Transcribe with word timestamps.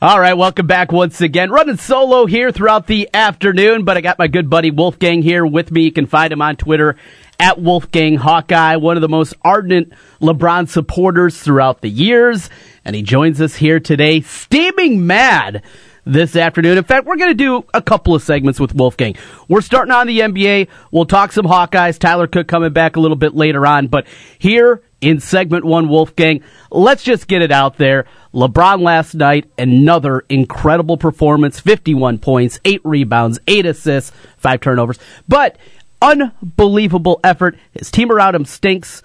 All 0.00 0.20
right, 0.20 0.34
welcome 0.34 0.68
back 0.68 0.92
once 0.92 1.20
again. 1.20 1.50
Running 1.50 1.76
solo 1.76 2.26
here 2.26 2.52
throughout 2.52 2.86
the 2.86 3.08
afternoon, 3.12 3.84
but 3.84 3.96
I 3.96 4.00
got 4.00 4.16
my 4.16 4.28
good 4.28 4.48
buddy 4.48 4.70
Wolfgang 4.70 5.22
here 5.22 5.44
with 5.44 5.72
me. 5.72 5.82
You 5.82 5.90
can 5.90 6.06
find 6.06 6.32
him 6.32 6.40
on 6.40 6.54
Twitter 6.54 6.94
at 7.40 7.60
Wolfgang 7.60 8.14
Hawkeye, 8.14 8.76
one 8.76 8.96
of 8.96 9.00
the 9.00 9.08
most 9.08 9.34
ardent 9.42 9.92
LeBron 10.20 10.68
supporters 10.68 11.40
throughout 11.40 11.80
the 11.80 11.88
years. 11.88 12.48
And 12.84 12.94
he 12.94 13.02
joins 13.02 13.40
us 13.40 13.56
here 13.56 13.80
today, 13.80 14.20
steaming 14.20 15.04
mad 15.04 15.64
this 16.04 16.36
afternoon. 16.36 16.78
In 16.78 16.84
fact, 16.84 17.04
we're 17.04 17.16
going 17.16 17.32
to 17.32 17.34
do 17.34 17.64
a 17.74 17.82
couple 17.82 18.14
of 18.14 18.22
segments 18.22 18.60
with 18.60 18.76
Wolfgang. 18.76 19.16
We're 19.48 19.62
starting 19.62 19.92
on 19.92 20.06
the 20.06 20.20
NBA. 20.20 20.68
We'll 20.92 21.06
talk 21.06 21.32
some 21.32 21.46
Hawkeyes. 21.46 21.98
Tyler 21.98 22.28
Cook 22.28 22.46
coming 22.46 22.72
back 22.72 22.94
a 22.94 23.00
little 23.00 23.16
bit 23.16 23.34
later 23.34 23.66
on. 23.66 23.88
But 23.88 24.06
here 24.38 24.80
in 25.00 25.20
segment 25.20 25.64
one, 25.64 25.88
Wolfgang, 25.88 26.42
let's 26.70 27.02
just 27.02 27.28
get 27.28 27.42
it 27.42 27.52
out 27.52 27.76
there. 27.76 28.06
LeBron 28.34 28.80
last 28.80 29.14
night, 29.14 29.50
another 29.56 30.24
incredible 30.28 30.96
performance 30.96 31.60
51 31.60 32.18
points, 32.18 32.60
8 32.64 32.80
rebounds, 32.84 33.38
8 33.46 33.66
assists, 33.66 34.12
5 34.38 34.60
turnovers. 34.60 34.98
But 35.26 35.56
unbelievable 36.02 37.20
effort. 37.22 37.56
His 37.72 37.90
team 37.90 38.10
around 38.10 38.34
him 38.34 38.44
stinks. 38.44 39.02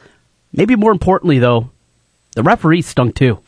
Maybe 0.51 0.75
more 0.75 0.91
importantly, 0.91 1.39
though, 1.39 1.69
the 2.35 2.43
referee 2.43 2.81
stunk 2.81 3.15
too. 3.15 3.39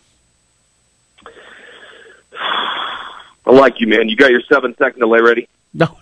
I 3.48 3.52
like 3.52 3.80
you, 3.80 3.88
man. 3.88 4.10
You 4.10 4.16
got 4.16 4.32
your 4.32 4.42
seven 4.52 4.76
second 4.78 5.00
delay 5.00 5.22
ready? 5.22 5.48
No. 5.78 5.98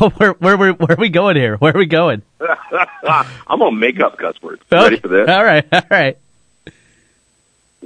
oh, 0.00 0.10
where, 0.16 0.32
where, 0.32 0.56
where, 0.56 0.72
where 0.72 0.92
are 0.92 1.00
we 1.00 1.10
going 1.10 1.36
here? 1.36 1.56
Where 1.56 1.74
are 1.74 1.78
we 1.78 1.84
going? 1.84 2.22
I'm 2.40 3.58
going 3.58 3.74
to 3.74 3.78
make 3.78 4.00
up 4.00 4.16
cuss 4.16 4.40
words. 4.40 4.62
Okay. 4.72 4.82
Ready 4.82 4.96
for 4.96 5.08
this? 5.08 5.28
All 5.28 5.44
right, 5.44 5.66
all 5.72 5.82
right 5.90 6.18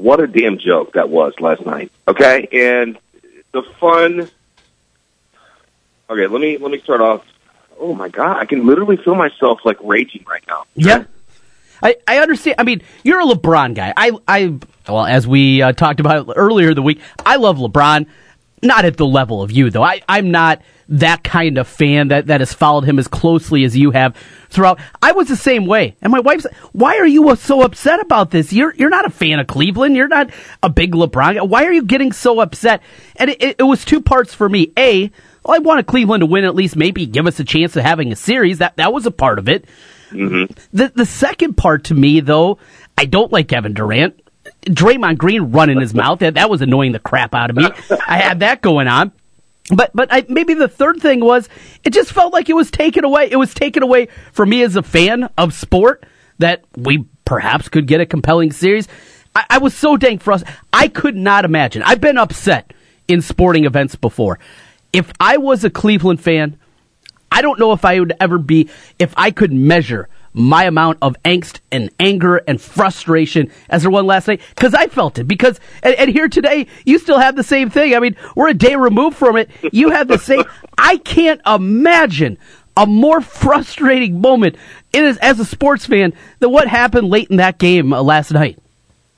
what 0.00 0.20
a 0.20 0.26
damn 0.26 0.58
joke 0.58 0.94
that 0.94 1.10
was 1.10 1.34
last 1.40 1.64
night. 1.64 1.92
Okay, 2.08 2.48
and 2.52 2.98
the 3.52 3.62
fun. 3.78 4.30
Okay, 6.08 6.26
let 6.26 6.40
me 6.40 6.58
let 6.58 6.70
me 6.70 6.80
start 6.80 7.00
off. 7.00 7.24
Oh 7.78 7.94
my 7.94 8.08
god, 8.08 8.38
I 8.38 8.46
can 8.46 8.66
literally 8.66 8.96
feel 8.96 9.14
myself 9.14 9.60
like 9.64 9.76
raging 9.82 10.24
right 10.28 10.42
now. 10.48 10.64
Yeah. 10.74 11.04
I, 11.82 11.96
I 12.06 12.18
understand. 12.18 12.56
I 12.58 12.64
mean, 12.64 12.82
you're 13.04 13.20
a 13.20 13.24
LeBron 13.24 13.74
guy. 13.74 13.94
I, 13.96 14.12
I 14.28 14.58
well, 14.86 15.06
as 15.06 15.26
we 15.26 15.62
uh, 15.62 15.72
talked 15.72 15.98
about 15.98 16.30
earlier 16.36 16.74
the 16.74 16.82
week, 16.82 17.00
I 17.24 17.36
love 17.36 17.56
LeBron. 17.56 18.06
Not 18.62 18.84
at 18.84 18.98
the 18.98 19.06
level 19.06 19.40
of 19.42 19.50
you, 19.50 19.70
though. 19.70 19.82
I, 19.82 20.02
I'm 20.06 20.30
not 20.30 20.60
that 20.90 21.22
kind 21.22 21.56
of 21.56 21.68
fan 21.68 22.08
that, 22.08 22.26
that 22.26 22.40
has 22.40 22.52
followed 22.52 22.84
him 22.84 22.98
as 22.98 23.06
closely 23.06 23.64
as 23.64 23.76
you 23.76 23.92
have 23.92 24.16
throughout. 24.48 24.80
I 25.00 25.12
was 25.12 25.28
the 25.28 25.36
same 25.36 25.66
way. 25.66 25.96
And 26.02 26.12
my 26.12 26.18
wife 26.18 26.40
said, 26.40 26.54
why 26.72 26.96
are 26.98 27.06
you 27.06 27.34
so 27.36 27.62
upset 27.62 28.00
about 28.00 28.32
this? 28.32 28.52
You're, 28.52 28.74
you're 28.74 28.90
not 28.90 29.06
a 29.06 29.10
fan 29.10 29.38
of 29.38 29.46
Cleveland. 29.46 29.94
You're 29.94 30.08
not 30.08 30.30
a 30.62 30.68
big 30.68 30.92
LeBron. 30.92 31.48
Why 31.48 31.64
are 31.64 31.72
you 31.72 31.84
getting 31.84 32.10
so 32.10 32.40
upset? 32.40 32.82
And 33.16 33.30
it, 33.30 33.40
it, 33.40 33.56
it 33.60 33.62
was 33.62 33.84
two 33.84 34.00
parts 34.00 34.34
for 34.34 34.48
me. 34.48 34.72
A, 34.76 35.12
well, 35.44 35.54
I 35.54 35.58
wanted 35.58 35.86
Cleveland 35.86 36.22
to 36.22 36.26
win 36.26 36.44
at 36.44 36.56
least 36.56 36.74
maybe 36.74 37.06
give 37.06 37.28
us 37.28 37.38
a 37.38 37.44
chance 37.44 37.76
of 37.76 37.84
having 37.84 38.10
a 38.10 38.16
series. 38.16 38.58
That, 38.58 38.76
that 38.76 38.92
was 38.92 39.06
a 39.06 39.12
part 39.12 39.38
of 39.38 39.48
it. 39.48 39.66
Mm-hmm. 40.10 40.52
The, 40.76 40.92
the 40.92 41.06
second 41.06 41.56
part 41.56 41.84
to 41.84 41.94
me, 41.94 42.18
though, 42.18 42.58
I 42.98 43.04
don't 43.04 43.30
like 43.30 43.46
Kevin 43.46 43.74
Durant. 43.74 44.20
Draymond 44.62 45.18
Green 45.18 45.52
running 45.52 45.80
his 45.80 45.94
mouth. 45.94 46.18
That, 46.18 46.34
that 46.34 46.50
was 46.50 46.62
annoying 46.62 46.90
the 46.90 46.98
crap 46.98 47.32
out 47.34 47.50
of 47.50 47.56
me. 47.56 47.68
I 48.08 48.16
had 48.18 48.40
that 48.40 48.60
going 48.60 48.88
on. 48.88 49.12
But 49.74 49.90
but 49.94 50.08
I, 50.10 50.24
maybe 50.28 50.54
the 50.54 50.68
third 50.68 51.00
thing 51.00 51.20
was 51.20 51.48
it 51.84 51.92
just 51.92 52.12
felt 52.12 52.32
like 52.32 52.48
it 52.48 52.54
was 52.54 52.70
taken 52.70 53.04
away. 53.04 53.28
It 53.30 53.36
was 53.36 53.54
taken 53.54 53.82
away 53.82 54.08
from 54.32 54.50
me 54.50 54.62
as 54.62 54.76
a 54.76 54.82
fan 54.82 55.28
of 55.38 55.54
sport 55.54 56.04
that 56.38 56.64
we 56.76 57.04
perhaps 57.24 57.68
could 57.68 57.86
get 57.86 58.00
a 58.00 58.06
compelling 58.06 58.52
series. 58.52 58.88
I, 59.34 59.44
I 59.50 59.58
was 59.58 59.74
so 59.74 59.96
dang 59.96 60.18
frustrated. 60.18 60.58
I 60.72 60.88
could 60.88 61.16
not 61.16 61.44
imagine. 61.44 61.82
I've 61.82 62.00
been 62.00 62.18
upset 62.18 62.72
in 63.06 63.20
sporting 63.22 63.64
events 63.64 63.94
before. 63.94 64.38
If 64.92 65.12
I 65.20 65.36
was 65.36 65.64
a 65.64 65.70
Cleveland 65.70 66.20
fan, 66.20 66.58
I 67.30 67.42
don't 67.42 67.60
know 67.60 67.72
if 67.72 67.84
I 67.84 68.00
would 68.00 68.12
ever 68.18 68.38
be 68.38 68.68
if 68.98 69.14
I 69.16 69.30
could 69.30 69.52
measure 69.52 70.08
my 70.32 70.64
amount 70.64 70.98
of 71.02 71.16
angst 71.24 71.60
and 71.72 71.90
anger 71.98 72.36
and 72.36 72.60
frustration 72.60 73.50
as 73.68 73.82
there 73.82 73.90
was 73.90 74.04
last 74.04 74.28
night 74.28 74.40
because 74.54 74.74
I 74.74 74.86
felt 74.86 75.18
it. 75.18 75.24
Because 75.24 75.58
and, 75.82 75.94
and, 75.96 76.10
here 76.10 76.28
today, 76.28 76.66
you 76.84 76.98
still 76.98 77.18
have 77.18 77.36
the 77.36 77.42
same 77.42 77.70
thing. 77.70 77.94
I 77.94 77.98
mean, 77.98 78.16
we're 78.36 78.48
a 78.48 78.54
day 78.54 78.76
removed 78.76 79.16
from 79.16 79.36
it. 79.36 79.50
You 79.72 79.90
have 79.90 80.08
the 80.08 80.18
same. 80.18 80.44
I 80.78 80.98
can't 80.98 81.40
imagine 81.46 82.38
a 82.76 82.86
more 82.86 83.20
frustrating 83.20 84.20
moment 84.20 84.56
it 84.92 85.04
is 85.04 85.16
as 85.18 85.38
a 85.40 85.44
sports 85.44 85.86
fan 85.86 86.12
than 86.38 86.50
what 86.50 86.68
happened 86.68 87.08
late 87.10 87.30
in 87.30 87.36
that 87.36 87.58
game 87.58 87.92
uh, 87.92 88.02
last 88.02 88.32
night. 88.32 88.58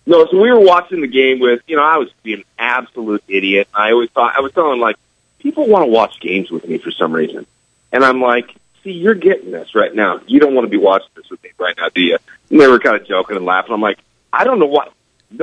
No, 0.05 0.27
so 0.27 0.41
we 0.41 0.51
were 0.51 0.61
watching 0.61 1.01
the 1.01 1.07
game 1.07 1.39
with 1.39 1.63
you 1.67 1.77
know 1.77 1.83
I 1.83 1.99
was 1.99 2.11
being 2.23 2.39
an 2.39 2.45
absolute 2.59 3.23
idiot. 3.29 3.69
I 3.73 3.93
always 3.93 4.11
thought 4.11 4.35
I 4.37 4.41
was 4.41 4.53
telling 4.53 4.81
like 4.81 4.97
people 5.39 5.67
want 5.69 5.85
to 5.85 5.91
watch 5.91 6.19
games 6.21 6.51
with 6.51 6.67
me 6.67 6.79
for 6.79 6.91
some 6.91 7.13
reason, 7.13 7.47
and 7.93 8.05
I'm 8.05 8.21
like 8.21 8.55
see, 8.83 8.93
you're 8.93 9.15
getting 9.15 9.51
this 9.51 9.75
right 9.75 9.95
now. 9.95 10.21
You 10.27 10.41
don't 10.41 10.55
want 10.55 10.67
to 10.67 10.71
be 10.71 10.77
watching 10.77 11.09
this 11.17 11.29
with 11.31 11.43
me 11.43 11.51
right 11.59 11.75
now, 11.77 11.89
do 11.89 12.01
you? 12.01 12.19
And 12.51 12.61
they 12.61 12.67
were 12.67 12.79
kind 12.79 12.97
of 12.97 13.07
joking 13.07 13.37
and 13.37 13.45
laughing. 13.45 13.73
I'm 13.73 13.81
like, 13.81 13.99
I 14.33 14.45
don't 14.45 14.59
know 14.59 14.67
what. 14.67 14.93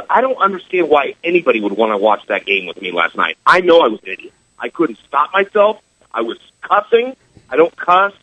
I 0.09 0.21
don't 0.21 0.37
understand 0.37 0.89
why 0.89 1.15
anybody 1.23 1.59
would 1.61 1.73
want 1.73 1.91
to 1.91 1.97
watch 1.97 2.25
that 2.27 2.45
game 2.45 2.67
with 2.67 2.81
me 2.81 2.91
last 2.91 3.15
night. 3.15 3.37
I 3.45 3.61
know 3.61 3.81
I 3.81 3.87
was 3.87 3.99
an 4.03 4.09
idiot. 4.09 4.33
I 4.59 4.69
couldn't 4.69 4.99
stop 5.07 5.31
myself. 5.33 5.81
I 6.13 6.21
was 6.21 6.37
cussing. 6.61 7.15
I 7.49 7.55
don't 7.55 7.75
cuss. 7.75 8.13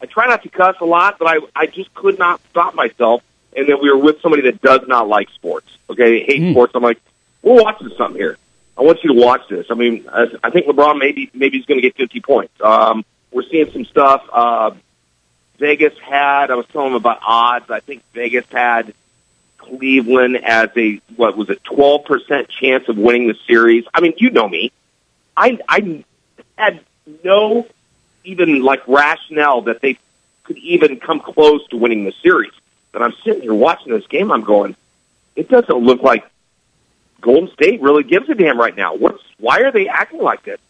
I 0.00 0.06
try 0.06 0.26
not 0.26 0.42
to 0.42 0.48
cuss 0.48 0.76
a 0.80 0.84
lot, 0.84 1.18
but 1.18 1.28
I 1.28 1.38
I 1.54 1.66
just 1.66 1.94
could 1.94 2.18
not 2.18 2.40
stop 2.50 2.74
myself. 2.74 3.22
And 3.54 3.68
then 3.68 3.76
we 3.80 3.90
were 3.90 3.98
with 3.98 4.20
somebody 4.20 4.42
that 4.42 4.62
does 4.62 4.80
not 4.88 5.08
like 5.08 5.28
sports. 5.30 5.68
Okay, 5.88 6.24
hate 6.24 6.40
mm. 6.40 6.52
sports. 6.52 6.72
I'm 6.74 6.82
like, 6.82 7.00
we're 7.42 7.62
watching 7.62 7.90
something 7.96 8.20
here. 8.20 8.38
I 8.76 8.82
want 8.82 9.04
you 9.04 9.14
to 9.14 9.20
watch 9.20 9.42
this. 9.48 9.66
I 9.70 9.74
mean, 9.74 10.08
I 10.10 10.50
think 10.50 10.66
LeBron 10.66 10.98
maybe 10.98 11.30
maybe 11.34 11.58
he's 11.58 11.66
going 11.66 11.80
to 11.80 11.82
get 11.82 11.96
50 11.96 12.20
points. 12.20 12.54
Um, 12.60 13.04
we're 13.32 13.44
seeing 13.44 13.70
some 13.72 13.84
stuff. 13.84 14.22
Uh, 14.32 14.72
Vegas 15.58 15.98
had, 15.98 16.50
I 16.50 16.54
was 16.54 16.66
telling 16.66 16.92
them 16.92 16.96
about 16.96 17.20
odds. 17.26 17.70
I 17.70 17.80
think 17.80 18.02
Vegas 18.12 18.46
had 18.50 18.94
Cleveland 19.58 20.38
as 20.44 20.70
a, 20.76 21.00
what 21.16 21.36
was 21.36 21.50
it, 21.50 21.62
12% 21.64 22.48
chance 22.48 22.88
of 22.88 22.96
winning 22.96 23.28
the 23.28 23.36
series. 23.46 23.84
I 23.94 24.00
mean, 24.00 24.14
you 24.18 24.30
know 24.30 24.48
me. 24.48 24.72
I, 25.36 25.58
I 25.68 26.04
had 26.56 26.80
no 27.24 27.66
even 28.24 28.62
like 28.62 28.86
rationale 28.86 29.62
that 29.62 29.80
they 29.80 29.98
could 30.44 30.58
even 30.58 31.00
come 31.00 31.20
close 31.20 31.66
to 31.68 31.76
winning 31.76 32.04
the 32.04 32.12
series. 32.22 32.52
But 32.90 33.02
I'm 33.02 33.14
sitting 33.24 33.42
here 33.42 33.54
watching 33.54 33.92
this 33.92 34.06
game. 34.06 34.30
I'm 34.30 34.42
going, 34.42 34.76
it 35.34 35.48
doesn't 35.48 35.76
look 35.76 36.02
like 36.02 36.24
Golden 37.20 37.50
State 37.54 37.80
really 37.80 38.02
gives 38.02 38.28
a 38.28 38.34
damn 38.34 38.58
right 38.58 38.76
now. 38.76 38.94
What's, 38.94 39.22
why 39.38 39.60
are 39.62 39.72
they 39.72 39.88
acting 39.88 40.20
like 40.20 40.42
this? 40.42 40.60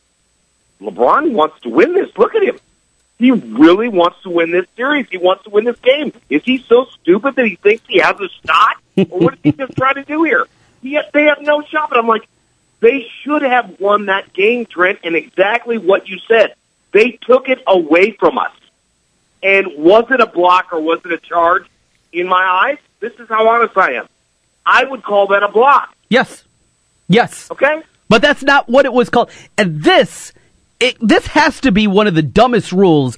LeBron 0.82 1.32
wants 1.32 1.60
to 1.60 1.68
win 1.68 1.94
this. 1.94 2.10
Look 2.16 2.34
at 2.34 2.42
him. 2.42 2.58
He 3.18 3.30
really 3.30 3.88
wants 3.88 4.20
to 4.24 4.30
win 4.30 4.50
this 4.50 4.66
series. 4.76 5.06
He 5.08 5.16
wants 5.16 5.44
to 5.44 5.50
win 5.50 5.64
this 5.64 5.78
game. 5.78 6.12
Is 6.28 6.42
he 6.42 6.58
so 6.58 6.86
stupid 7.00 7.36
that 7.36 7.46
he 7.46 7.54
thinks 7.56 7.84
he 7.86 8.00
has 8.00 8.16
a 8.18 8.28
shot? 8.44 8.76
or 9.10 9.20
what 9.20 9.34
is 9.34 9.40
he 9.44 9.52
just 9.52 9.76
trying 9.76 9.94
to 9.94 10.04
do 10.04 10.24
here? 10.24 10.46
He 10.82 10.98
they 11.12 11.24
have 11.24 11.40
no 11.40 11.62
shot. 11.62 11.90
But 11.90 11.98
I'm 11.98 12.08
like, 12.08 12.26
they 12.80 13.06
should 13.22 13.42
have 13.42 13.78
won 13.78 14.06
that 14.06 14.32
game, 14.32 14.66
Trent, 14.66 14.98
and 15.04 15.14
exactly 15.14 15.78
what 15.78 16.08
you 16.08 16.18
said. 16.26 16.54
They 16.90 17.12
took 17.12 17.48
it 17.48 17.62
away 17.66 18.10
from 18.10 18.38
us. 18.38 18.52
And 19.42 19.68
was 19.76 20.10
it 20.10 20.20
a 20.20 20.26
block 20.26 20.72
or 20.72 20.80
was 20.80 21.00
it 21.04 21.12
a 21.12 21.18
charge? 21.18 21.66
In 22.12 22.28
my 22.28 22.44
eyes, 22.66 22.78
this 23.00 23.12
is 23.20 23.28
how 23.28 23.48
honest 23.48 23.76
I 23.76 23.92
am. 23.92 24.08
I 24.66 24.84
would 24.84 25.02
call 25.02 25.28
that 25.28 25.42
a 25.42 25.48
block. 25.48 25.94
Yes. 26.08 26.44
Yes. 27.08 27.50
Okay? 27.50 27.82
But 28.08 28.20
that's 28.20 28.42
not 28.42 28.68
what 28.68 28.84
it 28.84 28.92
was 28.92 29.08
called. 29.08 29.30
And 29.56 29.82
this 29.82 30.32
it, 30.82 30.96
this 31.00 31.28
has 31.28 31.60
to 31.60 31.70
be 31.70 31.86
one 31.86 32.08
of 32.08 32.14
the 32.14 32.22
dumbest 32.22 32.72
rules 32.72 33.16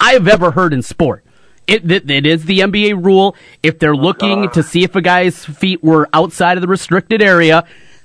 I've 0.00 0.26
ever 0.26 0.50
heard 0.50 0.72
in 0.72 0.82
sport. 0.82 1.24
It, 1.66 1.90
it, 1.90 2.10
it 2.10 2.26
is 2.26 2.44
the 2.44 2.58
NBA 2.58 3.04
rule. 3.04 3.36
If 3.62 3.78
they're 3.78 3.96
looking 3.96 4.50
to 4.50 4.62
see 4.62 4.82
if 4.82 4.96
a 4.96 5.00
guy's 5.00 5.44
feet 5.44 5.82
were 5.82 6.08
outside 6.12 6.58
of 6.58 6.62
the 6.62 6.68
restricted 6.68 7.22
area, 7.22 7.64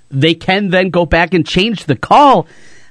they 0.10 0.36
can 0.36 0.70
then 0.70 0.92
go 0.92 1.08
back 1.08 1.34
and 1.34 1.46
change 1.46 1.86
the 1.86 1.96
call. 1.96 2.48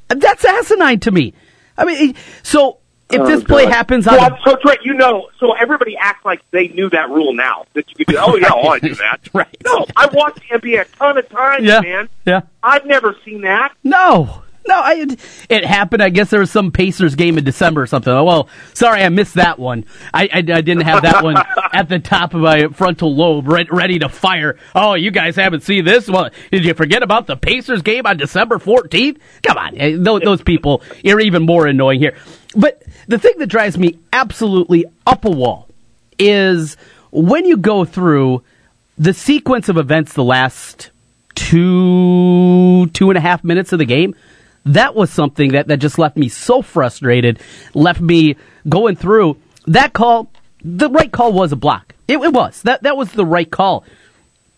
That's 0.08 0.44
asinine 0.44 1.00
to 1.00 1.12
me. 1.12 1.34
I 1.76 1.84
mean, 1.84 2.16
so 2.42 2.78
if 3.10 3.24
this 3.24 3.42
oh, 3.42 3.44
play 3.44 3.66
happens 3.66 4.06
on, 4.08 4.16
well, 4.16 4.38
so 4.44 4.56
Trent, 4.56 4.80
you 4.82 4.94
know, 4.94 5.28
so 5.38 5.52
everybody 5.52 5.96
acts 5.96 6.24
like 6.24 6.42
they 6.50 6.68
knew 6.68 6.90
that 6.90 7.08
rule 7.08 7.32
now 7.32 7.64
that 7.74 7.88
you 7.88 8.04
could 8.04 8.08
do. 8.08 8.18
Oh 8.18 8.36
yeah, 8.36 8.50
oh, 8.52 8.70
I 8.70 8.80
knew 8.82 8.94
that. 8.96 9.20
right? 9.32 9.56
No, 9.64 9.86
I 9.96 10.08
watched 10.12 10.40
the 10.40 10.58
NBA 10.58 10.80
a 10.80 10.84
ton 10.96 11.16
of 11.16 11.28
times, 11.28 11.64
yeah, 11.64 11.80
man. 11.80 12.08
Yeah, 12.26 12.40
I've 12.62 12.84
never 12.84 13.16
seen 13.24 13.42
that. 13.42 13.74
No, 13.84 14.42
no, 14.68 14.74
I, 14.76 15.06
it 15.48 15.64
happened. 15.64 16.02
I 16.02 16.10
guess 16.10 16.30
there 16.30 16.40
was 16.40 16.50
some 16.50 16.70
Pacers 16.70 17.14
game 17.14 17.38
in 17.38 17.44
December 17.44 17.82
or 17.82 17.86
something. 17.86 18.12
Oh, 18.12 18.22
well, 18.24 18.48
sorry, 18.74 19.02
I 19.02 19.08
missed 19.08 19.34
that 19.34 19.58
one. 19.58 19.86
I, 20.12 20.24
I, 20.24 20.38
I 20.38 20.42
didn't 20.42 20.82
have 20.82 21.02
that 21.02 21.24
one 21.24 21.36
at 21.72 21.88
the 21.88 21.98
top 21.98 22.34
of 22.34 22.42
my 22.42 22.68
frontal 22.68 23.14
lobe, 23.14 23.48
re- 23.48 23.66
ready 23.70 23.98
to 24.00 24.08
fire. 24.08 24.58
Oh, 24.74 24.94
you 24.94 25.10
guys 25.10 25.36
haven't 25.36 25.62
seen 25.62 25.84
this? 25.86 26.08
Well, 26.08 26.30
did 26.52 26.64
you 26.64 26.74
forget 26.74 27.02
about 27.02 27.26
the 27.26 27.36
Pacers 27.36 27.80
game 27.80 28.06
on 28.06 28.18
December 28.18 28.58
14th? 28.58 29.18
Come 29.42 29.56
on. 29.56 29.78
Eh, 29.78 29.96
those, 29.98 30.20
those 30.20 30.42
people 30.42 30.82
are 31.06 31.20
even 31.20 31.44
more 31.44 31.66
annoying 31.66 32.00
here. 32.00 32.14
But 32.54 32.82
the 33.08 33.18
thing 33.18 33.38
that 33.38 33.46
drives 33.46 33.78
me 33.78 33.98
absolutely 34.12 34.84
up 35.06 35.24
a 35.24 35.30
wall 35.30 35.68
is 36.18 36.76
when 37.10 37.46
you 37.46 37.56
go 37.56 37.86
through 37.86 38.42
the 38.98 39.14
sequence 39.14 39.68
of 39.68 39.78
events 39.78 40.12
the 40.12 40.24
last 40.24 40.90
two 41.38 42.86
two 42.88 43.10
and 43.10 43.16
a 43.16 43.20
half 43.20 43.44
minutes 43.44 43.72
of 43.72 43.78
the 43.78 43.84
game. 43.84 44.14
That 44.64 44.94
was 44.94 45.10
something 45.10 45.52
that, 45.52 45.68
that 45.68 45.78
just 45.78 45.98
left 45.98 46.16
me 46.16 46.28
so 46.28 46.62
frustrated, 46.62 47.40
left 47.74 48.00
me 48.00 48.36
going 48.68 48.96
through 48.96 49.38
that 49.66 49.92
call. 49.92 50.30
The 50.62 50.90
right 50.90 51.10
call 51.10 51.32
was 51.32 51.52
a 51.52 51.56
block. 51.56 51.94
It, 52.06 52.18
it 52.18 52.32
was 52.32 52.62
that 52.62 52.82
that 52.82 52.96
was 52.96 53.12
the 53.12 53.24
right 53.24 53.50
call, 53.50 53.84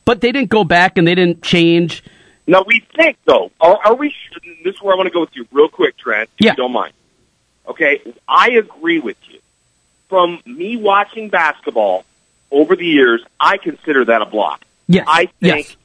but 0.04 0.20
they 0.20 0.32
didn't 0.32 0.50
go 0.50 0.64
back 0.64 0.98
and 0.98 1.06
they 1.06 1.14
didn't 1.14 1.42
change. 1.42 2.02
Now 2.46 2.64
we 2.66 2.84
think 2.96 3.18
though, 3.24 3.50
are, 3.60 3.78
are 3.84 3.94
we? 3.94 4.14
This 4.64 4.74
is 4.74 4.82
where 4.82 4.94
I 4.94 4.96
want 4.96 5.06
to 5.08 5.12
go 5.12 5.20
with 5.20 5.34
you 5.36 5.46
real 5.52 5.68
quick, 5.68 5.96
Trent. 5.96 6.28
If 6.38 6.46
Yeah. 6.46 6.52
you 6.52 6.56
don't 6.56 6.72
mind. 6.72 6.92
Okay, 7.68 8.00
I 8.26 8.52
agree 8.52 8.98
with 8.98 9.16
you. 9.28 9.38
From 10.08 10.40
me 10.44 10.76
watching 10.76 11.28
basketball 11.28 12.04
over 12.50 12.74
the 12.74 12.86
years, 12.86 13.22
I 13.38 13.58
consider 13.58 14.06
that 14.06 14.22
a 14.22 14.26
block. 14.26 14.64
Yes, 14.88 15.04
I 15.08 15.26
think 15.26 15.68
yes. 15.68 15.76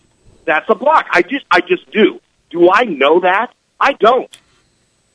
that's 0.45 0.67
a 0.69 0.73
block. 0.75 1.06
I 1.12 1.21
just, 1.21 1.45
I 1.51 1.62
just 1.62 1.91
do. 1.91 2.19
Do 2.50 2.71
I 2.71 2.85
know 2.85 3.19
that? 3.19 3.53
I 3.80 3.94
don't. 3.94 4.36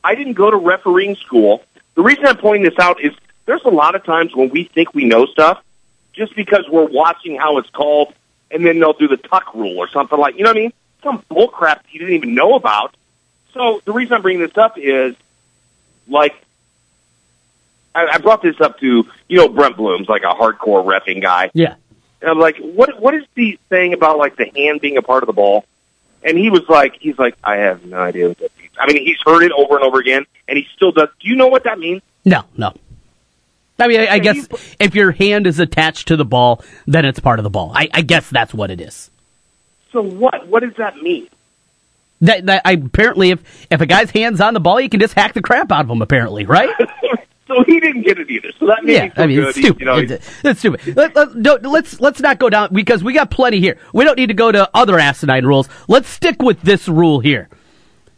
I 0.03 0.15
didn't 0.15 0.35
go 0.35 0.51
to 0.51 0.57
refereeing 0.57 1.17
school. 1.17 1.63
The 1.95 2.03
reason 2.03 2.27
I'm 2.27 2.39
pointing 2.39 2.63
this 2.63 2.79
out 2.79 3.01
is 3.03 3.13
there's 3.47 3.65
a 3.65 3.71
lot 3.71 3.95
of 3.95 4.05
times 4.05 4.35
when 4.35 4.49
we 4.51 4.65
think 4.65 4.95
we 4.95 5.05
know 5.05 5.27
stuff 5.27 5.63
just 6.13 6.35
because 6.35 6.65
we're 6.71 6.87
watching 6.89 7.37
how 7.37 7.59
it's 7.59 7.71
called, 7.71 8.13
and 8.51 8.65
then 8.65 8.79
they'll 8.79 8.93
do 8.93 9.09
the 9.09 9.17
tuck 9.17 9.55
rule 9.55 9.79
or 9.79 9.89
something 9.89 10.19
like, 10.19 10.37
you 10.37 10.45
know 10.45 10.51
what 10.51 10.57
I 10.57 10.61
mean? 10.61 10.73
Some 11.03 11.25
bull 11.29 11.49
crap 11.49 11.85
you 11.91 12.01
didn't 12.01 12.15
even 12.15 12.35
know 12.35 12.55
about. 12.55 12.95
So 13.55 13.81
the 13.85 13.93
reason 13.93 14.15
I'm 14.15 14.23
bringing 14.23 14.43
this 14.43 14.57
up 14.57 14.77
is, 14.77 15.17
like, 16.09 16.35
I, 17.95 18.07
I 18.07 18.19
brought 18.19 18.43
this 18.43 18.61
up 18.61 18.79
to, 18.81 19.07
you 19.29 19.37
know, 19.37 19.49
Brent 19.49 19.77
Bloom's 19.77 20.09
like 20.09 20.23
a 20.23 20.35
hardcore 20.35 20.85
refing 20.85 21.21
guy. 21.23 21.51
Yeah, 21.55 21.75
And 22.21 22.31
I'm 22.31 22.39
like, 22.39 22.59
what 22.59 23.01
what 23.01 23.15
is 23.15 23.25
the 23.35 23.59
thing 23.69 23.93
about 23.93 24.19
like 24.19 24.37
the 24.37 24.51
hand 24.55 24.81
being 24.81 24.97
a 24.97 25.03
part 25.03 25.23
of 25.23 25.27
the 25.27 25.33
ball? 25.33 25.65
And 26.23 26.37
he 26.39 26.51
was 26.51 26.69
like, 26.69 26.97
he's 27.01 27.19
like, 27.19 27.37
I 27.43 27.57
have 27.57 27.85
no 27.85 27.99
idea 27.99 28.29
what 28.29 28.39
that 28.39 28.51
means. 28.59 28.71
I 28.79 28.87
mean, 28.93 29.05
he's 29.05 29.17
heard 29.25 29.43
it 29.43 29.53
over 29.53 29.77
and 29.77 29.85
over 29.85 29.99
again, 29.99 30.25
and 30.49 30.59
he 30.59 30.67
still 30.77 30.93
does. 30.93 31.09
Do 31.21 31.29
you 31.29 31.37
know 31.37 31.49
what 31.49 31.65
that 31.65 31.79
means? 31.79 32.03
no, 32.25 32.45
no. 32.57 32.75
I 33.79 33.89
mean, 33.89 34.01
I, 34.01 34.09
I 34.09 34.19
guess 34.19 34.37
you- 34.37 34.59
if 34.79 34.95
your 34.95 35.11
hand 35.11 35.47
is 35.47 35.59
attached 35.59 36.09
to 36.09 36.17
the 36.17 36.25
ball, 36.27 36.63
then 36.87 37.07
it's 37.07 37.19
part 37.19 37.39
of 37.39 37.45
the 37.45 37.51
ball. 37.51 37.73
I, 37.75 37.89
I 37.95 38.03
guess 38.03 38.29
that's 38.29 38.53
what 38.53 38.71
it 38.71 38.79
is. 38.81 39.11
So 39.93 40.03
what? 40.03 40.47
What 40.49 40.61
does 40.61 40.75
that 40.77 40.97
mean? 40.99 41.29
That, 42.21 42.45
that 42.45 42.63
I, 42.67 42.73
apparently, 42.73 43.31
if 43.31 43.67
if 43.71 43.81
a 43.81 43.87
guy's 43.87 44.11
hands 44.11 44.43
on 44.43 44.53
the 44.53 44.61
ball, 44.61 44.79
you 44.79 44.91
can 44.91 45.01
just 45.01 45.15
hack 45.15 45.33
the 45.33 45.41
crap 45.41 45.73
out 45.73 45.87
of 45.87 45.91
him. 45.91 46.03
Apparently, 46.03 46.45
right? 46.45 46.69
so 47.51 47.65
he 47.67 47.81
didn't 47.81 48.03
get 48.03 48.19
it 48.19 48.31
either. 48.31 48.51
So 48.59 48.67
that 48.67 48.85
made 48.85 48.95
Yeah, 48.95 49.05
me 49.05 49.11
feel 49.11 49.23
I 49.23 49.27
mean, 49.27 49.37
good. 49.37 49.49
it's 49.49 49.59
stupid. 49.59 49.81
You 49.81 49.87
know, 49.87 49.97
it's, 49.99 50.45
it's 50.45 50.59
stupid. 50.61 50.97
Let, 50.97 51.15
let, 51.17 51.63
let's 51.65 52.01
let's 52.01 52.21
not 52.21 52.39
go 52.39 52.49
down 52.49 52.73
because 52.73 53.03
we 53.05 53.13
got 53.13 53.31
plenty 53.31 53.61
here. 53.61 53.77
We 53.93 54.05
don't 54.05 54.17
need 54.17 54.29
to 54.29 54.35
go 54.35 54.51
to 54.53 54.71
other 54.75 54.99
asinine 54.99 55.45
rules. 55.45 55.69
Let's 55.89 56.09
stick 56.09 56.41
with 56.41 56.63
this 56.63 56.89
rule 56.89 57.21
here 57.21 57.49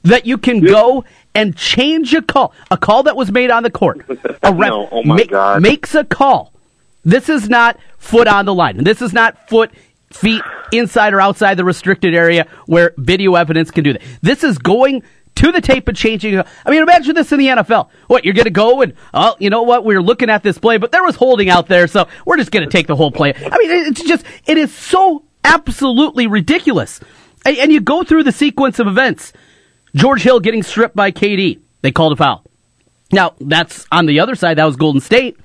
that 0.02 0.26
you 0.26 0.36
can 0.38 0.60
go 0.60 1.04
and 1.34 1.56
change 1.56 2.12
a 2.14 2.20
call, 2.22 2.52
a 2.70 2.76
call 2.76 3.04
that 3.04 3.16
was 3.16 3.32
made 3.32 3.50
on 3.50 3.62
the 3.62 3.70
court. 3.70 4.04
A 4.42 4.52
ref 4.52 4.68
No, 4.70 4.88
oh 4.90 5.02
my 5.04 5.16
ma- 5.18 5.24
God. 5.24 5.62
makes 5.62 5.94
a 5.94 6.04
call. 6.04 6.52
This 7.04 7.28
is 7.28 7.48
not 7.48 7.78
foot 7.98 8.28
on 8.28 8.44
the 8.44 8.52
line. 8.54 8.82
This 8.84 9.00
is 9.00 9.12
not 9.12 9.48
foot, 9.48 9.70
feet 10.10 10.42
inside 10.72 11.14
or 11.14 11.20
outside 11.20 11.56
the 11.56 11.64
restricted 11.64 12.14
area 12.14 12.46
where 12.66 12.92
video 12.98 13.34
evidence 13.36 13.70
can 13.70 13.84
do 13.84 13.92
that. 13.94 14.02
This 14.20 14.44
is 14.44 14.58
going 14.58 15.02
to 15.36 15.52
the 15.52 15.60
tape 15.60 15.88
and 15.88 15.96
changing. 15.96 16.38
I 16.38 16.70
mean, 16.70 16.82
imagine 16.82 17.14
this 17.14 17.32
in 17.32 17.38
the 17.38 17.46
NFL. 17.48 17.88
What, 18.06 18.24
you're 18.24 18.34
going 18.34 18.44
to 18.44 18.50
go 18.50 18.82
and, 18.82 18.94
oh, 19.14 19.36
you 19.38 19.50
know 19.50 19.62
what? 19.62 19.84
We 19.84 19.94
are 19.94 20.02
looking 20.02 20.30
at 20.30 20.42
this 20.42 20.58
play, 20.58 20.78
but 20.78 20.92
there 20.92 21.02
was 21.02 21.16
holding 21.16 21.48
out 21.48 21.68
there, 21.68 21.86
so 21.86 22.08
we're 22.26 22.36
just 22.36 22.50
going 22.50 22.64
to 22.64 22.70
take 22.70 22.86
the 22.86 22.96
whole 22.96 23.10
play. 23.10 23.34
I 23.34 23.58
mean, 23.58 23.70
it's 23.88 24.02
just, 24.02 24.24
it 24.46 24.58
is 24.58 24.74
so 24.74 25.24
absolutely 25.44 26.26
ridiculous. 26.26 27.00
And, 27.44 27.56
and 27.56 27.72
you 27.72 27.80
go 27.80 28.04
through 28.04 28.24
the 28.24 28.32
sequence 28.32 28.78
of 28.78 28.86
events. 28.86 29.32
George 29.94 30.22
Hill 30.22 30.40
getting 30.40 30.62
stripped 30.62 30.96
by 30.96 31.10
KD. 31.10 31.60
They 31.82 31.92
called 31.92 32.12
a 32.12 32.16
foul. 32.16 32.44
Now, 33.12 33.34
that's 33.40 33.86
on 33.92 34.06
the 34.06 34.20
other 34.20 34.34
side, 34.34 34.58
that 34.58 34.64
was 34.64 34.76
Golden 34.76 35.00
State. 35.00 35.36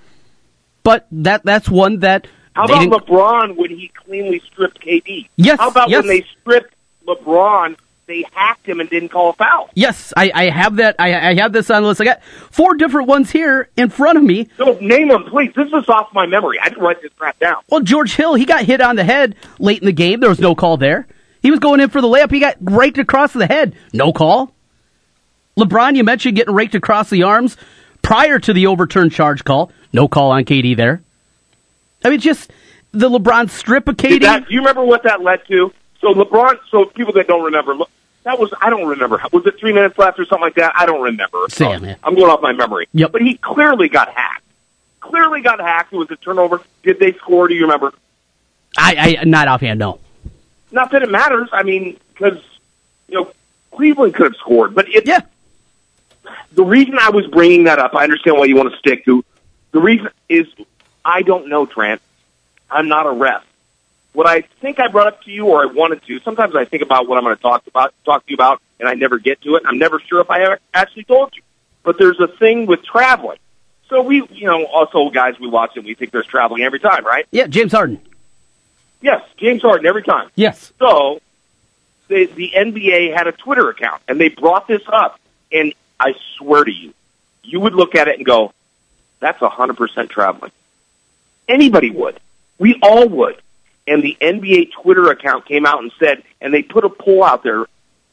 But 0.83 1.05
that 1.11 1.43
that's 1.43 1.67
one 1.67 1.99
that 1.99 2.27
How 2.53 2.63
about 2.63 2.87
LeBron 2.87 3.57
when 3.57 3.71
he 3.71 3.89
cleanly 3.89 4.41
stripped 4.49 4.79
KD? 4.79 5.27
Yes, 5.35 5.59
How 5.59 5.69
about 5.69 5.89
yes. 5.89 6.03
when 6.03 6.07
they 6.07 6.25
stripped 6.39 6.73
LeBron? 7.05 7.75
They 8.07 8.23
hacked 8.31 8.65
him 8.65 8.79
and 8.79 8.89
didn't 8.89 9.09
call 9.09 9.31
a 9.31 9.33
foul. 9.33 9.69
Yes, 9.73 10.13
I, 10.15 10.31
I 10.33 10.49
have 10.49 10.77
that. 10.77 10.95
I, 10.97 11.31
I 11.31 11.35
have 11.35 11.51
this 11.51 11.69
on 11.69 11.81
the 11.81 11.89
list. 11.89 11.99
I 11.99 12.05
got 12.05 12.23
four 12.23 12.75
different 12.75 13.09
ones 13.09 13.29
here 13.29 13.67
in 13.75 13.89
front 13.89 14.17
of 14.17 14.23
me. 14.23 14.47
So 14.55 14.77
name 14.79 15.09
them, 15.09 15.25
please. 15.25 15.51
This 15.53 15.67
is 15.73 15.89
off 15.89 16.13
my 16.13 16.25
memory. 16.25 16.57
I 16.57 16.69
didn't 16.69 16.81
write 16.81 17.01
this 17.01 17.11
crap 17.17 17.37
down. 17.37 17.57
Well, 17.69 17.81
George 17.81 18.15
Hill, 18.15 18.35
he 18.35 18.45
got 18.45 18.63
hit 18.63 18.79
on 18.79 18.95
the 18.95 19.03
head 19.03 19.35
late 19.59 19.81
in 19.81 19.85
the 19.85 19.91
game. 19.91 20.21
There 20.21 20.29
was 20.29 20.39
no 20.39 20.55
call 20.55 20.77
there. 20.77 21.05
He 21.41 21.51
was 21.51 21.59
going 21.59 21.81
in 21.81 21.89
for 21.89 21.99
the 21.99 22.07
layup. 22.07 22.31
He 22.31 22.39
got 22.39 22.55
raked 22.61 22.97
across 22.97 23.33
the 23.33 23.45
head. 23.45 23.75
No 23.91 24.13
call. 24.13 24.53
LeBron, 25.57 25.97
you 25.97 26.05
mentioned 26.05 26.37
getting 26.37 26.53
raked 26.53 26.75
across 26.75 27.09
the 27.09 27.23
arms 27.23 27.57
prior 28.03 28.39
to 28.39 28.53
the 28.53 28.67
overturned 28.67 29.11
charge 29.11 29.43
call. 29.43 29.69
No 29.91 30.07
call 30.07 30.31
on 30.31 30.45
KD 30.45 30.77
there. 30.77 31.01
I 32.05 32.09
mean, 32.09 32.21
just 32.21 32.51
the 32.93 33.09
LeBron 33.09 33.49
strip 33.49 33.89
of 33.89 33.97
KD. 33.97 34.21
that, 34.21 34.47
do 34.47 34.53
you 34.53 34.61
remember 34.61 34.85
what 34.85 35.03
that 35.03 35.21
led 35.21 35.45
to? 35.47 35.73
So 35.99 36.13
LeBron. 36.13 36.59
So 36.69 36.85
people 36.85 37.11
that 37.13 37.27
don't 37.27 37.43
remember, 37.43 37.75
that 38.27 38.37
was 38.37 38.53
I 38.59 38.69
don't 38.69 38.85
remember. 38.87 39.21
Was 39.31 39.45
it 39.45 39.57
three 39.57 39.71
minutes 39.71 39.97
left 39.97 40.19
or 40.19 40.25
something 40.25 40.41
like 40.41 40.55
that? 40.55 40.73
I 40.75 40.85
don't 40.85 41.01
remember. 41.01 41.45
Sam, 41.47 41.85
yeah. 41.85 41.95
I'm 42.03 42.13
going 42.13 42.29
off 42.29 42.41
my 42.41 42.51
memory. 42.51 42.89
Yep. 42.91 43.13
But 43.13 43.21
he 43.21 43.35
clearly 43.35 43.87
got 43.87 44.09
hacked. 44.09 44.43
Clearly 44.99 45.39
got 45.41 45.61
hacked. 45.61 45.93
It 45.93 45.97
was 45.97 46.11
a 46.11 46.17
turnover. 46.17 46.61
Did 46.83 46.99
they 46.99 47.13
score? 47.13 47.47
Do 47.47 47.53
you 47.53 47.61
remember? 47.61 47.93
I, 48.77 49.17
I 49.21 49.23
not 49.23 49.47
offhand, 49.47 49.79
no. 49.79 49.99
Not 50.71 50.91
that 50.91 51.03
it 51.03 51.09
matters. 51.09 51.47
I 51.53 51.63
mean, 51.63 51.97
because 52.13 52.37
you 53.07 53.15
know 53.15 53.31
Cleveland 53.71 54.13
could 54.13 54.25
have 54.25 54.35
scored, 54.35 54.75
but 54.75 54.89
it, 54.89 55.07
Yeah, 55.07 55.21
the 56.51 56.65
reason 56.65 56.97
I 56.99 57.11
was 57.11 57.27
bringing 57.27 57.63
that 57.63 57.79
up, 57.79 57.95
I 57.95 58.03
understand 58.03 58.37
why 58.37 58.45
you 58.45 58.57
want 58.57 58.73
to 58.73 58.77
stick 58.77 59.05
to. 59.05 59.23
The 59.71 59.79
reason 59.79 60.09
is 60.27 60.47
I 61.05 61.21
don't 61.21 61.47
know, 61.47 61.65
Trent. 61.65 62.01
I'm 62.69 62.89
not 62.89 63.05
a 63.05 63.11
ref. 63.11 63.45
What 64.13 64.27
I 64.27 64.41
think 64.61 64.79
I 64.79 64.87
brought 64.87 65.07
up 65.07 65.23
to 65.23 65.31
you, 65.31 65.45
or 65.47 65.61
I 65.61 65.65
wanted 65.65 66.03
to. 66.07 66.19
Sometimes 66.21 66.55
I 66.55 66.65
think 66.65 66.81
about 66.81 67.07
what 67.07 67.17
I'm 67.17 67.23
going 67.23 67.35
to 67.35 67.41
talk 67.41 67.67
about, 67.67 67.93
talk 68.03 68.25
to 68.25 68.31
you 68.31 68.35
about, 68.35 68.61
and 68.79 68.89
I 68.89 68.95
never 68.95 69.19
get 69.19 69.41
to 69.41 69.55
it. 69.55 69.63
I'm 69.65 69.77
never 69.77 69.99
sure 69.99 70.21
if 70.21 70.29
I 70.29 70.41
ever 70.41 70.59
actually 70.73 71.03
told 71.03 71.35
you. 71.35 71.43
But 71.83 71.97
there's 71.99 72.19
a 72.19 72.27
thing 72.27 72.65
with 72.65 72.83
traveling. 72.83 73.37
So 73.89 74.01
we, 74.01 74.27
you 74.31 74.45
know, 74.45 74.65
also 74.65 75.09
guys, 75.09 75.39
we 75.39 75.47
watch 75.47 75.77
it. 75.77 75.83
We 75.83 75.93
think 75.93 76.11
there's 76.11 76.25
traveling 76.25 76.63
every 76.63 76.79
time, 76.79 77.05
right? 77.05 77.25
yeah. 77.31 77.47
James 77.47 77.71
Harden. 77.71 78.01
Yes, 79.01 79.21
James 79.37 79.61
Harden 79.61 79.85
every 79.85 80.03
time. 80.03 80.29
Yes. 80.35 80.73
So 80.79 81.21
the 82.07 82.25
the 82.25 82.53
NBA 82.55 83.15
had 83.15 83.27
a 83.27 83.31
Twitter 83.31 83.69
account 83.69 84.01
and 84.07 84.19
they 84.19 84.29
brought 84.29 84.67
this 84.67 84.81
up 84.87 85.19
and 85.51 85.73
I 85.99 86.15
swear 86.37 86.63
to 86.63 86.71
you, 86.71 86.93
you 87.43 87.59
would 87.59 87.73
look 87.73 87.95
at 87.95 88.07
it 88.07 88.17
and 88.17 88.25
go, 88.25 88.53
That's 89.19 89.39
hundred 89.39 89.77
percent 89.77 90.09
traveling. 90.09 90.51
Anybody 91.47 91.91
would. 91.91 92.19
We 92.57 92.79
all 92.81 93.07
would. 93.07 93.41
And 93.87 94.03
the 94.03 94.17
NBA 94.19 94.71
Twitter 94.71 95.09
account 95.09 95.45
came 95.45 95.65
out 95.65 95.81
and 95.81 95.91
said 95.97 96.23
and 96.41 96.53
they 96.53 96.61
put 96.61 96.83
a 96.83 96.89
poll 96.89 97.23
out 97.23 97.41
there, 97.41 97.65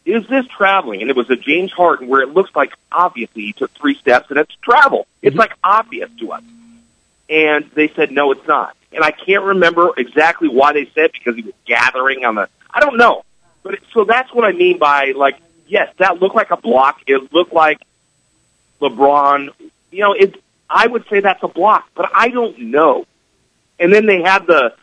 is 0.04 0.26
this 0.28 0.47
traveling? 0.47 1.00
And 1.00 1.11
it 1.11 1.16
was 1.16 1.31
a 1.31 1.37
James 1.37 1.73
Harden 1.73 2.09
where 2.09 2.21
it 2.21 2.28
looks 2.28 2.54
like 2.54 2.73
obviously 2.93 3.43
he 3.43 3.52
took 3.52 3.71
three 3.73 3.95
steps 3.95 4.31
and 4.31 4.38
it's 4.38 4.54
travel. 4.62 5.07
It's 5.23 5.33
mm-hmm. 5.33 5.40
like 5.40 5.52
obvious 5.62 6.11
to 6.21 6.33
us. 6.33 6.43
And 7.28 7.71
they 7.75 7.88
said, 7.88 8.12
no, 8.12 8.31
it's 8.33 8.47
not. 8.47 8.76
And 8.93 9.02
I 9.02 9.11
can't 9.11 9.43
remember 9.43 9.93
exactly 9.97 10.49
why 10.49 10.73
they 10.73 10.88
said 10.95 11.11
because 11.12 11.37
he 11.37 11.43
was 11.43 11.54
gathering 11.64 12.25
on 12.25 12.37
the, 12.37 12.49
I 12.71 12.81
don't 12.81 12.97
know. 12.97 13.25
But 13.62 13.75
it, 13.75 13.83
so 13.93 14.04
that's 14.04 14.33
what 14.33 14.45
I 14.45 14.52
mean 14.52 14.78
by 14.78 15.12
like, 15.16 15.37
yes, 15.66 15.93
that 15.99 16.21
looked 16.21 16.37
like 16.37 16.50
a 16.50 16.57
block. 16.57 17.00
It 17.07 17.33
looked 17.33 17.52
like 17.52 17.81
LeBron, 18.81 19.49
you 19.90 20.00
know, 20.00 20.12
it, 20.12 20.40
I 20.69 20.87
would 20.87 21.07
say 21.09 21.21
that's 21.21 21.43
a 21.43 21.49
block, 21.49 21.88
but 21.95 22.11
I 22.14 22.28
don't 22.28 22.59
know. 22.59 23.07
And 23.78 23.93
then 23.93 24.07
they 24.07 24.23
had 24.23 24.47
the, 24.47 24.75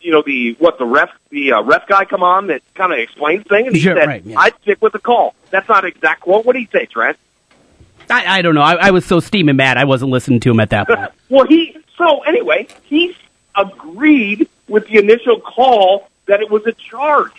you 0.00 0.12
know, 0.12 0.22
the, 0.22 0.54
what, 0.58 0.78
the 0.78 0.86
ref, 0.86 1.10
the 1.30 1.52
uh, 1.52 1.62
ref 1.62 1.86
guy 1.88 2.04
come 2.04 2.22
on 2.22 2.48
that 2.48 2.62
kind 2.74 2.92
of 2.92 2.98
explains 2.98 3.44
things 3.46 3.66
and 3.68 3.76
he 3.76 3.82
Sure, 3.82 3.96
said, 3.96 4.06
right, 4.06 4.24
yeah. 4.24 4.38
I'd 4.38 4.54
stick 4.62 4.80
with 4.80 4.92
the 4.92 4.98
call. 4.98 5.34
That's 5.50 5.68
not 5.68 5.84
exact 5.84 6.20
quote. 6.22 6.44
What 6.44 6.54
did 6.54 6.60
he 6.60 6.68
say, 6.72 6.86
Trent? 6.86 7.18
I, 8.10 8.38
I 8.38 8.42
don't 8.42 8.54
know. 8.54 8.62
I, 8.62 8.74
I 8.74 8.90
was 8.90 9.04
so 9.04 9.20
steaming 9.20 9.56
mad. 9.56 9.76
I 9.76 9.84
wasn't 9.84 10.10
listening 10.10 10.40
to 10.40 10.50
him 10.50 10.60
at 10.60 10.70
that 10.70 10.86
point. 10.86 11.10
well, 11.28 11.46
he 11.46 11.76
so 11.96 12.20
anyway, 12.22 12.68
he 12.84 13.14
agreed 13.54 14.48
with 14.68 14.86
the 14.86 14.98
initial 14.98 15.40
call 15.40 16.08
that 16.26 16.40
it 16.40 16.50
was 16.50 16.66
a 16.66 16.72
charge. 16.72 17.32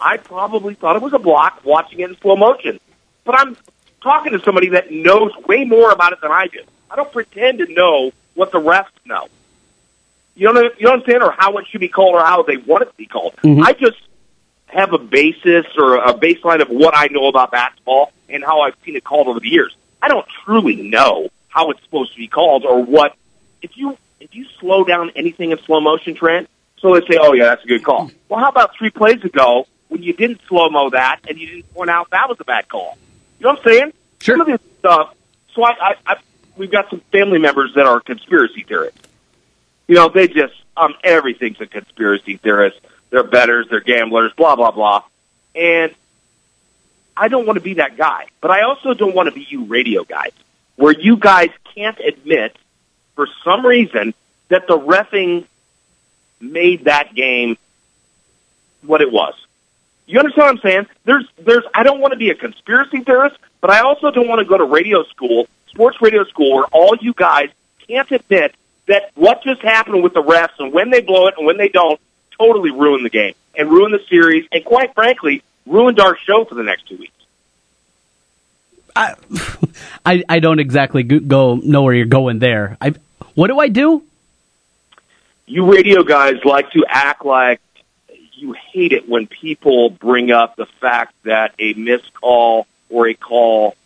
I 0.00 0.16
probably 0.16 0.74
thought 0.74 0.96
it 0.96 1.02
was 1.02 1.12
a 1.12 1.18
block 1.18 1.62
watching 1.64 2.00
it 2.00 2.10
in 2.10 2.16
slow 2.18 2.36
motion, 2.36 2.78
but 3.24 3.38
I'm 3.38 3.56
talking 4.02 4.32
to 4.32 4.40
somebody 4.40 4.70
that 4.70 4.90
knows 4.90 5.32
way 5.46 5.64
more 5.64 5.90
about 5.90 6.12
it 6.12 6.20
than 6.20 6.30
I 6.30 6.46
do. 6.46 6.60
I 6.90 6.96
don't 6.96 7.10
pretend 7.12 7.58
to 7.58 7.66
know 7.72 8.12
what 8.34 8.52
the 8.52 8.60
refs 8.60 8.86
know. 9.04 9.28
You 10.34 10.52
know, 10.52 10.62
you 10.62 10.70
don't 10.80 10.94
understand, 10.94 11.22
or 11.22 11.34
how 11.36 11.58
it 11.58 11.66
should 11.68 11.80
be 11.80 11.88
called, 11.88 12.14
or 12.14 12.24
how 12.24 12.42
they 12.42 12.56
want 12.56 12.82
it 12.82 12.86
to 12.86 12.96
be 12.96 13.06
called. 13.06 13.36
Mm-hmm. 13.36 13.62
I 13.62 13.72
just 13.72 13.98
have 14.66 14.92
a 14.92 14.98
basis 14.98 15.66
or 15.78 15.96
a 15.96 16.12
baseline 16.12 16.60
of 16.60 16.68
what 16.68 16.94
I 16.96 17.06
know 17.06 17.28
about 17.28 17.52
basketball 17.52 18.12
and 18.28 18.42
how 18.42 18.62
I've 18.62 18.74
seen 18.84 18.96
it 18.96 19.04
called 19.04 19.28
over 19.28 19.38
the 19.38 19.48
years. 19.48 19.74
I 20.02 20.08
don't 20.08 20.26
truly 20.44 20.76
know 20.76 21.28
how 21.48 21.70
it's 21.70 21.82
supposed 21.82 22.12
to 22.12 22.18
be 22.18 22.26
called 22.26 22.64
or 22.64 22.82
what. 22.82 23.14
If 23.62 23.76
you 23.76 23.96
if 24.20 24.34
you 24.34 24.46
slow 24.58 24.84
down 24.84 25.10
anything 25.14 25.52
in 25.52 25.58
slow 25.58 25.80
motion, 25.80 26.14
Trent, 26.14 26.48
so 26.78 26.88
let's 26.88 27.06
say, 27.06 27.16
oh 27.20 27.32
yeah, 27.32 27.44
that's 27.44 27.64
a 27.64 27.68
good 27.68 27.84
call. 27.84 28.08
Mm-hmm. 28.08 28.16
Well, 28.28 28.40
how 28.40 28.48
about 28.48 28.76
three 28.76 28.90
plays 28.90 29.22
ago 29.22 29.66
when 29.88 30.02
you 30.02 30.12
didn't 30.12 30.40
slow 30.48 30.68
mo 30.68 30.90
that 30.90 31.20
and 31.28 31.38
you 31.38 31.46
didn't 31.46 31.72
point 31.72 31.88
out 31.88 32.10
that 32.10 32.28
was 32.28 32.38
a 32.40 32.44
bad 32.44 32.68
call. 32.68 32.98
You 33.38 33.44
know 33.44 33.50
what 33.50 33.58
I'm 33.60 33.72
saying? 33.72 33.92
Sure. 34.20 34.34
Some 34.36 34.40
of 34.40 34.46
this 34.48 34.70
stuff. 34.80 35.14
So 35.54 35.64
I, 35.64 35.70
I, 35.80 35.94
I 36.06 36.16
we've 36.56 36.70
got 36.70 36.90
some 36.90 37.00
family 37.12 37.38
members 37.38 37.72
that 37.76 37.86
are 37.86 38.00
conspiracy 38.00 38.64
theorists. 38.66 39.00
You 39.86 39.96
know, 39.96 40.08
they 40.08 40.28
just 40.28 40.54
um 40.76 40.94
everything's 41.02 41.60
a 41.60 41.66
conspiracy 41.66 42.36
theorist. 42.36 42.78
They're 43.10 43.22
betters, 43.22 43.66
they're 43.70 43.80
gamblers, 43.80 44.32
blah 44.32 44.56
blah 44.56 44.70
blah. 44.70 45.04
And 45.54 45.94
I 47.16 47.28
don't 47.28 47.46
want 47.46 47.58
to 47.58 47.62
be 47.62 47.74
that 47.74 47.96
guy, 47.96 48.26
but 48.40 48.50
I 48.50 48.62
also 48.62 48.94
don't 48.94 49.14
want 49.14 49.28
to 49.28 49.34
be 49.34 49.46
you 49.48 49.64
radio 49.64 50.04
guys, 50.04 50.32
where 50.76 50.92
you 50.92 51.16
guys 51.16 51.50
can't 51.74 51.98
admit, 52.00 52.56
for 53.14 53.28
some 53.44 53.64
reason, 53.64 54.14
that 54.48 54.66
the 54.66 54.78
refing 54.78 55.46
made 56.40 56.84
that 56.84 57.14
game 57.14 57.56
what 58.82 59.00
it 59.00 59.12
was. 59.12 59.34
You 60.06 60.18
understand 60.18 60.42
what 60.42 60.50
I'm 60.50 60.58
saying? 60.58 60.86
There's, 61.04 61.26
there's, 61.38 61.64
I 61.72 61.82
don't 61.82 62.00
want 62.00 62.12
to 62.12 62.18
be 62.18 62.30
a 62.30 62.34
conspiracy 62.34 63.00
theorist, 63.00 63.36
but 63.60 63.70
I 63.70 63.80
also 63.80 64.10
don't 64.10 64.28
want 64.28 64.40
to 64.40 64.44
go 64.44 64.58
to 64.58 64.64
radio 64.64 65.04
school, 65.04 65.46
sports 65.68 66.02
radio 66.02 66.24
school, 66.24 66.56
where 66.56 66.66
all 66.72 66.96
you 67.00 67.14
guys 67.14 67.48
can't 67.86 68.10
admit 68.10 68.54
that 68.86 69.10
what 69.14 69.42
just 69.42 69.62
happened 69.62 70.02
with 70.02 70.14
the 70.14 70.22
refs 70.22 70.58
and 70.58 70.72
when 70.72 70.90
they 70.90 71.00
blow 71.00 71.26
it 71.26 71.34
and 71.36 71.46
when 71.46 71.56
they 71.56 71.68
don't 71.68 72.00
totally 72.38 72.70
ruined 72.70 73.04
the 73.04 73.10
game 73.10 73.34
and 73.56 73.70
ruined 73.70 73.94
the 73.94 74.04
series 74.08 74.46
and 74.52 74.64
quite 74.64 74.94
frankly 74.94 75.42
ruined 75.66 76.00
our 76.00 76.16
show 76.16 76.44
for 76.44 76.54
the 76.54 76.62
next 76.62 76.88
two 76.88 76.96
weeks. 76.96 77.12
I, 78.94 79.14
I, 80.06 80.24
I 80.28 80.38
don't 80.38 80.60
exactly 80.60 81.02
go, 81.02 81.20
go 81.20 81.54
know 81.56 81.82
where 81.82 81.94
you're 81.94 82.06
going 82.06 82.38
there. 82.38 82.76
I, 82.80 82.94
what 83.34 83.48
do 83.48 83.58
I 83.58 83.68
do? 83.68 84.02
You 85.46 85.70
radio 85.70 86.02
guys 86.02 86.36
like 86.44 86.70
to 86.72 86.84
act 86.88 87.24
like 87.24 87.60
you 88.32 88.52
hate 88.52 88.92
it 88.92 89.08
when 89.08 89.26
people 89.26 89.90
bring 89.90 90.30
up 90.30 90.56
the 90.56 90.66
fact 90.66 91.14
that 91.24 91.54
a 91.58 91.74
missed 91.74 92.12
call 92.14 92.66
or 92.88 93.08
a 93.08 93.14
call 93.14 93.76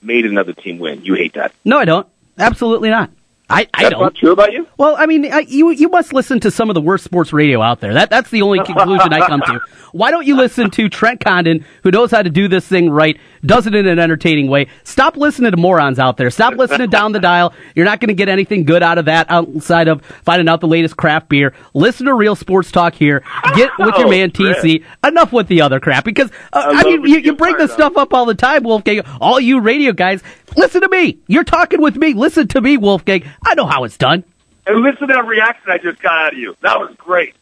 made 0.00 0.26
another 0.26 0.52
team 0.52 0.78
win. 0.78 1.04
You 1.04 1.14
hate 1.14 1.34
that. 1.34 1.52
No, 1.64 1.78
I 1.78 1.84
don't. 1.84 2.06
Absolutely 2.38 2.90
not. 2.90 3.10
I, 3.52 3.68
I 3.74 3.82
That's 3.82 3.90
don't. 3.92 4.00
not 4.00 4.14
true 4.14 4.32
about 4.32 4.52
you? 4.52 4.66
Well, 4.78 4.96
I 4.96 5.06
mean, 5.06 5.30
I, 5.32 5.40
you 5.40 5.70
you 5.70 5.88
must 5.88 6.12
listen 6.12 6.40
to 6.40 6.50
some 6.50 6.70
of 6.70 6.74
the 6.74 6.80
worst 6.80 7.04
sports 7.04 7.32
radio 7.32 7.60
out 7.62 7.80
there. 7.80 7.94
That 7.94 8.10
that's 8.10 8.30
the 8.30 8.42
only 8.42 8.58
conclusion 8.64 9.12
I 9.12 9.26
come 9.26 9.40
to. 9.42 9.60
Why 9.92 10.10
don't 10.10 10.26
you 10.26 10.36
listen 10.36 10.70
to 10.70 10.88
Trent 10.88 11.20
Condon, 11.20 11.66
who 11.82 11.90
knows 11.90 12.10
how 12.10 12.22
to 12.22 12.30
do 12.30 12.48
this 12.48 12.66
thing 12.66 12.88
right, 12.88 13.18
does 13.44 13.66
it 13.66 13.74
in 13.74 13.86
an 13.86 13.98
entertaining 13.98 14.48
way? 14.48 14.68
Stop 14.84 15.18
listening 15.18 15.50
to 15.50 15.56
morons 15.58 15.98
out 15.98 16.16
there. 16.16 16.30
Stop 16.30 16.54
listening 16.54 16.88
down 16.88 17.12
the 17.12 17.20
dial. 17.20 17.52
You're 17.74 17.84
not 17.84 18.00
going 18.00 18.08
to 18.08 18.14
get 18.14 18.30
anything 18.30 18.64
good 18.64 18.82
out 18.82 18.96
of 18.96 19.04
that 19.04 19.30
outside 19.30 19.88
of 19.88 20.02
finding 20.24 20.48
out 20.48 20.62
the 20.62 20.66
latest 20.66 20.96
craft 20.96 21.28
beer. 21.28 21.52
Listen 21.74 22.06
to 22.06 22.14
real 22.14 22.34
sports 22.34 22.72
talk 22.72 22.94
here. 22.94 23.22
Get 23.54 23.70
with 23.78 23.96
your 23.98 24.06
Oh, 24.06 24.10
man 24.10 24.30
TC. 24.30 24.82
Enough 25.04 25.30
with 25.32 25.48
the 25.48 25.60
other 25.60 25.78
crap 25.78 26.04
because 26.04 26.30
uh, 26.54 26.64
I 26.74 26.80
I, 26.80 26.84
mean 26.84 27.04
you, 27.04 27.18
you 27.18 27.34
bring 27.34 27.56
this 27.58 27.72
stuff 27.72 27.96
up 27.98 28.14
all 28.14 28.24
the 28.24 28.34
time, 28.34 28.62
Wolfgang. 28.62 29.00
All 29.20 29.38
you 29.38 29.60
radio 29.60 29.92
guys, 29.92 30.22
listen 30.56 30.80
to 30.80 30.88
me. 30.88 31.18
You're 31.26 31.44
talking 31.44 31.82
with 31.82 31.96
me. 31.96 32.14
Listen 32.14 32.48
to 32.48 32.60
me, 32.62 32.78
Wolfgang. 32.78 33.22
I 33.44 33.54
know 33.54 33.66
how 33.66 33.84
it's 33.84 33.96
done. 33.96 34.24
And 34.66 34.80
listen 34.80 35.08
to 35.08 35.14
that 35.14 35.26
reaction 35.26 35.70
I 35.70 35.78
just 35.78 36.00
got 36.00 36.26
out 36.26 36.32
of 36.34 36.38
you. 36.38 36.56
That 36.60 36.78
was 36.78 36.94
great. 36.96 37.34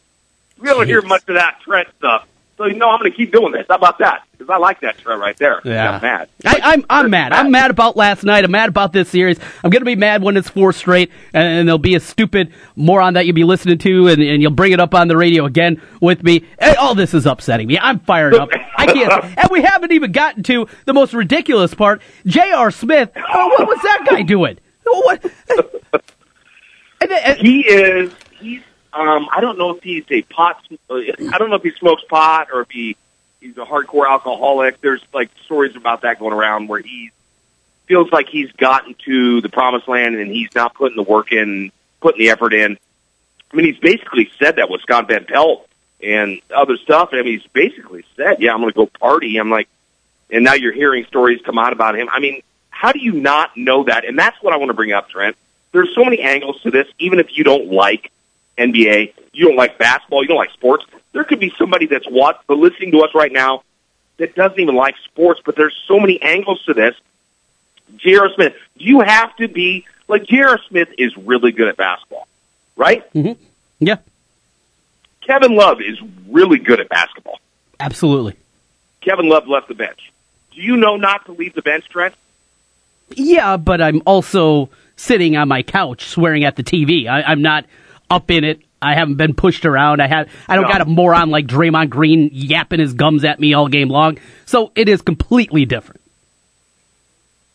We 0.59 0.67
don't 0.69 0.87
hear 0.87 1.01
much 1.01 1.21
of 1.27 1.35
that 1.35 1.59
Trent 1.63 1.87
stuff. 1.97 2.27
So 2.57 2.65
you 2.67 2.75
know 2.75 2.89
I'm 2.89 2.99
going 2.99 3.11
to 3.11 3.17
keep 3.17 3.31
doing 3.31 3.53
this. 3.53 3.65
How 3.67 3.75
about 3.75 3.97
that? 3.99 4.23
Because 4.37 4.47
I 4.51 4.57
like 4.57 4.81
that 4.81 4.97
Trent 4.99 5.19
right 5.19 5.35
there. 5.37 5.61
Yeah. 5.63 5.95
I'm 5.95 6.01
mad. 6.01 6.29
I, 6.45 6.59
I'm 6.63 6.85
I'm 6.89 7.09
mad. 7.09 7.31
I'm 7.33 7.49
mad 7.49 7.71
about 7.71 7.97
last 7.97 8.23
night. 8.23 8.43
I'm 8.43 8.51
mad 8.51 8.69
about 8.69 8.93
this 8.93 9.09
series. 9.09 9.39
I'm 9.63 9.69
gonna 9.71 9.85
be 9.85 9.95
mad 9.95 10.21
when 10.21 10.37
it's 10.37 10.49
four 10.49 10.73
straight, 10.73 11.11
and, 11.33 11.47
and 11.47 11.67
there'll 11.67 11.79
be 11.79 11.95
a 11.95 11.99
stupid 11.99 12.53
moron 12.75 13.15
that 13.15 13.25
you'll 13.25 13.35
be 13.35 13.43
listening 13.43 13.77
to, 13.79 14.07
and, 14.07 14.21
and 14.21 14.41
you'll 14.41 14.51
bring 14.51 14.71
it 14.73 14.79
up 14.79 14.93
on 14.93 15.07
the 15.07 15.17
radio 15.17 15.45
again 15.45 15.81
with 16.01 16.23
me. 16.23 16.45
And 16.59 16.75
all 16.77 16.93
this 16.95 17.13
is 17.13 17.25
upsetting 17.25 17.67
me. 17.67 17.79
I'm 17.79 17.99
fired 17.99 18.35
up. 18.35 18.49
I 18.77 18.85
can't. 18.85 19.11
And 19.41 19.49
we 19.49 19.61
haven't 19.63 19.91
even 19.91 20.11
gotten 20.11 20.43
to 20.43 20.67
the 20.85 20.93
most 20.93 21.13
ridiculous 21.13 21.73
part. 21.73 22.01
J.R. 22.25 22.69
Smith. 22.69 23.11
Oh, 23.15 23.47
what 23.49 23.67
was 23.67 23.79
that 23.81 24.05
guy 24.09 24.21
doing? 24.21 24.59
What? 24.85 25.25
And, 27.11 27.39
He 27.39 27.61
is. 27.61 28.13
He's. 28.39 28.61
Um. 28.93 29.29
I 29.31 29.39
don't 29.41 29.57
know 29.57 29.71
if 29.71 29.83
he's 29.83 30.03
a 30.09 30.21
pot. 30.23 30.63
I 30.89 31.37
don't 31.37 31.49
know 31.49 31.55
if 31.55 31.63
he 31.63 31.71
smokes 31.71 32.03
pot 32.09 32.49
or 32.51 32.61
if 32.61 32.69
he 32.69 32.97
he's 33.39 33.57
a 33.57 33.65
hardcore 33.65 34.09
alcoholic. 34.09 34.81
There's 34.81 35.01
like 35.13 35.29
stories 35.45 35.75
about 35.75 36.01
that 36.01 36.19
going 36.19 36.33
around 36.33 36.67
where 36.67 36.81
he 36.81 37.11
feels 37.87 38.11
like 38.11 38.29
he's 38.29 38.51
gotten 38.53 38.95
to 39.05 39.41
the 39.41 39.49
promised 39.49 39.87
land 39.87 40.15
and 40.15 40.31
he's 40.31 40.53
not 40.55 40.73
putting 40.73 40.95
the 40.95 41.03
work 41.03 41.31
in, 41.31 41.71
putting 41.99 42.19
the 42.19 42.29
effort 42.29 42.53
in. 42.53 42.77
I 43.51 43.55
mean, 43.55 43.65
he's 43.65 43.79
basically 43.79 44.31
said 44.39 44.57
that 44.57 44.69
with 44.69 44.81
Scott 44.81 45.07
Van 45.07 45.25
Pelt 45.25 45.67
and 46.01 46.41
other 46.55 46.77
stuff. 46.77 47.09
I 47.11 47.17
mean, 47.17 47.39
he's 47.39 47.47
basically 47.51 48.05
said, 48.15 48.37
"Yeah, 48.39 48.53
I'm 48.53 48.61
going 48.61 48.71
to 48.71 48.75
go 48.75 48.85
party." 48.85 49.37
I'm 49.37 49.49
like, 49.49 49.67
and 50.29 50.43
now 50.43 50.53
you're 50.53 50.71
hearing 50.71 51.05
stories 51.05 51.41
come 51.43 51.57
out 51.57 51.73
about 51.73 51.97
him. 51.97 52.07
I 52.11 52.19
mean, 52.19 52.41
how 52.69 52.91
do 52.91 52.99
you 52.99 53.13
not 53.13 53.57
know 53.57 53.83
that? 53.83 54.05
And 54.05 54.17
that's 54.17 54.41
what 54.41 54.53
I 54.53 54.57
want 54.57 54.69
to 54.69 54.73
bring 54.73 54.93
up, 54.93 55.09
Trent. 55.09 55.35
There's 55.71 55.93
so 55.95 56.03
many 56.03 56.19
angles 56.21 56.61
to 56.61 56.71
this. 56.71 56.87
Even 56.99 57.19
if 57.19 57.37
you 57.37 57.43
don't 57.43 57.71
like 57.71 58.11
NBA, 58.57 59.13
you 59.33 59.47
don't 59.47 59.55
like 59.55 59.77
basketball, 59.77 60.21
you 60.21 60.27
don't 60.27 60.37
like 60.37 60.51
sports. 60.51 60.85
There 61.13 61.23
could 61.23 61.39
be 61.39 61.53
somebody 61.57 61.85
that's 61.87 62.09
watch, 62.09 62.37
listening 62.49 62.91
to 62.91 63.01
us 63.01 63.13
right 63.15 63.31
now 63.31 63.63
that 64.17 64.35
doesn't 64.35 64.59
even 64.59 64.75
like 64.75 64.95
sports. 65.05 65.41
But 65.45 65.55
there's 65.55 65.75
so 65.87 65.99
many 65.99 66.21
angles 66.21 66.63
to 66.65 66.73
this. 66.73 66.95
J.R. 67.97 68.29
Smith, 68.35 68.53
you 68.75 69.01
have 69.01 69.35
to 69.37 69.47
be 69.47 69.85
like 70.07 70.25
J.R. 70.25 70.59
Smith 70.69 70.89
is 70.97 71.15
really 71.17 71.51
good 71.51 71.67
at 71.67 71.77
basketball, 71.77 72.27
right? 72.75 73.11
mhm 73.13 73.37
yeah, 73.83 73.97
Kevin 75.21 75.55
Love 75.55 75.81
is 75.81 75.97
really 76.29 76.59
good 76.59 76.79
at 76.79 76.87
basketball. 76.89 77.39
absolutely. 77.79 78.35
Kevin 79.01 79.27
Love 79.27 79.47
left 79.47 79.67
the 79.67 79.73
bench. 79.73 80.11
Do 80.51 80.61
you 80.61 80.77
know 80.77 80.95
not 80.97 81.25
to 81.25 81.31
leave 81.31 81.55
the 81.55 81.61
bench, 81.63 81.89
Trent? 81.89 82.13
Yeah, 83.15 83.57
but 83.57 83.81
I'm 83.81 84.01
also 84.05 84.69
sitting 85.01 85.35
on 85.35 85.47
my 85.47 85.63
couch 85.63 86.05
swearing 86.05 86.43
at 86.43 86.55
the 86.55 86.63
TV. 86.63 87.07
I, 87.07 87.23
I'm 87.23 87.41
not 87.41 87.65
up 88.09 88.29
in 88.29 88.43
it. 88.43 88.61
I 88.83 88.95
haven't 88.95 89.15
been 89.15 89.33
pushed 89.35 89.65
around. 89.65 90.01
I 90.01 90.07
have. 90.07 90.29
I 90.47 90.55
don't 90.55 90.65
No. 90.65 90.71
got 90.71 90.81
a 90.81 90.85
moron 90.85 91.29
like 91.29 91.45
Draymond 91.47 91.89
Green 91.89 92.29
yapping 92.33 92.79
his 92.79 92.93
gums 92.93 93.23
at 93.23 93.39
me 93.39 93.53
all 93.53 93.67
game 93.67 93.89
long. 93.89 94.17
So 94.45 94.71
it 94.75 94.89
is 94.89 95.01
completely 95.01 95.65
different. 95.65 96.01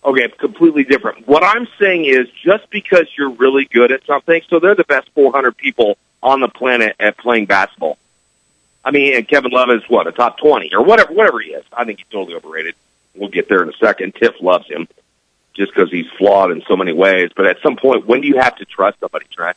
Okay, 0.04 0.28
completely 0.38 0.84
different. 0.84 1.26
What 1.26 1.42
I'm 1.42 1.66
saying 1.80 2.04
is 2.04 2.28
just 2.44 2.70
because 2.70 3.06
you're 3.18 3.30
really 3.30 3.64
good 3.64 3.90
at 3.90 4.04
something, 4.06 4.40
so 4.48 4.60
they're 4.60 4.76
the 4.76 4.84
best 4.84 5.08
400 5.14 5.56
people 5.56 5.98
on 6.22 6.40
the 6.40 6.48
planet 6.48 6.94
at 7.00 7.18
playing 7.18 7.46
basketball. 7.46 7.98
I 8.84 8.92
mean, 8.92 9.16
and 9.16 9.26
Kevin 9.26 9.50
Love 9.50 9.68
is 9.70 9.82
what, 9.88 10.06
a 10.06 10.12
top 10.12 10.38
20 10.38 10.70
or 10.74 10.84
whatever, 10.84 11.12
whatever 11.12 11.40
he 11.40 11.50
is. 11.50 11.64
I 11.72 11.84
think 11.84 11.98
he's 11.98 12.06
totally 12.08 12.36
overrated. 12.36 12.76
We'll 13.16 13.30
get 13.30 13.48
there 13.48 13.62
in 13.64 13.68
a 13.68 13.72
second. 13.80 14.14
Tiff 14.14 14.40
loves 14.40 14.68
him 14.68 14.86
just 15.56 15.74
because 15.74 15.90
he's 15.90 16.06
flawed 16.18 16.50
in 16.50 16.62
so 16.68 16.76
many 16.76 16.92
ways. 16.92 17.30
But 17.34 17.46
at 17.46 17.60
some 17.62 17.76
point, 17.76 18.06
when 18.06 18.20
do 18.20 18.28
you 18.28 18.38
have 18.38 18.56
to 18.56 18.64
trust 18.64 19.00
somebody, 19.00 19.26
Trent? 19.30 19.56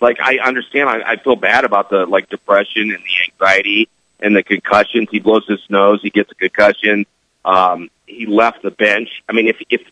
Like, 0.00 0.18
I 0.20 0.38
understand, 0.38 0.88
I, 0.88 1.12
I 1.12 1.16
feel 1.16 1.36
bad 1.36 1.64
about 1.64 1.90
the, 1.90 2.06
like, 2.06 2.28
depression 2.28 2.90
and 2.90 3.02
the 3.02 3.32
anxiety 3.32 3.88
and 4.20 4.36
the 4.36 4.42
concussions. 4.42 5.08
He 5.10 5.20
blows 5.20 5.46
his 5.46 5.60
nose, 5.68 6.00
he 6.02 6.10
gets 6.10 6.30
a 6.30 6.34
concussion. 6.34 7.06
Um, 7.44 7.90
he 8.06 8.26
left 8.26 8.62
the 8.62 8.70
bench. 8.70 9.22
I 9.28 9.32
mean, 9.32 9.48
if, 9.48 9.56
if, 9.70 9.82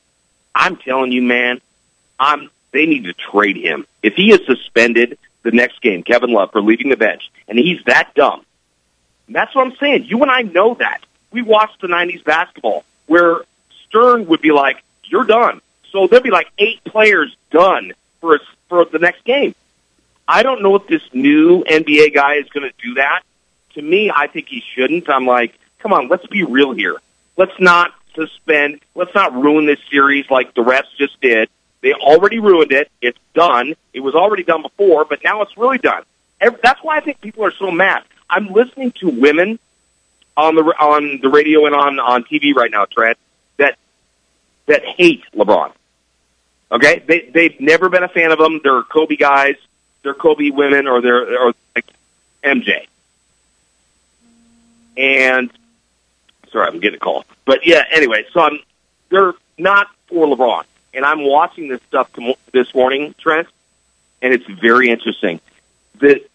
I'm 0.54 0.76
telling 0.76 1.12
you, 1.12 1.22
man, 1.22 1.60
I'm, 2.18 2.50
they 2.72 2.86
need 2.86 3.04
to 3.04 3.12
trade 3.12 3.56
him. 3.56 3.86
If 4.02 4.14
he 4.14 4.32
is 4.32 4.40
suspended 4.46 5.18
the 5.42 5.52
next 5.52 5.80
game, 5.80 6.02
Kevin 6.02 6.32
Love, 6.32 6.52
for 6.52 6.60
leaving 6.60 6.88
the 6.88 6.96
bench, 6.96 7.30
and 7.48 7.58
he's 7.58 7.82
that 7.84 8.14
dumb, 8.14 8.44
that's 9.28 9.54
what 9.54 9.66
I'm 9.66 9.76
saying. 9.76 10.04
You 10.04 10.20
and 10.22 10.30
I 10.30 10.42
know 10.42 10.74
that. 10.74 11.00
We 11.30 11.42
watched 11.42 11.80
the 11.80 11.88
90s 11.88 12.24
basketball 12.24 12.84
where 13.06 13.40
Stern 13.86 14.26
would 14.26 14.40
be 14.40 14.52
like, 14.52 14.82
you're 15.08 15.24
done. 15.24 15.60
So 15.90 16.06
there'll 16.06 16.22
be 16.22 16.30
like 16.30 16.48
eight 16.58 16.82
players 16.84 17.34
done 17.50 17.92
for, 18.20 18.40
for 18.68 18.84
the 18.84 18.98
next 18.98 19.24
game. 19.24 19.54
I 20.26 20.42
don't 20.42 20.62
know 20.62 20.74
if 20.76 20.86
this 20.86 21.02
new 21.12 21.64
NBA 21.64 22.14
guy 22.14 22.34
is 22.34 22.48
going 22.48 22.68
to 22.68 22.74
do 22.82 22.94
that. 22.94 23.22
To 23.74 23.82
me, 23.82 24.10
I 24.14 24.26
think 24.26 24.48
he 24.48 24.62
shouldn't. 24.74 25.08
I'm 25.08 25.26
like, 25.26 25.58
come 25.80 25.92
on, 25.92 26.08
let's 26.08 26.26
be 26.26 26.44
real 26.44 26.72
here. 26.72 26.96
Let's 27.36 27.58
not 27.60 27.92
suspend. 28.14 28.80
Let's 28.94 29.14
not 29.14 29.34
ruin 29.34 29.66
this 29.66 29.80
series 29.90 30.30
like 30.30 30.54
the 30.54 30.62
refs 30.62 30.94
just 30.96 31.20
did. 31.20 31.48
They 31.82 31.92
already 31.92 32.38
ruined 32.38 32.72
it. 32.72 32.90
It's 33.02 33.18
done. 33.34 33.74
It 33.92 34.00
was 34.00 34.14
already 34.14 34.42
done 34.42 34.62
before, 34.62 35.04
but 35.04 35.22
now 35.22 35.42
it's 35.42 35.56
really 35.58 35.78
done. 35.78 36.02
That's 36.40 36.82
why 36.82 36.96
I 36.96 37.00
think 37.00 37.20
people 37.20 37.44
are 37.44 37.52
so 37.52 37.70
mad. 37.70 38.04
I'm 38.30 38.48
listening 38.48 38.92
to 39.00 39.10
women 39.10 39.58
on 40.36 40.54
the 40.54 40.62
on 40.62 41.20
the 41.20 41.28
radio 41.28 41.66
and 41.66 41.74
on 41.74 42.00
on 42.00 42.24
TV 42.24 42.54
right 42.54 42.70
now, 42.70 42.86
Trent, 42.86 43.18
that 44.66 44.84
hate 44.84 45.22
LeBron. 45.34 45.72
Okay, 46.72 47.02
they 47.06 47.30
they've 47.32 47.60
never 47.60 47.88
been 47.88 48.02
a 48.02 48.08
fan 48.08 48.32
of 48.32 48.40
him. 48.40 48.60
They're 48.62 48.82
Kobe 48.82 49.16
guys. 49.16 49.56
They're 50.02 50.14
Kobe 50.14 50.50
women, 50.50 50.86
or 50.86 51.00
they're 51.00 51.38
or 51.40 51.54
like 51.74 51.86
MJ. 52.42 52.86
And 54.96 55.50
sorry, 56.52 56.68
I'm 56.68 56.80
getting 56.80 56.96
a 56.96 57.00
call. 57.00 57.24
But 57.44 57.66
yeah, 57.66 57.84
anyway, 57.92 58.24
so 58.32 58.40
I'm 58.40 58.58
they're 59.10 59.34
not 59.58 59.88
for 60.08 60.26
LeBron, 60.26 60.64
and 60.92 61.04
I'm 61.04 61.24
watching 61.24 61.68
this 61.68 61.80
stuff 61.88 62.10
this 62.52 62.74
morning, 62.74 63.14
Trent, 63.18 63.48
and 64.22 64.32
it's 64.32 64.46
very 64.46 64.88
interesting 64.88 65.40
that 66.00 66.28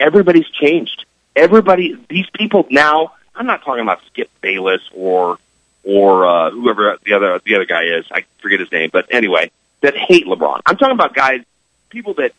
everybody's 0.00 0.48
changed. 0.48 1.04
everybody, 1.36 1.98
these 2.08 2.28
people 2.30 2.66
now, 2.70 3.12
I'm 3.34 3.46
not 3.46 3.62
talking 3.64 3.82
about 3.82 4.00
Skip 4.06 4.30
Bayless 4.40 4.82
or, 4.94 5.38
or, 5.84 6.26
uh, 6.26 6.50
whoever 6.50 6.98
the 7.04 7.14
other, 7.14 7.40
the 7.44 7.54
other 7.54 7.64
guy 7.64 7.84
is. 7.84 8.06
I 8.10 8.24
forget 8.38 8.60
his 8.60 8.70
name, 8.70 8.90
but 8.92 9.06
anyway, 9.10 9.50
that 9.80 9.96
hate 9.96 10.26
LeBron. 10.26 10.60
I'm 10.66 10.76
talking 10.76 10.94
about 10.94 11.14
guys, 11.14 11.42
people 11.88 12.14
that 12.14 12.32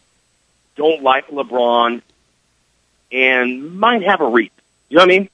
don't 0.76 1.04
like 1.04 1.28
LeBron 1.28 2.02
and 3.12 3.80
might 3.80 4.04
have 4.04 4.22
a 4.22 4.28
reason. 4.28 4.54
You 4.90 4.98
know 4.98 5.04
what 5.04 5.14
I 5.14 5.20
mean? 5.20 5.30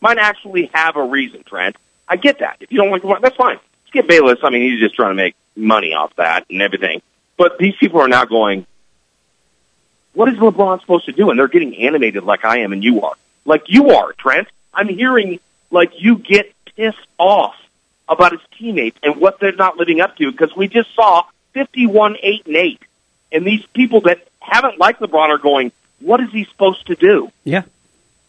Might 0.00 0.18
actually 0.18 0.70
have 0.74 0.96
a 0.96 1.02
reason, 1.02 1.42
Trent. 1.44 1.76
I 2.08 2.16
get 2.16 2.40
that. 2.40 2.58
If 2.60 2.70
you 2.70 2.78
don't 2.78 2.90
like 2.90 3.02
LeBron, 3.02 3.20
that's 3.20 3.36
fine. 3.36 3.58
Skip 3.88 4.06
Bayless, 4.06 4.38
I 4.42 4.50
mean, 4.50 4.70
he's 4.70 4.80
just 4.80 4.94
trying 4.94 5.10
to 5.10 5.14
make 5.14 5.34
money 5.56 5.94
off 5.94 6.14
that 6.16 6.46
and 6.50 6.60
everything. 6.60 7.02
But 7.36 7.58
these 7.58 7.74
people 7.76 8.00
are 8.00 8.08
now 8.08 8.24
going, 8.24 8.66
what 10.12 10.28
is 10.28 10.38
LeBron 10.38 10.80
supposed 10.80 11.06
to 11.06 11.12
do? 11.12 11.30
And 11.30 11.38
they're 11.38 11.48
getting 11.48 11.76
animated 11.76 12.24
like 12.24 12.44
I 12.44 12.58
am 12.58 12.72
and 12.72 12.82
you 12.82 13.02
are. 13.02 13.14
Like 13.44 13.64
you 13.66 13.90
are, 13.90 14.12
Trent. 14.14 14.48
I'm 14.72 14.88
hearing 14.88 15.40
like 15.70 15.92
you 15.98 16.16
get 16.16 16.52
pissed 16.76 16.98
off 17.18 17.54
about 18.08 18.32
his 18.32 18.40
teammates 18.58 18.98
and 19.02 19.16
what 19.16 19.40
they're 19.40 19.52
not 19.52 19.76
living 19.76 20.00
up 20.00 20.16
to 20.16 20.30
because 20.30 20.54
we 20.56 20.68
just 20.68 20.94
saw 20.94 21.24
51 21.52 22.16
8 22.22 22.46
and 22.46 22.56
8. 22.56 22.82
And 23.32 23.46
these 23.46 23.64
people 23.74 24.02
that 24.02 24.26
haven't 24.40 24.78
liked 24.78 25.00
LeBron 25.00 25.28
are 25.28 25.38
going, 25.38 25.72
what 26.00 26.20
is 26.20 26.30
he 26.30 26.44
supposed 26.44 26.86
to 26.86 26.94
do? 26.94 27.30
Yeah. 27.44 27.62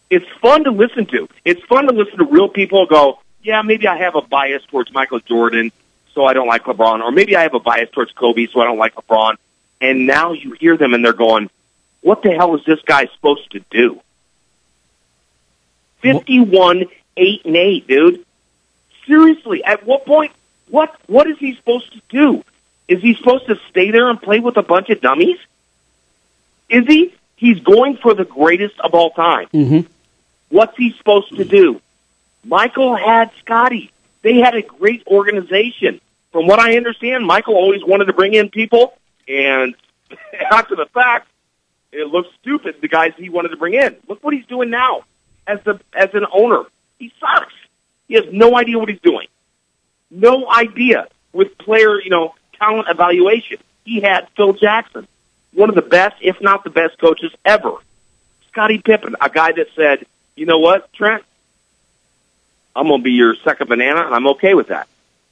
It's 0.10 0.28
fun 0.42 0.64
to 0.64 0.72
listen 0.72 1.06
to. 1.08 1.28
It's 1.46 1.62
fun 1.64 1.86
to 1.88 1.94
listen 1.94 2.18
to 2.20 2.26
real 2.26 2.50
people 2.50 2.86
go, 2.86 3.20
yeah, 3.44 3.62
maybe 3.62 3.88
I 3.88 3.98
have 3.98 4.16
a 4.16 4.22
bias 4.22 4.64
towards 4.66 4.92
Michael 4.94 5.20
Jordan, 5.20 5.72
so 6.14 6.26
I 6.26 6.34
don't 6.34 6.48
like 6.48 6.64
LeBron, 6.64 7.02
or 7.02 7.12
maybe 7.12 7.36
I 7.36 7.44
have 7.44 7.54
a 7.54 7.60
bias 7.60 7.90
towards 7.92 8.12
Kobe, 8.14 8.48
so 8.48 8.62
I 8.62 8.66
don't 8.66 8.78
like 8.78 8.96
LeBron. 8.96 9.36
And 9.80 10.08
now 10.08 10.32
you 10.32 10.54
hear 10.54 10.76
them 10.78 10.94
and 10.94 11.06
they're 11.06 11.14
going, 11.14 11.50
what 12.02 12.24
the 12.24 12.32
hell 12.32 12.56
is 12.56 12.66
this 12.66 12.82
guy 12.82 13.08
supposed 13.16 13.52
to 13.52 13.60
do? 13.70 14.02
51, 16.02 16.86
8 17.18 17.46
and 17.46 17.56
8, 17.56 17.88
dude. 17.88 18.26
Seriously, 19.08 19.64
at 19.64 19.86
what 19.86 20.06
point, 20.06 20.32
what, 20.70 20.96
what 21.08 21.28
is 21.28 21.38
he 21.40 21.56
supposed 21.56 21.92
to 21.94 22.02
do? 22.10 22.44
Is 22.88 23.02
he 23.02 23.16
supposed 23.16 23.48
to 23.48 23.60
stay 23.70 23.92
there 23.92 24.10
and 24.10 24.22
play 24.22 24.40
with 24.40 24.58
a 24.58 24.64
bunch 24.64 24.90
of 24.90 25.02
dummies? 25.02 25.40
Is 26.70 26.86
he? 26.86 27.14
He's 27.36 27.60
going 27.60 27.98
for 27.98 28.14
the 28.14 28.26
greatest 28.26 28.80
of 28.80 28.94
all 28.94 29.12
time. 29.12 29.48
Mm-hmm. 29.54 29.92
What's 30.50 30.76
he 30.78 30.94
supposed 30.98 31.36
to 31.38 31.46
do? 31.46 31.82
Michael 32.44 32.96
had 32.96 33.32
Scottie. 33.40 33.92
They 34.22 34.36
had 34.36 34.56
a 34.56 34.62
great 34.62 35.06
organization. 35.08 36.02
From 36.32 36.48
what 36.48 36.60
I 36.60 36.78
understand, 36.78 37.26
Michael 37.26 37.56
always 37.56 37.84
wanted 37.84 38.06
to 38.06 38.14
bring 38.14 38.34
in 38.34 38.50
people, 38.50 38.98
and 39.28 39.76
after 40.52 40.76
the 40.76 40.86
fact, 40.88 41.28
it 41.92 42.08
looks 42.08 42.30
stupid. 42.42 42.76
The 42.82 42.88
guys 42.88 43.14
he 43.18 43.30
wanted 43.30 43.50
to 43.50 43.58
bring 43.58 43.74
in. 43.74 43.96
Look 44.08 44.24
what 44.24 44.34
he's 44.34 44.46
doing 44.46 44.70
now 44.70 45.04
as 45.46 45.60
the 45.64 45.80
as 45.94 46.10
an 46.14 46.26
owner. 46.32 46.64
He 47.00 47.12
sucks. 47.20 47.54
He 48.08 48.16
has 48.16 48.26
no 48.32 48.56
idea 48.56 48.80
what 48.80 48.90
he's 48.90 49.02
doing. 49.02 49.28
No 50.10 50.50
idea 50.50 51.08
with 51.34 51.58
player, 51.58 52.02
you 52.02 52.10
know, 52.10 52.34
talent 52.58 52.88
evaluation. 52.90 53.58
He 53.84 54.02
had 54.02 54.28
Phil 54.36 54.54
Jackson, 54.54 55.08
one 55.54 55.70
of 55.70 55.76
the 55.76 55.82
best, 55.82 56.16
if 56.22 56.42
not 56.42 56.64
the 56.64 56.70
best 56.70 56.98
coaches 57.00 57.32
ever. 57.46 57.74
Scottie 58.50 58.80
Pippen, 58.80 59.16
a 59.22 59.30
guy 59.30 59.52
that 59.52 59.68
said, 59.76 60.06
you 60.36 60.46
know 60.46 60.60
what, 60.60 60.92
Trent, 60.94 61.24
I'm 62.76 62.88
going 62.88 63.02
to 63.02 63.04
be 63.04 63.12
your 63.12 63.36
second 63.44 63.68
banana, 63.68 64.06
and 64.06 64.16
I'm 64.16 64.28
okay 64.30 64.54
with 64.54 64.68
that. 64.68 64.88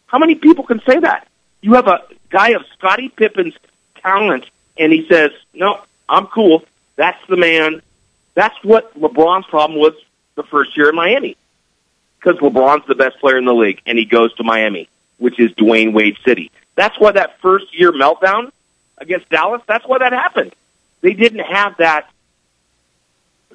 How 0.07 0.19
many 0.19 0.35
people 0.35 0.63
can 0.63 0.81
say 0.87 0.99
that? 0.99 1.27
You 1.61 1.73
have 1.73 1.87
a 1.87 2.01
guy 2.29 2.49
of 2.49 2.63
Scottie 2.77 3.09
Pippen's 3.09 3.55
talent, 4.01 4.45
and 4.77 4.91
he 4.91 5.07
says, 5.07 5.31
no, 5.53 5.79
I'm 6.07 6.27
cool. 6.27 6.63
That's 6.95 7.19
the 7.27 7.37
man. 7.37 7.81
That's 8.33 8.55
what 8.63 8.99
LeBron's 8.99 9.47
problem 9.47 9.79
was 9.79 9.93
the 10.35 10.43
first 10.43 10.75
year 10.77 10.89
in 10.89 10.95
Miami. 10.95 11.37
Because 12.25 12.39
LeBron's 12.39 12.87
the 12.87 12.95
best 12.95 13.19
player 13.19 13.37
in 13.37 13.45
the 13.45 13.53
league, 13.53 13.81
and 13.85 13.99
he 13.99 14.05
goes 14.05 14.33
to 14.35 14.43
Miami, 14.43 14.89
which 15.19 15.39
is 15.39 15.51
Dwyane 15.51 15.93
Wade 15.93 16.17
City. 16.25 16.51
That's 16.73 16.99
why 16.99 17.11
that 17.11 17.39
first 17.39 17.65
year 17.77 17.91
meltdown 17.91 18.51
against 18.97 19.29
Dallas, 19.29 19.61
that's 19.67 19.85
why 19.85 19.99
that 19.99 20.11
happened. 20.11 20.53
They 21.01 21.13
didn't 21.13 21.45
have 21.45 21.77
that 21.77 22.09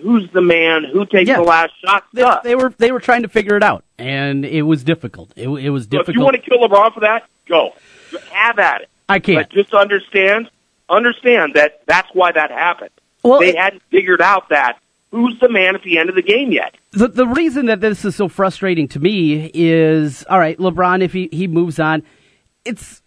who's 0.01 0.31
the 0.31 0.41
man, 0.41 0.85
who 0.85 1.05
takes 1.05 1.29
the 1.29 1.43
last 1.43 1.73
shot 1.85 2.05
They, 2.13 2.25
they 2.45 2.55
were 2.55 2.73
they 2.79 2.93
were 2.93 3.01
trying 3.01 3.23
to 3.23 3.29
figure 3.29 3.57
it 3.57 3.63
out, 3.63 3.85
and 3.99 4.45
it 4.45 4.63
was 4.63 4.85
difficult. 4.85 5.33
It, 5.37 5.49
it 5.49 5.71
was 5.71 5.89
So 5.91 6.01
if 6.01 6.09
you 6.09 6.21
want 6.21 6.37
to 6.37 6.43
kill 6.43 6.59
LeBron 6.59 6.95
for 6.95 7.01
that, 7.01 7.27
go. 7.47 7.75
Have 8.33 8.59
at 8.59 8.83
it. 8.83 8.89
I 9.09 9.19
can't. 9.19 9.49
But 9.49 9.55
just 9.55 9.75
understand, 9.75 10.49
understand 10.89 11.55
that 11.55 11.83
that's 11.87 12.09
why 12.15 12.33
that 12.33 12.51
happened. 12.51 12.91
Well, 13.23 13.41
they 13.41 13.51
it- 13.51 13.59
hadn't 13.59 13.83
figured 13.91 14.23
out 14.23 14.51
that 14.51 14.79
who's 15.11 15.39
the 15.41 15.49
man 15.49 15.75
at 15.75 15.83
the 15.83 15.99
end 15.99 16.09
of 16.09 16.15
the 16.15 16.23
game 16.23 16.53
yet. 16.53 16.77
the 16.93 17.09
the 17.09 17.27
reason 17.27 17.67
that 17.67 17.81
this 17.81 18.05
is 18.05 18.17
so 18.17 18.29
frustrating 18.29 18.89
to 18.89 19.01
me 19.01 19.51
is 19.53 20.25
all 20.29 20.39
right, 20.39 20.59
LeBron 20.59 21.03
if 21.03 21.13
he 21.13 21.29
he 21.33 21.47
moves 21.47 21.79
on, 21.79 22.03
it's 22.65 23.03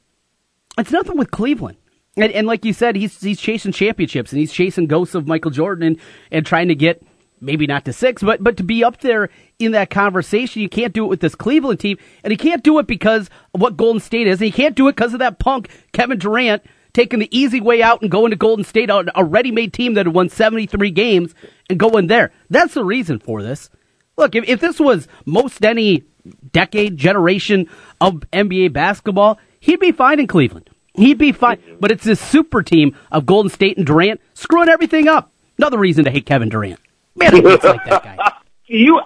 it's 0.78 0.92
nothing 0.92 1.18
with 1.18 1.32
Cleveland. 1.32 1.78
And, 2.16 2.32
and 2.32 2.46
like 2.46 2.64
you 2.64 2.74
said, 2.74 2.96
he's 2.96 3.20
he's 3.22 3.40
chasing 3.40 3.72
championships 3.72 4.32
and 4.32 4.40
he's 4.40 4.54
chasing 4.54 4.86
ghosts 4.86 5.16
of 5.16 5.28
Michael 5.28 5.52
Jordan 5.52 5.84
and, 5.88 6.00
and 6.32 6.46
trying 6.46 6.68
to 6.68 6.76
get 6.76 7.04
maybe 7.42 7.68
not 7.68 7.86
to 7.86 7.94
six, 7.94 8.22
but 8.22 8.44
but 8.44 8.58
to 8.58 8.64
be 8.64 8.84
up 8.84 9.00
there 9.02 9.30
in 9.60 9.72
that 9.72 9.90
conversation. 9.90 10.62
You 10.62 10.70
can't 10.70 10.94
do 10.94 11.06
it 11.06 11.08
with 11.08 11.22
this 11.22 11.36
Cleveland 11.36 11.80
team, 11.80 11.98
and 12.24 12.32
he 12.32 12.38
can't 12.38 12.64
do 12.64 12.80
it 12.80 12.88
because 12.88 13.30
of 13.54 13.62
what 13.62 13.78
Golden 13.78 14.00
State 14.00 14.28
is, 14.28 14.40
and 14.40 14.46
he 14.46 14.52
can't 14.52 14.76
do 14.76 14.88
it 14.88 14.96
because 14.96 15.14
of 15.14 15.20
that 15.20 15.40
punk 15.40 15.70
Kevin 15.92 16.20
Durant 16.20 16.64
taking 16.94 17.20
the 17.20 17.38
easy 17.38 17.60
way 17.60 17.82
out 17.82 18.02
and 18.02 18.12
going 18.12 18.32
to 18.32 18.36
Golden 18.38 18.66
State, 18.66 18.90
a 18.90 19.04
a 19.16 19.24
ready-made 19.24 19.74
team 19.74 19.96
that 19.96 20.06
had 20.06 20.14
won 20.16 20.30
73 20.30 20.92
games, 20.92 21.34
and 21.70 21.80
going 21.80 22.08
there. 22.08 22.32
That's 22.50 22.74
the 22.74 22.84
reason 22.84 23.20
for 23.20 23.42
this. 23.42 23.70
Look, 24.18 24.36
if, 24.36 24.48
if 24.48 24.60
this 24.60 24.80
was 24.80 25.08
most 25.26 25.66
any 25.66 26.04
decade, 26.52 26.98
generation 26.98 27.68
of 28.00 28.24
NBA 28.32 28.74
basketball, 28.74 29.40
he'd 29.60 29.80
be 29.80 29.92
fine 29.92 30.20
in 30.20 30.28
Cleveland. 30.28 30.70
He'd 30.94 31.18
be 31.18 31.32
fine. 31.32 31.60
But 31.80 31.92
it's 31.92 32.04
this 32.04 32.20
super 32.20 32.62
team 32.62 32.96
of 33.12 33.26
Golden 33.26 33.50
State 33.50 33.78
and 33.78 33.86
Durant 33.86 34.22
screwing 34.36 34.70
everything 34.70 35.08
up. 35.08 35.32
Another 35.58 35.78
reason 35.80 36.06
to 36.06 36.12
hate 36.12 36.26
Kevin 36.26 36.50
Durant. 36.50 36.80
Man, 37.16 37.34
I 37.34 37.38
hate 37.38 37.64
like 37.64 37.86
that 37.86 38.04
guy. 38.04 38.18
You, 38.66 39.02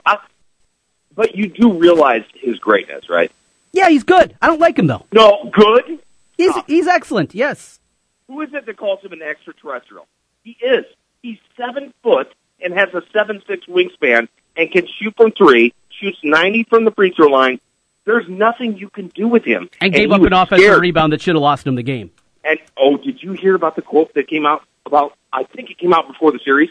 but 1.13 1.35
you 1.35 1.47
do 1.47 1.73
realize 1.73 2.23
his 2.35 2.57
greatness, 2.59 3.09
right? 3.09 3.29
Yeah, 3.73 3.89
he's 3.89 4.03
good. 4.03 4.37
I 4.41 4.47
don't 4.47 4.61
like 4.61 4.77
him 4.77 4.87
though. 4.87 5.03
No, 5.11 5.51
good. 5.51 5.99
He's 6.37 6.51
Stop. 6.51 6.67
he's 6.67 6.87
excellent. 6.87 7.33
Yes. 7.35 7.79
Who 8.27 8.41
is 8.41 8.53
it 8.53 8.65
that 8.65 8.77
calls 8.77 9.01
him 9.01 9.13
an 9.13 9.21
extraterrestrial? 9.21 10.07
He 10.43 10.57
is. 10.61 10.85
He's 11.21 11.37
seven 11.57 11.93
foot 12.03 12.33
and 12.61 12.73
has 12.73 12.89
a 12.93 13.01
seven 13.11 13.41
six 13.47 13.65
wingspan 13.65 14.27
and 14.55 14.71
can 14.71 14.87
shoot 14.87 15.15
from 15.17 15.31
three. 15.31 15.73
Shoots 15.89 16.19
ninety 16.23 16.63
from 16.63 16.85
the 16.85 16.91
free 16.91 17.11
throw 17.11 17.27
line. 17.27 17.59
There's 18.05 18.27
nothing 18.29 18.77
you 18.77 18.89
can 18.89 19.07
do 19.09 19.27
with 19.27 19.43
him. 19.43 19.69
And 19.81 19.91
gave 19.93 20.11
up 20.11 20.21
an 20.21 20.31
offensive 20.31 20.63
scared. 20.63 20.81
rebound 20.81 21.11
that 21.13 21.21
should 21.21 21.35
have 21.35 21.41
lost 21.41 21.65
him 21.67 21.75
the 21.75 21.83
game. 21.83 22.11
And 22.43 22.59
oh, 22.77 22.97
did 22.97 23.21
you 23.21 23.33
hear 23.33 23.55
about 23.55 23.75
the 23.75 23.81
quote 23.81 24.13
that 24.13 24.27
came 24.27 24.45
out 24.45 24.63
about? 24.85 25.17
I 25.33 25.43
think 25.43 25.69
it 25.71 25.77
came 25.77 25.93
out 25.93 26.07
before 26.07 26.31
the 26.31 26.39
series. 26.39 26.69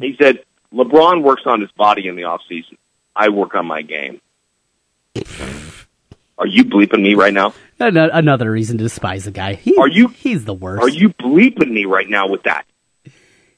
He 0.00 0.16
said, 0.20 0.42
"LeBron 0.72 1.22
works 1.22 1.42
on 1.46 1.60
his 1.60 1.70
body 1.72 2.08
in 2.08 2.16
the 2.16 2.24
off 2.24 2.40
season. 2.48 2.78
I 3.14 3.28
work 3.28 3.54
on 3.54 3.66
my 3.66 3.82
game." 3.82 4.20
Are 6.36 6.46
you 6.48 6.64
bleeping 6.64 7.02
me 7.02 7.14
right 7.14 7.32
now? 7.32 7.54
An- 7.80 7.96
Another 7.96 8.50
reason 8.50 8.78
to 8.78 8.84
despise 8.84 9.24
the 9.24 9.30
guy. 9.30 9.54
He, 9.54 9.76
Are 9.76 9.88
you- 9.88 10.08
He's 10.08 10.44
the 10.44 10.54
worst. 10.54 10.82
Are 10.82 10.88
you 10.88 11.10
bleeping 11.10 11.70
me 11.70 11.84
right 11.84 12.08
now 12.08 12.28
with 12.28 12.42
that? 12.44 12.64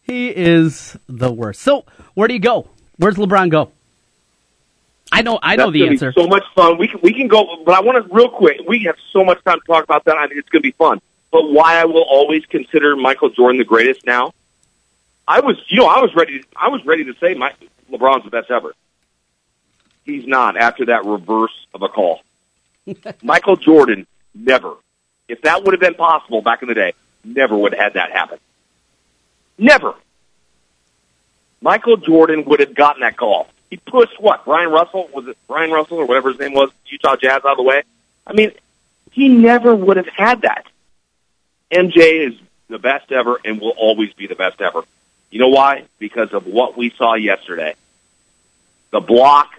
He 0.02 0.28
is 0.28 0.96
the 1.08 1.32
worst. 1.32 1.62
So 1.62 1.84
where 2.14 2.28
do 2.28 2.34
you 2.34 2.40
go? 2.40 2.68
Where's 2.96 3.16
LeBron 3.16 3.50
go? 3.50 3.72
I 5.12 5.22
know. 5.22 5.38
I 5.42 5.56
know 5.56 5.70
the 5.70 5.86
answer. 5.86 6.12
So 6.12 6.26
much 6.26 6.44
fun. 6.54 6.78
We 6.78 6.88
can 6.88 7.00
we 7.02 7.12
can 7.12 7.28
go, 7.28 7.62
but 7.64 7.74
I 7.74 7.80
want 7.80 8.04
to 8.06 8.14
real 8.14 8.28
quick. 8.28 8.60
We 8.66 8.80
have 8.84 8.96
so 9.12 9.24
much 9.24 9.42
time 9.44 9.60
to 9.60 9.66
talk 9.66 9.84
about 9.84 10.04
that. 10.04 10.16
I 10.16 10.26
think 10.26 10.38
it's 10.40 10.48
going 10.48 10.62
to 10.62 10.68
be 10.68 10.72
fun. 10.72 11.00
But 11.30 11.50
why 11.50 11.76
I 11.76 11.84
will 11.84 12.02
always 12.08 12.44
consider 12.46 12.96
Michael 12.96 13.30
Jordan 13.30 13.58
the 13.58 13.64
greatest 13.64 14.06
now? 14.06 14.32
I 15.28 15.40
was, 15.40 15.56
you 15.68 15.78
know, 15.80 15.86
I 15.86 16.00
was 16.00 16.14
ready. 16.14 16.44
I 16.56 16.68
was 16.68 16.84
ready 16.84 17.04
to 17.04 17.14
say 17.20 17.34
my 17.34 17.52
LeBron's 17.90 18.24
the 18.24 18.30
best 18.30 18.50
ever. 18.50 18.74
He's 20.04 20.26
not 20.26 20.56
after 20.56 20.86
that 20.86 21.04
reverse 21.04 21.66
of 21.74 21.82
a 21.82 21.88
call. 21.88 22.20
Michael 23.22 23.56
Jordan 23.56 24.06
never. 24.34 24.74
If 25.28 25.42
that 25.42 25.64
would 25.64 25.72
have 25.72 25.80
been 25.80 25.94
possible 25.94 26.42
back 26.42 26.62
in 26.62 26.68
the 26.68 26.74
day, 26.74 26.92
never 27.24 27.56
would 27.56 27.72
have 27.72 27.82
had 27.82 27.94
that 27.94 28.12
happen. 28.12 28.38
Never. 29.58 29.94
Michael 31.60 31.96
Jordan 31.96 32.44
would 32.44 32.60
have 32.60 32.74
gotten 32.74 33.00
that 33.00 33.16
call. 33.16 33.48
He 33.70 33.76
pushed 33.76 34.20
what? 34.20 34.44
Bryon 34.44 34.70
Russell? 34.70 35.08
Was 35.12 35.26
it 35.26 35.36
Bryon 35.48 35.70
Russell 35.70 35.98
or 35.98 36.06
whatever 36.06 36.30
his 36.30 36.38
name 36.38 36.54
was? 36.54 36.70
Utah 36.86 37.16
Jazz 37.16 37.44
out 37.44 37.52
of 37.52 37.56
the 37.56 37.62
way? 37.62 37.82
I 38.26 38.32
mean, 38.32 38.52
he 39.10 39.28
never 39.28 39.74
would 39.74 39.96
have 39.96 40.08
had 40.08 40.42
that. 40.42 40.66
MJ 41.72 42.28
is 42.28 42.34
the 42.68 42.78
best 42.78 43.10
ever 43.10 43.40
and 43.44 43.60
will 43.60 43.74
always 43.76 44.12
be 44.12 44.26
the 44.26 44.34
best 44.34 44.60
ever. 44.60 44.84
You 45.30 45.40
know 45.40 45.48
why? 45.48 45.84
Because 45.98 46.32
of 46.32 46.46
what 46.46 46.76
we 46.76 46.90
saw 46.90 47.14
yesterday. 47.14 47.74
The 48.92 49.00
block, 49.00 49.50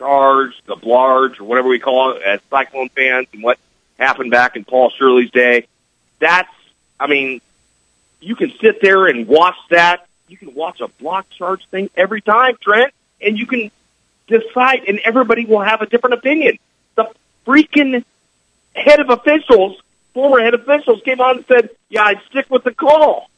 charge, 0.00 0.52
the 0.66 0.74
blarge, 0.74 1.38
or 1.38 1.44
whatever 1.44 1.68
we 1.68 1.78
call 1.78 2.16
it 2.16 2.22
as 2.22 2.40
Cyclone 2.50 2.88
fans 2.88 3.28
and 3.32 3.42
what 3.42 3.58
happened 3.98 4.30
back 4.30 4.56
in 4.56 4.64
Paul 4.64 4.90
Shirley's 4.90 5.30
day. 5.30 5.66
That's, 6.18 6.52
I 6.98 7.06
mean, 7.06 7.40
you 8.20 8.34
can 8.34 8.52
sit 8.60 8.80
there 8.80 9.06
and 9.06 9.28
watch 9.28 9.56
that 9.68 10.06
you 10.30 10.36
can 10.36 10.54
watch 10.54 10.80
a 10.80 10.88
block 10.88 11.28
charge 11.30 11.66
thing 11.70 11.90
every 11.96 12.20
time, 12.20 12.56
Trent, 12.62 12.94
and 13.20 13.36
you 13.36 13.46
can 13.46 13.70
decide, 14.28 14.84
and 14.86 15.00
everybody 15.00 15.44
will 15.44 15.60
have 15.60 15.82
a 15.82 15.86
different 15.86 16.14
opinion. 16.14 16.58
The 16.94 17.12
freaking 17.46 18.04
head 18.74 19.00
of 19.00 19.10
officials, 19.10 19.80
former 20.14 20.40
head 20.40 20.54
officials, 20.54 21.02
came 21.04 21.20
on 21.20 21.38
and 21.38 21.46
said, 21.46 21.70
"Yeah, 21.88 22.04
I'd 22.04 22.22
stick 22.30 22.46
with 22.48 22.64
the 22.64 22.72
call." 22.72 23.28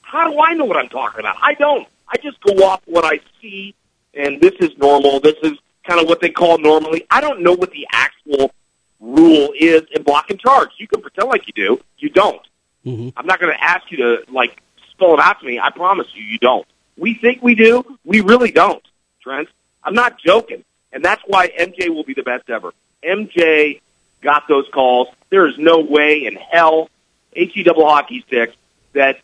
How 0.00 0.30
do 0.30 0.40
I 0.40 0.54
know 0.54 0.64
what 0.64 0.78
I'm 0.78 0.88
talking 0.88 1.20
about? 1.20 1.36
I 1.40 1.54
don't. 1.54 1.86
I 2.08 2.16
just 2.16 2.40
go 2.40 2.64
off 2.66 2.80
what 2.86 3.04
I 3.04 3.20
see, 3.40 3.74
and 4.14 4.40
this 4.40 4.54
is 4.60 4.76
normal. 4.78 5.20
This 5.20 5.36
is 5.42 5.52
kind 5.86 6.00
of 6.00 6.08
what 6.08 6.20
they 6.20 6.30
call 6.30 6.58
normally. 6.58 7.06
I 7.10 7.20
don't 7.20 7.42
know 7.42 7.52
what 7.52 7.70
the 7.70 7.86
actual 7.92 8.52
rule 9.00 9.52
is 9.58 9.82
in 9.92 10.02
block 10.02 10.30
and 10.30 10.38
charge. 10.38 10.70
You 10.78 10.86
can 10.86 11.00
pretend 11.00 11.28
like 11.28 11.46
you 11.46 11.52
do. 11.54 11.80
You 11.98 12.10
don't. 12.10 12.42
Mhm. 12.86 13.12
I'm 13.16 13.26
not 13.26 13.40
going 13.40 13.52
to 13.52 13.62
ask 13.64 13.90
you 13.90 13.98
to 13.98 14.24
like 14.32 14.62
spell 14.90 15.14
it 15.14 15.20
out 15.20 15.40
to 15.40 15.46
me. 15.46 15.58
I 15.58 15.70
promise 15.70 16.06
you, 16.14 16.22
you 16.22 16.38
don't. 16.38 16.66
We 16.96 17.14
think 17.14 17.42
we 17.42 17.54
do. 17.54 17.84
We 18.04 18.20
really 18.20 18.50
don't, 18.50 18.82
Trent. 19.22 19.48
I'm 19.82 19.94
not 19.94 20.18
joking, 20.18 20.64
and 20.92 21.04
that's 21.04 21.22
why 21.26 21.48
MJ 21.48 21.88
will 21.88 22.04
be 22.04 22.14
the 22.14 22.22
best 22.22 22.50
ever. 22.50 22.72
MJ 23.02 23.80
got 24.20 24.46
those 24.48 24.66
calls. 24.72 25.08
There 25.30 25.46
is 25.46 25.56
no 25.56 25.78
way 25.78 26.26
in 26.26 26.34
hell, 26.36 26.90
he 27.32 27.62
double 27.62 27.86
hockey 27.86 28.22
sticks, 28.26 28.54
that 28.92 29.20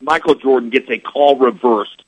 Michael 0.00 0.34
Jordan 0.34 0.70
gets 0.70 0.88
a 0.90 0.98
call 0.98 1.36
reversed 1.36 2.02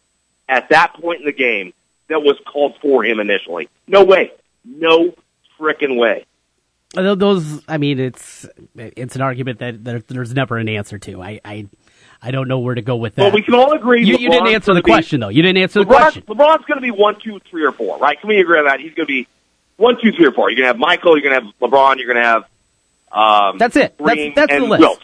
at 0.48 0.70
that 0.70 0.94
point 0.94 1.20
in 1.20 1.26
the 1.26 1.32
game 1.32 1.72
that 2.08 2.20
was 2.22 2.37
called 2.50 2.74
for 2.80 3.04
him 3.04 3.20
initially. 3.20 3.68
No 3.87 4.04
way. 4.04 4.32
No 4.64 5.14
frickin' 5.58 5.98
way. 5.98 6.24
Those, 6.94 7.62
I 7.68 7.76
mean, 7.76 8.00
it's 8.00 8.46
it's 8.74 9.14
an 9.14 9.20
argument 9.20 9.58
that, 9.58 9.84
that 9.84 10.08
there's 10.08 10.32
never 10.32 10.56
an 10.56 10.70
answer 10.70 10.98
to. 10.98 11.22
I, 11.22 11.38
I 11.44 11.66
I 12.22 12.30
don't 12.30 12.48
know 12.48 12.61
where 12.61 12.74
to 12.74 12.80
go 12.82 12.96
with 12.96 13.14
that. 13.16 13.22
Well, 13.22 13.32
we 13.32 13.42
can 13.42 13.54
all 13.54 13.72
agree. 13.72 14.04
you, 14.04 14.16
you 14.16 14.30
didn't 14.30 14.48
answer 14.48 14.72
the 14.72 14.82
be- 14.82 14.90
question 14.90 15.20
though. 15.20 15.28
You 15.28 15.42
didn't 15.42 15.62
answer 15.62 15.80
the 15.80 15.87
question. 15.87 16.22
LeBron's 16.22 16.64
going 16.64 16.78
to 16.78 16.80
be 16.80 16.90
one, 16.90 17.20
two, 17.20 17.40
three, 17.50 17.64
or 17.64 17.72
four, 17.72 17.98
right? 17.98 18.18
Can 18.18 18.28
we 18.28 18.40
agree 18.40 18.58
on 18.58 18.64
that? 18.64 18.80
He's 18.80 18.94
going 18.94 19.06
to 19.06 19.12
be 19.12 19.28
one, 19.76 20.00
two, 20.00 20.12
three, 20.12 20.26
or 20.26 20.32
four. 20.32 20.50
You're 20.50 20.56
going 20.56 20.64
to 20.64 20.68
have 20.72 20.78
Michael. 20.78 21.18
You're 21.18 21.30
going 21.30 21.40
to 21.40 21.46
have 21.46 21.54
LeBron. 21.61 21.98
You're 21.98 22.12
going 22.12 22.22
to 22.24 22.28
have 22.28 22.44
um, 23.12 23.58
That's 23.58 23.76
it. 23.76 23.96
That's- 23.98 24.16
Kareem 24.16 24.34
that's 24.34 24.52
the 24.52 24.61
list. 24.61 24.80
Wilt. 24.80 25.02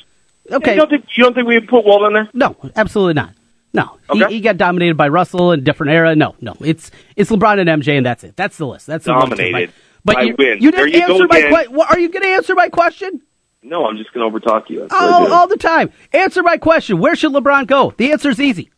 Okay. 0.51 0.73
You 0.73 0.77
don't 0.79 0.91
think 0.91 1.07
you 1.17 1.25
don't 1.25 1.35
think 1.35 1.47
we 1.47 1.59
would 1.59 1.69
put 1.69 1.85
Wilt 1.85 2.03
in 2.03 2.13
there? 2.15 2.29
No, 2.33 2.57
absolutely 2.77 3.15
not. 3.15 3.31
No, 3.75 3.99
Okay. 4.09 4.29
he, 4.29 4.35
he 4.37 4.41
got 4.41 4.57
dominated 4.57 4.97
by 4.97 5.09
Russell 5.09 5.53
in 5.53 5.59
a 5.61 5.63
different 5.63 5.93
era. 5.93 6.15
No, 6.17 6.35
no, 6.41 6.57
it's 6.61 6.91
it's 7.17 7.31
LeBron 7.31 7.59
and 7.59 7.83
MJ, 7.83 7.97
and 7.97 8.07
that's 8.07 8.23
it. 8.25 8.37
That's 8.37 8.57
the 8.57 8.67
list. 8.67 8.87
That's 8.87 9.05
the 9.05 9.13
Dominated? 9.13 9.73
But 10.05 10.15
by 10.17 10.23
you, 10.23 10.35
wins. 10.39 10.63
you 10.63 10.71
didn't 10.71 10.93
you 10.93 11.01
answer 11.03 11.27
my 11.29 11.43
question. 11.49 11.81
Are 11.91 11.99
you 11.99 12.09
going 12.11 12.23
to 12.23 12.29
answer 12.29 12.55
my 12.55 12.69
question? 12.69 13.21
No, 13.63 13.87
I'm 13.87 13.97
just 13.97 14.13
going 14.13 14.31
to 14.31 14.39
overtalk 14.39 14.69
you. 14.71 14.87
All, 14.91 15.33
all 15.33 15.47
the 15.49 15.57
time. 15.57 15.91
Answer 16.13 16.43
my 16.43 16.57
question. 16.59 16.99
Where 16.99 17.17
should 17.17 17.33
LeBron 17.33 17.67
go? 17.67 17.95
The 17.97 18.13
answer's 18.13 18.39
easy. 18.39 18.71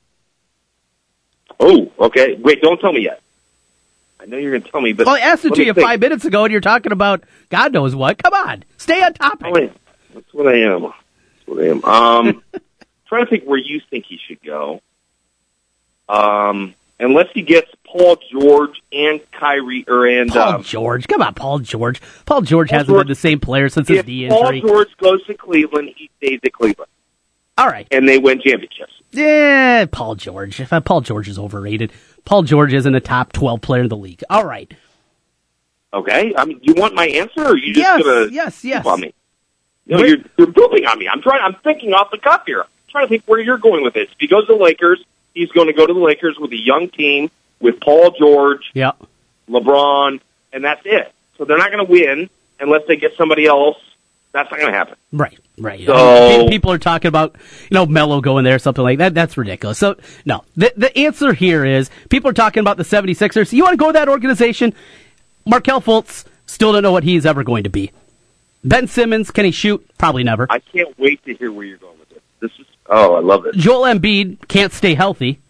Oh, 1.58 1.90
okay. 1.98 2.34
Wait, 2.34 2.60
don't 2.62 2.78
tell 2.80 2.92
me 2.92 3.02
yet. 3.02 3.20
I 4.20 4.26
know 4.26 4.36
you're 4.36 4.52
going 4.52 4.62
to 4.62 4.70
tell 4.70 4.80
me, 4.80 4.92
but 4.92 5.06
Well, 5.06 5.16
I 5.16 5.20
asked 5.20 5.44
it 5.44 5.54
to 5.54 5.64
you 5.64 5.74
think. 5.74 5.86
five 5.86 6.00
minutes 6.00 6.24
ago, 6.24 6.44
and 6.44 6.52
you're 6.52 6.60
talking 6.60 6.92
about 6.92 7.24
God 7.50 7.72
knows 7.72 7.94
what. 7.94 8.22
Come 8.22 8.32
on, 8.34 8.64
stay 8.76 9.02
on 9.02 9.12
topic. 9.14 9.72
That's 10.14 10.32
what 10.32 10.48
I 10.48 10.58
am. 10.60 10.82
That's 10.82 11.46
what 11.46 11.62
I 11.62 11.66
am. 11.68 11.84
Um, 11.84 12.42
trying 13.08 13.24
to 13.24 13.30
think 13.30 13.44
where 13.44 13.58
you 13.58 13.80
think 13.90 14.04
he 14.06 14.18
should 14.26 14.42
go. 14.42 14.80
Um, 16.08 16.74
unless 17.00 17.28
he 17.34 17.42
gets 17.42 17.68
Paul 17.84 18.16
George 18.30 18.80
and 18.92 19.20
Kyrie, 19.32 19.84
or 19.88 20.06
and 20.06 20.30
Paul 20.30 20.54
um, 20.56 20.62
George, 20.62 21.08
come 21.08 21.22
on, 21.22 21.34
Paul 21.34 21.58
George. 21.60 22.00
Paul 22.26 22.42
George 22.42 22.68
Paul 22.70 22.78
hasn't 22.78 22.94
George- 22.94 23.06
been 23.06 23.08
the 23.12 23.14
same 23.16 23.40
player 23.40 23.68
since 23.68 23.88
his 23.88 24.06
knee 24.06 24.28
Paul. 24.28 24.52
George 24.60 24.96
goes 24.98 25.24
to 25.26 25.34
Cleveland, 25.34 25.90
he 25.96 26.10
stays 26.18 26.40
at 26.44 26.52
Cleveland, 26.52 26.90
All 27.58 27.66
right, 27.66 27.86
and 27.90 28.08
they 28.08 28.18
win 28.18 28.40
championships. 28.40 28.92
yeah, 29.12 29.86
Paul 29.90 30.14
George. 30.14 30.60
If 30.60 30.72
uh, 30.72 30.80
Paul 30.80 31.00
George 31.00 31.28
is 31.28 31.38
overrated, 31.38 31.92
Paul 32.24 32.42
George 32.44 32.72
isn't 32.72 32.94
a 32.94 33.00
top 33.00 33.32
twelve 33.32 33.60
player 33.62 33.82
in 33.82 33.88
the 33.88 33.96
league. 33.96 34.22
All 34.30 34.44
right, 34.46 34.72
Okay, 35.92 36.34
I 36.36 36.44
mean, 36.44 36.60
you 36.62 36.74
want 36.74 36.94
my 36.94 37.06
answer, 37.08 37.40
or 37.40 37.46
are 37.52 37.56
you 37.56 37.72
just 37.74 37.78
yes, 37.78 38.02
gonna 38.02 38.26
yes, 38.30 38.64
yes. 38.64 38.86
on 38.86 39.00
me? 39.00 39.12
No, 39.86 39.98
you're 40.04 40.18
you're 40.36 40.52
pooping 40.52 40.84
on 40.86 40.98
me. 41.00 41.08
I'm 41.08 41.20
trying. 41.22 41.40
I'm 41.42 41.54
thinking 41.64 41.94
off 41.94 42.10
the 42.12 42.18
cuff 42.18 42.42
here. 42.46 42.64
Trying 42.96 43.08
to 43.08 43.10
think 43.10 43.24
where 43.26 43.38
you're 43.38 43.58
going 43.58 43.82
with 43.84 43.92
this. 43.92 44.08
If 44.10 44.16
he 44.18 44.26
goes 44.26 44.46
to 44.46 44.54
the 44.54 44.58
Lakers, 44.58 45.04
he's 45.34 45.50
going 45.50 45.66
to 45.66 45.74
go 45.74 45.86
to 45.86 45.92
the 45.92 46.00
Lakers 46.00 46.38
with 46.38 46.50
a 46.52 46.56
young 46.56 46.88
team 46.88 47.30
with 47.60 47.78
Paul 47.78 48.12
George, 48.18 48.70
Yeah, 48.72 48.92
LeBron, 49.50 50.18
and 50.54 50.64
that's 50.64 50.80
it. 50.86 51.12
So 51.36 51.44
they're 51.44 51.58
not 51.58 51.70
going 51.70 51.84
to 51.84 51.92
win 51.92 52.30
unless 52.58 52.86
they 52.88 52.96
get 52.96 53.14
somebody 53.18 53.44
else. 53.44 53.76
That's 54.32 54.50
not 54.50 54.58
going 54.60 54.72
to 54.72 54.78
happen. 54.78 54.96
right, 55.12 55.38
right. 55.58 55.84
So- 55.84 55.94
I 55.94 56.38
mean, 56.38 56.48
people 56.48 56.72
are 56.72 56.78
talking 56.78 57.08
about 57.10 57.36
you 57.70 57.74
know 57.74 57.84
Melo 57.84 58.22
going 58.22 58.44
there, 58.44 58.54
or 58.54 58.58
something 58.58 58.82
like 58.84 58.96
that. 58.98 59.12
That's 59.12 59.36
ridiculous. 59.36 59.76
So 59.78 59.96
no, 60.24 60.44
the 60.56 60.72
the 60.74 60.96
answer 60.98 61.34
here 61.34 61.66
is 61.66 61.90
people 62.08 62.30
are 62.30 62.34
talking 62.34 62.60
about 62.62 62.78
the 62.78 62.82
76ers. 62.82 63.52
You 63.52 63.62
want 63.64 63.74
to 63.74 63.76
go 63.78 63.88
to 63.88 63.92
that 63.92 64.08
organization? 64.08 64.72
Markelle 65.44 65.82
Fultz 65.82 66.24
still 66.46 66.72
don't 66.72 66.82
know 66.82 66.92
what 66.92 67.04
he's 67.04 67.26
ever 67.26 67.44
going 67.44 67.64
to 67.64 67.70
be. 67.70 67.92
Ben 68.64 68.88
Simmons, 68.88 69.30
can 69.30 69.44
he 69.44 69.50
shoot? 69.50 69.86
Probably 69.98 70.24
never. 70.24 70.46
I 70.48 70.60
can't 70.60 70.98
wait 70.98 71.22
to 71.26 71.34
hear 71.34 71.52
where 71.52 71.66
you're 71.66 71.76
going 71.76 71.98
with 71.98 72.08
this. 72.08 72.22
This 72.40 72.50
is 72.58 72.66
oh, 72.88 73.14
I 73.14 73.20
love 73.20 73.46
it. 73.46 73.54
Joel 73.54 73.82
Embiid 73.82 74.48
can't 74.48 74.72
stay 74.72 74.94
healthy. 74.94 75.40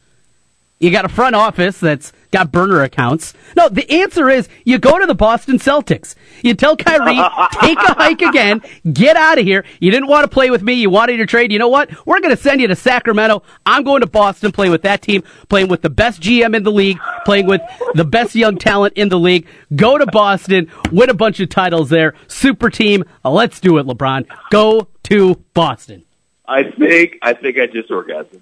You 0.78 0.90
got 0.90 1.06
a 1.06 1.08
front 1.08 1.34
office 1.34 1.80
that's 1.80 2.12
got 2.30 2.52
burner 2.52 2.82
accounts. 2.82 3.32
No, 3.56 3.70
the 3.70 3.90
answer 3.90 4.28
is 4.28 4.46
you 4.64 4.78
go 4.78 4.98
to 4.98 5.06
the 5.06 5.14
Boston 5.14 5.56
Celtics. 5.56 6.14
You 6.42 6.52
tell 6.52 6.76
Kyrie, 6.76 7.16
take 7.62 7.78
a 7.78 7.94
hike 7.94 8.20
again, 8.20 8.60
get 8.92 9.16
out 9.16 9.38
of 9.38 9.46
here. 9.46 9.64
You 9.80 9.90
didn't 9.90 10.08
want 10.08 10.24
to 10.24 10.28
play 10.28 10.50
with 10.50 10.62
me. 10.62 10.74
You 10.74 10.90
wanted 10.90 11.16
to 11.16 11.24
trade. 11.24 11.50
You 11.50 11.58
know 11.58 11.68
what? 11.68 11.88
We're 12.06 12.20
going 12.20 12.36
to 12.36 12.42
send 12.42 12.60
you 12.60 12.68
to 12.68 12.76
Sacramento. 12.76 13.42
I'm 13.64 13.84
going 13.84 14.02
to 14.02 14.06
Boston, 14.06 14.52
playing 14.52 14.70
with 14.70 14.82
that 14.82 15.00
team, 15.00 15.22
playing 15.48 15.68
with 15.68 15.80
the 15.80 15.88
best 15.88 16.20
GM 16.20 16.54
in 16.54 16.62
the 16.62 16.72
league, 16.72 16.98
playing 17.24 17.46
with 17.46 17.62
the 17.94 18.04
best 18.04 18.34
young 18.34 18.58
talent 18.58 18.92
in 18.98 19.08
the 19.08 19.18
league. 19.18 19.46
Go 19.74 19.96
to 19.96 20.04
Boston, 20.04 20.70
win 20.92 21.08
a 21.08 21.14
bunch 21.14 21.40
of 21.40 21.48
titles 21.48 21.88
there. 21.88 22.14
Super 22.28 22.68
team. 22.68 23.04
Let's 23.24 23.60
do 23.60 23.78
it, 23.78 23.86
LeBron. 23.86 24.26
Go 24.50 24.88
to 25.04 25.42
Boston. 25.54 26.05
I 26.48 26.64
think 26.70 27.18
I 27.22 27.32
think 27.34 27.58
I 27.58 27.66
just 27.66 27.88
orgasmed. 27.90 28.40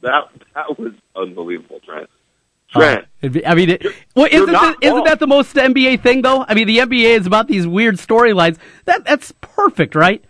That 0.00 0.28
that 0.54 0.78
was 0.78 0.92
unbelievable, 1.14 1.80
Trent. 1.84 2.08
Trent, 2.70 3.06
Uh, 3.22 3.28
I 3.46 3.54
mean, 3.54 3.70
it, 3.70 3.86
well, 4.16 4.26
isn't, 4.30 4.76
isn't 4.82 5.04
that 5.04 5.20
the 5.20 5.26
most 5.28 5.54
NBA 5.54 6.02
thing, 6.02 6.22
though? 6.22 6.44
I 6.48 6.54
mean, 6.54 6.66
the 6.66 6.78
NBA 6.78 7.16
is 7.16 7.24
about 7.26 7.46
these 7.46 7.64
weird 7.66 7.94
storylines. 7.96 8.58
That 8.86 9.04
that's 9.04 9.32
perfect, 9.40 9.94
right? 9.94 10.22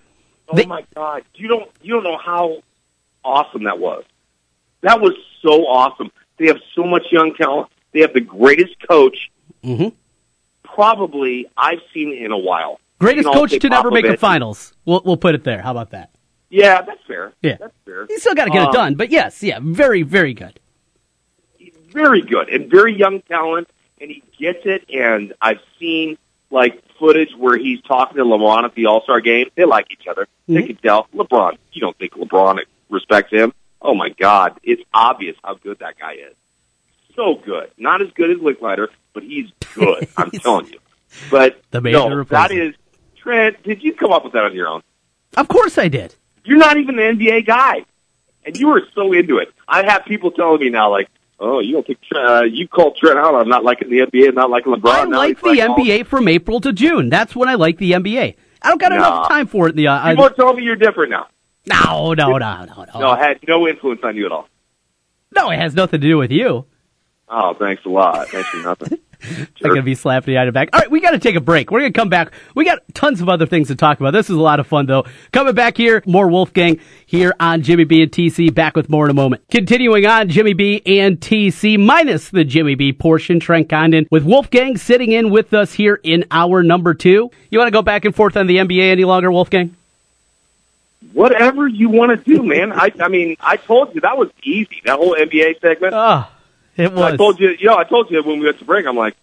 oh 0.48 0.56
they- 0.56 0.66
my 0.66 0.84
God, 0.94 1.22
you 1.34 1.48
don't 1.48 1.70
you 1.82 1.94
don't 1.94 2.04
know 2.04 2.18
how 2.18 2.62
awesome 3.24 3.64
that 3.64 3.78
was. 3.78 4.04
That 4.82 5.00
was 5.00 5.14
so 5.42 5.66
awesome. 5.66 6.12
They 6.38 6.46
have 6.48 6.58
so 6.74 6.84
much 6.84 7.04
young 7.10 7.34
talent. 7.34 7.68
They 7.92 8.00
have 8.00 8.12
the 8.12 8.20
greatest 8.20 8.74
coach, 8.86 9.30
Mhm. 9.64 9.92
probably 10.62 11.46
I've 11.56 11.80
seen 11.94 12.12
in 12.12 12.32
a 12.32 12.38
while. 12.38 12.78
Greatest 12.98 13.24
You 13.26 13.30
can 13.32 13.38
all 13.38 13.46
coach 13.48 13.58
to 13.60 13.68
never 13.68 13.90
make 13.90 14.06
the 14.06 14.16
finals. 14.16 14.72
We'll 14.84 15.02
we'll 15.04 15.16
put 15.16 15.34
it 15.34 15.44
there. 15.44 15.62
How 15.62 15.70
about 15.70 15.90
that? 15.90 16.10
Yeah, 16.50 16.82
that's 16.82 17.02
fair. 17.06 17.32
Yeah. 17.42 17.56
that's 17.58 17.74
fair. 17.84 18.06
You 18.08 18.18
still 18.18 18.34
got 18.34 18.44
to 18.44 18.50
get 18.50 18.62
it 18.62 18.66
Um, 18.68 18.72
done, 18.72 18.94
but 18.94 19.10
yes, 19.10 19.42
yeah, 19.42 19.58
very 19.62 20.02
very 20.02 20.32
good. 20.34 20.58
He's 21.58 21.74
very 21.90 22.22
good 22.22 22.48
and 22.48 22.70
very 22.70 22.94
young 22.96 23.22
talent, 23.22 23.68
and 24.00 24.10
he 24.10 24.22
gets 24.38 24.60
it. 24.64 24.84
And 24.90 25.32
I've 25.40 25.60
seen 25.80 26.18
like 26.50 26.82
footage 26.98 27.30
where 27.36 27.56
he's 27.58 27.80
talking 27.82 28.16
to 28.18 28.24
LeBron 28.24 28.64
at 28.64 28.74
the 28.74 28.86
All 28.86 29.02
Star 29.02 29.20
game. 29.20 29.50
They 29.56 29.64
like 29.64 29.86
each 29.90 30.06
other. 30.08 30.28
They 30.46 30.62
Mhm. 30.62 30.66
can 30.68 30.76
tell. 30.76 31.08
LeBron, 31.14 31.58
you 31.72 31.80
don't 31.80 31.96
think 31.98 32.12
LeBron 32.12 32.60
respects 32.90 33.32
him? 33.32 33.52
Oh 33.82 33.94
my 33.94 34.08
God, 34.10 34.58
it's 34.62 34.82
obvious 34.94 35.36
how 35.44 35.54
good 35.54 35.78
that 35.80 35.98
guy 35.98 36.12
is. 36.14 36.34
So 37.16 37.34
good. 37.34 37.70
Not 37.78 38.02
as 38.02 38.08
good 38.14 38.30
as 38.30 38.36
Licklider, 38.38 38.88
but 39.14 39.22
he's 39.22 39.50
good. 39.74 40.06
I'm 40.16 40.30
telling 40.30 40.66
you. 40.66 40.78
But 41.30 41.60
The 41.70 41.80
no, 41.80 42.24
that 42.24 42.50
is 42.52 42.74
Trent. 43.16 43.62
Did 43.62 43.82
you 43.82 43.94
come 43.94 44.12
up 44.12 44.22
with 44.24 44.34
that 44.34 44.44
on 44.44 44.54
your 44.54 44.68
own? 44.68 44.82
Of 45.36 45.48
course, 45.48 45.78
I 45.78 45.88
did. 45.88 46.14
You're 46.46 46.58
not 46.58 46.76
even 46.76 46.98
an 46.98 47.18
NBA 47.18 47.46
guy, 47.46 47.84
and 48.44 48.56
you 48.56 48.68
were 48.68 48.82
so 48.94 49.12
into 49.12 49.38
it. 49.38 49.52
I 49.68 49.84
have 49.84 50.04
people 50.04 50.30
telling 50.30 50.60
me 50.60 50.70
now, 50.70 50.90
like, 50.90 51.08
"Oh, 51.40 51.58
you 51.60 51.72
don't 51.72 51.86
think 51.86 51.98
uh, 52.14 52.42
you 52.42 52.68
call 52.68 52.92
Trent 52.94 53.18
out 53.18 53.34
on 53.34 53.48
not 53.48 53.64
liking 53.64 53.90
the 53.90 53.98
NBA, 54.00 54.26
and 54.26 54.34
not 54.36 54.50
liking 54.50 54.72
LeBron." 54.72 54.90
I 54.94 55.04
Now 55.04 55.18
like 55.18 55.40
the 55.40 55.48
NBA 55.58 56.06
from 56.06 56.28
April 56.28 56.60
to 56.60 56.72
June. 56.72 57.08
That's 57.08 57.34
when 57.34 57.48
I 57.48 57.54
like 57.54 57.78
the 57.78 57.92
NBA. 57.92 58.34
I 58.62 58.68
don't 58.68 58.80
got 58.80 58.90
Nah. 58.90 58.96
enough 58.96 59.28
time 59.28 59.46
for 59.46 59.66
it. 59.66 59.70
In 59.70 59.76
the 59.76 59.88
uh, 59.88 60.08
People 60.10 60.24
I, 60.24 60.26
are 60.28 60.30
telling 60.30 60.56
me 60.56 60.62
you're 60.64 60.76
different 60.76 61.10
now. 61.10 61.26
no, 61.66 62.14
no, 62.14 62.38
no, 62.38 62.64
no, 62.64 62.84
no. 62.94 63.00
No, 63.00 63.12
it 63.12 63.18
had 63.18 63.38
no 63.46 63.66
influence 63.68 64.00
on 64.02 64.16
you 64.16 64.26
at 64.26 64.32
all. 64.32 64.48
No, 65.34 65.50
it 65.50 65.58
has 65.58 65.74
nothing 65.74 66.00
to 66.00 66.06
do 66.06 66.16
with 66.16 66.30
you. 66.30 66.64
Oh, 67.28 67.54
thanks 67.54 67.84
a 67.84 67.88
lot. 67.88 68.28
Thanks 68.28 68.48
for 68.50 68.58
nothing. 68.58 68.98
I'm 69.24 69.48
going 69.60 69.76
to 69.76 69.82
be 69.82 69.94
slapping 69.94 70.34
you 70.34 70.38
out 70.38 70.46
of 70.46 70.54
back. 70.54 70.68
All 70.72 70.78
right, 70.78 70.90
we 70.90 71.00
got 71.00 71.10
to 71.10 71.18
take 71.18 71.34
a 71.34 71.40
break. 71.40 71.70
We're 71.70 71.80
going 71.80 71.92
to 71.92 71.98
come 71.98 72.08
back. 72.08 72.32
We 72.54 72.64
got 72.64 72.80
tons 72.94 73.20
of 73.20 73.28
other 73.28 73.46
things 73.46 73.68
to 73.68 73.74
talk 73.74 73.98
about. 73.98 74.12
This 74.12 74.30
is 74.30 74.36
a 74.36 74.40
lot 74.40 74.60
of 74.60 74.66
fun, 74.66 74.86
though. 74.86 75.06
Coming 75.32 75.54
back 75.54 75.76
here, 75.76 76.02
more 76.06 76.28
Wolfgang 76.28 76.78
here 77.06 77.34
on 77.40 77.62
Jimmy 77.62 77.84
B 77.84 78.02
and 78.02 78.12
TC. 78.12 78.54
Back 78.54 78.76
with 78.76 78.88
more 78.88 79.06
in 79.06 79.10
a 79.10 79.14
moment. 79.14 79.42
Continuing 79.50 80.06
on, 80.06 80.28
Jimmy 80.28 80.52
B 80.52 80.82
and 80.86 81.18
TC, 81.18 81.84
minus 81.84 82.28
the 82.28 82.44
Jimmy 82.44 82.76
B 82.76 82.92
portion, 82.92 83.40
Trent 83.40 83.68
Condon, 83.68 84.06
with 84.10 84.22
Wolfgang 84.22 84.76
sitting 84.76 85.10
in 85.10 85.30
with 85.30 85.52
us 85.52 85.72
here 85.72 85.98
in 86.02 86.24
hour 86.30 86.62
number 86.62 86.94
two. 86.94 87.30
You 87.50 87.58
want 87.58 87.68
to 87.68 87.72
go 87.72 87.82
back 87.82 88.04
and 88.04 88.14
forth 88.14 88.36
on 88.36 88.46
the 88.46 88.58
NBA 88.58 88.92
any 88.92 89.04
longer, 89.04 89.32
Wolfgang? 89.32 89.74
whatever 91.12 91.66
you 91.66 91.88
want 91.88 92.10
to 92.10 92.16
do, 92.30 92.42
man. 92.42 92.72
I, 92.72 92.92
I 93.00 93.08
mean, 93.08 93.36
I 93.40 93.56
told 93.56 93.94
you 93.94 94.02
that 94.02 94.18
was 94.18 94.30
easy. 94.42 94.82
That 94.84 94.98
whole 94.98 95.14
NBA 95.14 95.60
segment. 95.60 95.94
Oh, 95.94 96.28
it 96.76 96.92
was. 96.92 97.14
I 97.14 97.16
told 97.16 97.40
you, 97.40 97.50
you 97.58 97.66
know, 97.66 97.76
I 97.76 97.84
told 97.84 98.10
you 98.10 98.22
when 98.22 98.38
we 98.38 98.46
went 98.46 98.58
to 98.58 98.64
break. 98.64 98.86
I'm 98.86 98.96
like, 98.96 99.16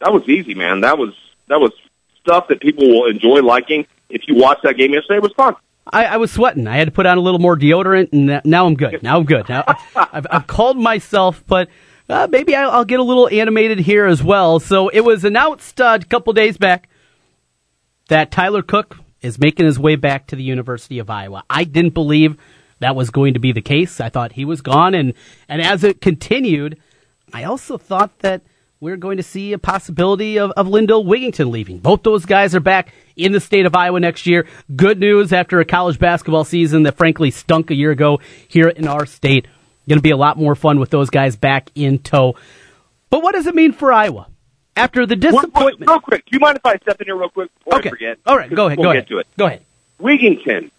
that 0.00 0.12
was 0.12 0.28
easy, 0.28 0.54
man. 0.54 0.82
That 0.82 0.98
was 0.98 1.14
that 1.48 1.60
was 1.60 1.72
stuff 2.20 2.48
that 2.48 2.60
people 2.60 2.88
will 2.88 3.06
enjoy 3.06 3.40
liking. 3.40 3.86
If 4.08 4.22
you 4.26 4.36
watch 4.36 4.58
that 4.62 4.76
game 4.76 4.92
yesterday, 4.92 5.16
it 5.16 5.22
was 5.22 5.32
fun. 5.32 5.56
I, 5.90 6.04
I 6.04 6.16
was 6.18 6.30
sweating. 6.30 6.66
I 6.66 6.76
had 6.76 6.86
to 6.86 6.90
put 6.90 7.06
on 7.06 7.16
a 7.16 7.20
little 7.20 7.40
more 7.40 7.56
deodorant, 7.56 8.12
and 8.12 8.42
now 8.44 8.66
I'm 8.66 8.74
good. 8.74 9.02
Now 9.02 9.18
I'm 9.18 9.24
good. 9.24 9.48
Now 9.48 9.64
I've, 9.96 10.26
I've 10.30 10.46
called 10.46 10.76
myself, 10.76 11.42
but 11.46 11.68
uh, 12.08 12.26
maybe 12.30 12.54
I'll, 12.54 12.70
I'll 12.70 12.84
get 12.84 13.00
a 13.00 13.04
little 13.04 13.28
animated 13.28 13.78
here 13.78 14.06
as 14.06 14.22
well. 14.22 14.60
So 14.60 14.88
it 14.88 15.00
was 15.00 15.24
announced 15.24 15.80
uh, 15.80 15.98
a 16.00 16.04
couple 16.04 16.32
days 16.32 16.58
back 16.58 16.88
that 18.08 18.30
Tyler 18.30 18.62
Cook 18.62 18.98
is 19.20 19.38
making 19.38 19.66
his 19.66 19.78
way 19.78 19.96
back 19.96 20.26
to 20.28 20.36
the 20.36 20.42
University 20.42 20.98
of 20.98 21.10
Iowa. 21.10 21.44
I 21.48 21.64
didn't 21.64 21.94
believe 21.94 22.36
that 22.80 22.94
was 22.94 23.10
going 23.10 23.34
to 23.34 23.40
be 23.40 23.52
the 23.52 23.62
case. 23.62 24.00
I 24.00 24.08
thought 24.08 24.32
he 24.32 24.44
was 24.44 24.60
gone, 24.60 24.94
and 24.94 25.14
and 25.48 25.60
as 25.60 25.84
it 25.84 26.00
continued, 26.00 26.78
I 27.32 27.44
also 27.44 27.78
thought 27.78 28.18
that 28.20 28.42
we're 28.80 28.96
going 28.96 29.16
to 29.16 29.22
see 29.22 29.52
a 29.52 29.58
possibility 29.58 30.38
of, 30.38 30.52
of 30.52 30.68
Lindell 30.68 31.04
Wigington 31.04 31.50
leaving. 31.50 31.78
Both 31.78 32.02
those 32.02 32.24
guys 32.24 32.54
are 32.54 32.60
back 32.60 32.92
in 33.16 33.32
the 33.32 33.40
state 33.40 33.66
of 33.66 33.74
Iowa 33.74 33.98
next 34.00 34.26
year. 34.26 34.46
Good 34.74 35.00
news 35.00 35.32
after 35.32 35.58
a 35.60 35.64
college 35.64 35.98
basketball 35.98 36.44
season 36.44 36.84
that 36.84 36.96
frankly 36.96 37.30
stunk 37.30 37.70
a 37.70 37.74
year 37.74 37.90
ago 37.90 38.20
here 38.46 38.68
in 38.68 38.86
our 38.86 39.04
state. 39.04 39.46
Going 39.88 39.98
to 39.98 40.02
be 40.02 40.10
a 40.10 40.16
lot 40.16 40.36
more 40.36 40.54
fun 40.54 40.78
with 40.78 40.90
those 40.90 41.10
guys 41.10 41.34
back 41.36 41.70
in 41.74 41.98
tow. 41.98 42.36
But 43.10 43.22
what 43.22 43.32
does 43.32 43.46
it 43.46 43.54
mean 43.54 43.72
for 43.72 43.92
Iowa? 43.92 44.28
After 44.76 45.06
the 45.06 45.16
disappointment. 45.16 45.90
Real 45.90 46.00
quick, 46.00 46.24
do 46.26 46.30
you 46.36 46.40
mind 46.40 46.58
if 46.58 46.66
I 46.66 46.76
step 46.76 47.00
in 47.00 47.06
here 47.06 47.16
real 47.16 47.30
quick 47.30 47.50
before 47.58 47.78
okay. 47.78 47.88
I 47.88 47.90
forget? 47.90 48.18
All 48.26 48.36
right, 48.36 48.54
go 48.54 48.66
ahead. 48.66 48.78
We'll 48.78 48.88
go 48.88 48.92
get 48.92 48.98
ahead. 48.98 49.08
to 49.08 49.18
it. 49.18 49.26
Go 49.36 49.46
ahead. 49.46 49.64
Wigington, 49.98 50.70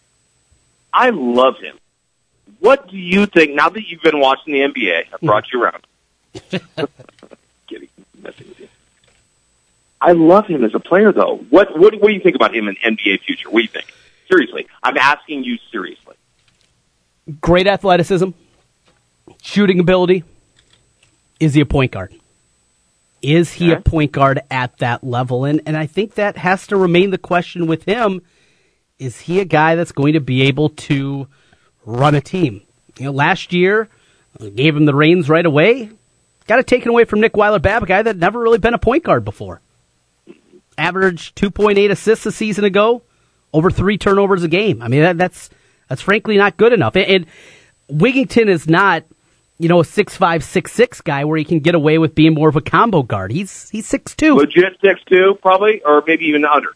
I 0.93 1.09
love 1.09 1.55
him. 1.57 1.77
What 2.59 2.88
do 2.88 2.97
you 2.97 3.25
think, 3.25 3.55
now 3.55 3.69
that 3.69 3.88
you've 3.88 4.01
been 4.01 4.19
watching 4.19 4.53
the 4.53 4.59
NBA, 4.59 4.99
I 4.99 5.03
mm-hmm. 5.03 5.25
brought 5.25 5.45
you 5.51 5.62
around. 5.62 5.83
Kidding, 7.67 7.89
messing 8.21 8.47
with 8.47 8.60
you. 8.60 8.67
I 10.02 10.13
love 10.13 10.47
him 10.47 10.63
as 10.63 10.73
a 10.73 10.80
player, 10.80 11.12
though. 11.12 11.38
What, 11.49 11.78
what, 11.78 11.93
what 11.99 12.08
do 12.08 12.13
you 12.13 12.21
think 12.21 12.36
about 12.36 12.56
him 12.56 12.67
in 12.67 12.75
NBA 12.75 13.21
future? 13.21 13.49
What 13.49 13.60
do 13.60 13.63
you 13.63 13.69
think? 13.69 13.93
Seriously. 14.30 14.67
I'm 14.82 14.97
asking 14.97 15.43
you 15.43 15.58
seriously. 15.71 16.15
Great 17.41 17.67
athleticism, 17.67 18.30
shooting 19.41 19.80
ability. 19.80 20.23
Is 21.39 21.54
he 21.54 21.62
a 21.62 21.65
point 21.65 21.91
guard? 21.91 22.13
Is 23.21 23.54
he 23.54 23.71
a 23.71 23.82
point 23.82 24.12
guard 24.12 24.41
at 24.49 24.78
that 24.78 25.04
level? 25.04 25.45
And 25.45 25.62
and 25.65 25.75
I 25.75 25.86
think 25.88 26.15
that 26.15 26.38
has 26.38 26.67
to 26.67 26.78
remain 26.78 27.10
the 27.12 27.17
question 27.17 27.67
with 27.67 27.84
him. 27.84 28.21
Is 28.97 29.21
he 29.21 29.39
a 29.39 29.45
guy 29.45 29.75
that's 29.75 29.91
going 29.91 30.13
to 30.13 30.21
be 30.21 30.43
able 30.43 30.69
to 30.69 31.28
run 31.86 32.15
a 32.15 32.21
team? 32.21 32.62
You 32.97 33.06
know, 33.06 33.12
last 33.12 33.54
year 33.54 33.89
uh, 34.39 34.49
gave 34.49 34.75
him 34.75 34.86
the 34.86 34.95
reins 34.95 35.30
right 35.30 35.45
away. 35.45 35.89
Got 36.49 36.57
it 36.57 36.65
taken 36.65 36.89
away 36.89 37.05
from 37.05 37.21
Nick 37.21 37.38
Weiler 37.38 37.59
Babb, 37.59 37.83
a 37.83 37.85
guy 37.85 38.01
that 38.01 38.17
never 38.17 38.39
really 38.39 38.57
been 38.57 38.73
a 38.73 38.79
point 38.79 39.03
guard 39.03 39.23
before. 39.23 39.62
Averaged 40.79 41.38
2.8 41.38 41.91
assists 41.91 42.25
a 42.25 42.31
season 42.31 42.63
ago, 42.63 43.03
over 43.53 43.69
three 43.69 43.99
turnovers 43.99 44.41
a 44.41 44.47
game. 44.47 44.81
I 44.81 44.88
mean, 44.88 45.01
that, 45.01 45.19
that's 45.19 45.51
that's 45.89 46.01
frankly 46.01 46.38
not 46.38 46.57
good 46.57 46.73
enough. 46.73 46.95
And, 46.95 47.05
and 47.07 47.25
Wigington 48.01 48.47
is 48.47 48.67
not, 48.67 49.03
you 49.59 49.69
know, 49.69 49.81
a 49.81 49.85
six 49.85 50.17
five 50.17 50.43
six 50.43 50.71
six 50.71 51.01
guy 51.01 51.23
where 51.23 51.38
he 51.38 51.43
can 51.43 51.59
get 51.59 51.75
away 51.75 51.99
with 51.99 52.15
being 52.15 52.33
more 52.33 52.49
of 52.49 52.55
a 52.55 52.62
combo 52.62 53.03
guard. 53.03 53.31
He's 53.31 53.69
he's 53.69 53.85
six 53.85 54.15
two, 54.15 54.33
Legit 54.33 54.75
six 54.81 55.01
two, 55.03 55.38
probably, 55.43 55.83
or 55.85 56.03
maybe 56.07 56.25
even 56.25 56.45
under. 56.45 56.69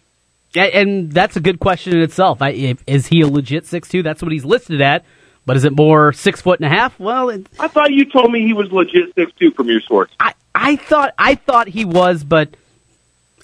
and 0.55 1.12
that's 1.12 1.36
a 1.36 1.41
good 1.41 1.59
question 1.59 1.97
in 1.97 2.03
itself. 2.03 2.43
I, 2.43 2.49
if, 2.49 2.83
is 2.86 3.07
he 3.07 3.21
a 3.21 3.27
legit 3.27 3.65
six 3.65 3.89
two? 3.89 4.03
That's 4.03 4.21
what 4.21 4.31
he's 4.31 4.45
listed 4.45 4.81
at. 4.81 5.03
But 5.45 5.58
is 5.58 5.65
it 5.65 5.75
more 5.75 6.13
six 6.13 6.41
foot 6.41 6.60
and 6.60 6.65
a 6.65 6.69
half? 6.69 6.97
Well, 6.99 7.29
it, 7.29 7.47
I 7.60 7.67
thought 7.67 7.91
you 7.91 8.06
told 8.06 8.32
me 8.32 8.45
he 8.45 8.53
was 8.53 8.71
legit 8.71 9.13
six 9.15 9.32
two 9.39 9.51
from 9.51 9.67
your 9.67 9.82
source. 9.82 10.10
I 10.19 10.34
I 10.56 10.75
thought 10.77 11.13
I 11.17 11.36
thought 11.36 11.67
he 11.67 11.84
was, 11.86 12.23
but 12.23 12.56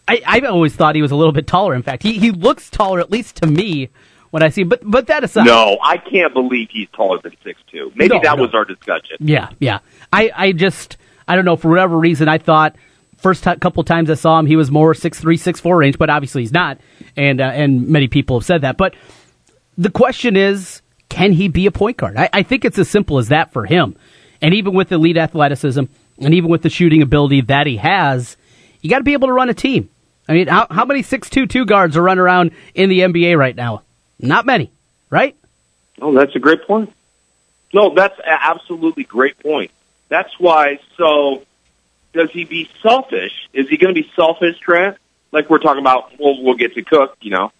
I 0.07 0.21
I 0.25 0.39
always 0.41 0.75
thought 0.75 0.95
he 0.95 1.01
was 1.01 1.11
a 1.11 1.15
little 1.15 1.33
bit 1.33 1.45
taller. 1.47 1.73
In 1.75 1.83
fact, 1.83 2.03
he 2.03 2.13
he 2.17 2.31
looks 2.31 2.69
taller 2.69 2.99
at 3.01 3.11
least 3.11 3.35
to 3.37 3.47
me 3.47 3.89
when 4.31 4.43
I 4.43 4.49
see. 4.49 4.61
him. 4.61 4.69
But 4.69 4.81
but 4.83 5.07
that 5.07 5.23
aside, 5.25 5.45
No, 5.45 5.77
I 5.83 5.97
can't 5.97 6.33
believe 6.33 6.69
he's 6.71 6.87
taller 6.93 7.19
than 7.21 7.35
six 7.43 7.59
two. 7.69 7.91
Maybe 7.95 8.15
No, 8.15 8.21
that 8.23 8.37
no. 8.37 8.43
was 8.43 8.53
our 8.53 8.63
discussion. 8.65 9.17
Yeah, 9.19 9.49
yeah. 9.59 9.79
I, 10.13 10.31
I 10.35 10.51
just, 10.53 10.95
I 11.27 11.35
don't 11.35 11.45
know, 11.45 11.57
for 11.57 11.67
whatever 11.69 11.97
reason, 11.97 12.27
I 12.29 12.37
thought 12.37 12.75
first 13.17 13.43
t- 13.43 13.55
couple 13.57 13.83
times 13.83 14.09
I 14.09 14.13
saw 14.13 14.39
him, 14.39 14.45
he 14.45 14.55
was 14.55 14.71
more 14.71 14.93
six 14.93 15.19
three, 15.19 15.35
six 15.35 15.59
four 15.59 15.75
range, 15.77 15.97
but 15.97 16.09
obviously 16.09 16.43
he's 16.43 16.53
not. 16.53 16.79
And, 17.17 17.41
uh, 17.41 17.45
and 17.45 17.89
many 17.89 18.07
people 18.07 18.39
have 18.39 18.45
said 18.45 18.61
that. 18.61 18.77
But 18.77 18.95
the 19.77 19.89
question 19.91 20.37
is, 20.37 20.81
can 21.09 21.33
he 21.33 21.47
be 21.47 21.65
a 21.65 21.71
point 21.71 21.97
guard? 21.97 22.15
I, 22.17 22.29
I 22.31 22.43
think 22.43 22.63
it's 22.63 22.77
as 22.77 22.89
simple 22.89 23.17
as 23.17 23.29
that 23.29 23.51
for 23.51 23.65
him. 23.65 23.95
And 24.41 24.53
even 24.53 24.73
with 24.73 24.91
elite 24.91 25.17
athleticism 25.17 25.83
and 26.19 26.33
even 26.33 26.49
with 26.49 26.61
the 26.61 26.69
shooting 26.69 27.01
ability 27.01 27.41
that 27.41 27.67
he 27.67 27.77
has, 27.77 28.37
you 28.81 28.89
got 28.89 28.99
to 28.99 29.03
be 29.03 29.13
able 29.13 29.27
to 29.27 29.33
run 29.33 29.49
a 29.49 29.53
team. 29.53 29.89
I 30.27 30.33
mean, 30.33 30.47
how, 30.47 30.67
how 30.69 30.85
many 30.85 31.01
six 31.01 31.29
two 31.29 31.65
guards 31.65 31.97
are 31.97 32.03
running 32.03 32.21
around 32.21 32.51
in 32.75 32.89
the 32.89 32.99
NBA 32.99 33.37
right 33.37 33.55
now? 33.55 33.81
Not 34.19 34.45
many, 34.45 34.71
right? 35.09 35.35
Oh, 35.99 36.13
that's 36.13 36.35
a 36.35 36.39
great 36.39 36.65
point. 36.67 36.93
No, 37.73 37.93
that's 37.93 38.17
a 38.19 38.29
absolutely 38.29 39.03
great 39.03 39.39
point. 39.39 39.71
That's 40.07 40.39
why. 40.39 40.79
So, 40.97 41.43
does 42.13 42.31
he 42.31 42.45
be 42.45 42.69
selfish? 42.81 43.31
Is 43.53 43.69
he 43.69 43.77
going 43.77 43.93
to 43.93 44.01
be 44.01 44.09
selfish, 44.15 44.59
Trent? 44.59 44.97
Like 45.31 45.49
we're 45.49 45.59
talking 45.59 45.81
about. 45.81 46.11
We'll 46.19 46.43
we'll 46.43 46.55
get 46.55 46.75
to 46.75 46.83
Cook, 46.83 47.17
you 47.21 47.31
know, 47.31 47.51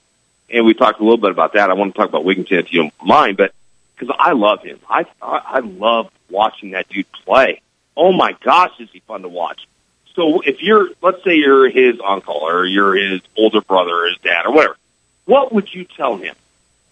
and 0.51 0.65
we 0.65 0.73
talked 0.73 0.99
a 0.99 1.03
little 1.03 1.17
bit 1.17 1.31
about 1.31 1.53
that. 1.53 1.69
I 1.69 1.73
want 1.73 1.93
to 1.93 1.99
talk 1.99 2.09
about 2.09 2.23
Wigington 2.25 2.59
if 2.59 2.73
you 2.73 2.81
don't 2.83 2.93
mind, 3.03 3.37
but 3.37 3.53
because 3.95 4.15
I 4.17 4.31
love 4.33 4.61
him, 4.63 4.79
I, 4.89 5.05
I 5.21 5.59
love 5.59 6.09
watching 6.29 6.71
that 6.71 6.87
dude 6.89 7.11
play. 7.11 7.61
Oh 7.95 8.13
my 8.13 8.35
gosh, 8.43 8.71
is 8.79 8.89
he 8.91 8.99
fun 9.01 9.23
to 9.23 9.29
watch? 9.29 9.67
So 10.15 10.41
if 10.41 10.61
you're, 10.61 10.89
let's 11.01 11.23
say 11.23 11.35
you're 11.35 11.69
his 11.69 11.99
uncle 12.03 12.35
or 12.35 12.65
you're 12.65 12.95
his 12.95 13.21
older 13.37 13.61
brother 13.61 13.93
or 13.93 14.07
his 14.07 14.17
dad 14.17 14.45
or 14.45 14.53
whatever, 14.53 14.77
what 15.25 15.53
would 15.53 15.73
you 15.73 15.85
tell 15.85 16.17
him? 16.17 16.35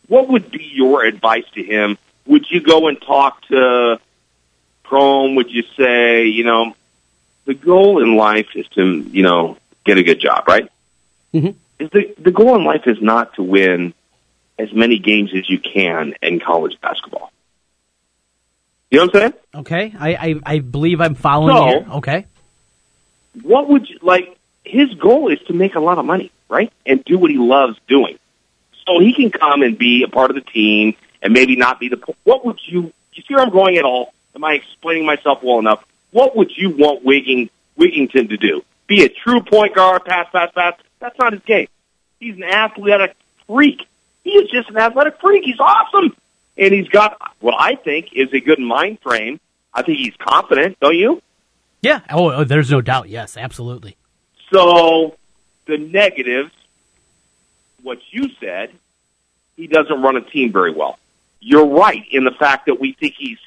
What 0.08 0.30
would 0.30 0.52
be 0.52 0.64
your 0.64 1.04
advice 1.04 1.46
to 1.56 1.64
him? 1.64 1.98
Would 2.26 2.50
you 2.50 2.62
go 2.62 2.88
and 2.88 3.02
talk 3.02 3.42
to 3.48 4.00
Prohm? 4.86 5.36
Would 5.36 5.50
you 5.50 5.64
say, 5.78 6.26
you 6.26 6.44
know, 6.44 6.76
the 7.46 7.54
goal 7.54 8.02
in 8.02 8.16
life 8.16 8.50
is 8.56 8.68
to, 8.70 8.86
you 8.86 9.24
know, 9.24 9.58
get 9.86 9.98
a 9.98 10.04
good 10.04 10.20
job, 10.20 10.48
right? 10.48 10.70
Mhm. 11.34 11.56
Is 11.80 11.90
the 11.92 12.14
the 12.18 12.32
goal 12.32 12.56
in 12.56 12.64
life 12.64 12.84
is 12.88 13.02
not 13.02 13.36
to 13.36 13.44
win 13.44 13.94
as 14.60 14.74
many 14.74 14.98
games 15.00 15.32
as 15.36 15.48
you 15.50 15.60
can 15.60 16.16
in 16.22 16.40
college 16.40 16.80
basketball. 16.82 17.32
You 18.90 19.00
know 19.00 19.06
what 19.06 19.16
I'm 19.16 19.22
saying? 19.22 19.34
Okay. 19.56 19.94
I, 20.00 20.16
I, 20.16 20.36
I 20.56 20.60
believe 20.60 21.02
I'm 21.02 21.16
following 21.16 21.56
So- 21.56 21.66
here. 21.68 21.86
Okay. 21.98 22.26
what 23.44 23.68
would 23.70 23.88
you 23.90 24.00
like 24.02 24.36
his 24.64 24.94
goal 24.96 25.32
is 25.32 25.40
to 25.48 25.54
make 25.54 25.76
a 25.76 25.80
lot 25.80 25.98
of 25.98 26.06
money 26.06 26.32
right 26.50 26.72
and 26.86 27.04
do 27.06 27.18
what 27.18 27.30
he 27.32 27.38
loves 27.38 27.78
doing 27.88 28.18
so 28.86 29.00
he 29.00 29.14
can 29.14 29.30
come 29.32 29.62
and 29.62 29.78
be 29.78 30.04
a 30.04 30.08
part 30.08 30.30
of 30.32 30.36
the 30.36 30.42
team 30.42 30.96
and 31.22 31.32
maybe 31.34 31.56
not 31.56 31.80
be 31.80 31.88
the 31.90 31.98
what 32.24 32.46
would 32.46 32.60
you 32.66 32.92
you 33.14 33.24
see 33.28 33.34
where 33.34 33.44
i'm 33.44 33.50
going 33.52 33.78
at 33.78 33.84
all 33.86 34.14
am 34.36 34.44
i 34.44 34.54
explaining 34.54 35.06
myself 35.06 35.42
well 35.44 35.60
enough 35.60 35.86
what 36.12 36.36
would 36.36 36.52
you 36.58 36.70
want 36.72 37.04
wigging 37.04 37.50
wigington 37.78 38.28
to 38.30 38.36
do 38.38 38.62
be 38.88 39.04
a 39.06 39.10
true 39.10 39.42
point 39.42 39.74
guard 39.76 40.04
pass 40.06 40.28
pass 40.32 40.52
pass 40.54 40.74
that's 41.00 41.18
not 41.20 41.34
his 41.34 41.42
game 41.44 41.68
he's 42.20 42.36
an 42.36 42.44
athletic 42.44 43.16
freak 43.48 43.86
he 44.24 44.32
is 44.32 44.50
just 44.50 44.70
an 44.70 44.78
athletic 44.78 45.20
freak 45.20 45.44
he's 45.44 45.60
awesome 45.60 46.16
and 46.58 46.74
he's 46.74 46.88
got 46.90 47.18
what 47.40 47.56
i 47.58 47.76
think 47.76 48.10
is 48.14 48.32
a 48.34 48.40
good 48.40 48.60
mind 48.60 49.00
frame 49.02 49.40
i 49.74 49.82
think 49.82 49.98
he's 50.00 50.16
confident 50.20 50.78
don't 50.80 50.96
you 50.96 51.22
Yeah. 51.82 52.02
Oh, 52.10 52.32
oh, 52.32 52.44
there's 52.44 52.72
no 52.72 52.82
doubt. 52.82 53.08
Yes, 53.08 53.38
absolutely. 53.38 53.96
So 54.52 55.16
the 55.68 55.78
negatives, 55.78 56.52
what 57.84 58.00
you 58.10 58.30
said, 58.40 58.72
he 59.56 59.68
doesn't 59.68 60.02
run 60.02 60.16
a 60.18 60.22
team 60.22 60.52
very 60.52 60.72
well. 60.74 60.98
You're 61.40 61.68
right 61.68 62.04
in 62.12 62.24
the 62.26 62.32
fact 62.32 62.66
that 62.66 62.80
we 62.80 62.94
think 62.94 63.14
he's 63.18 63.38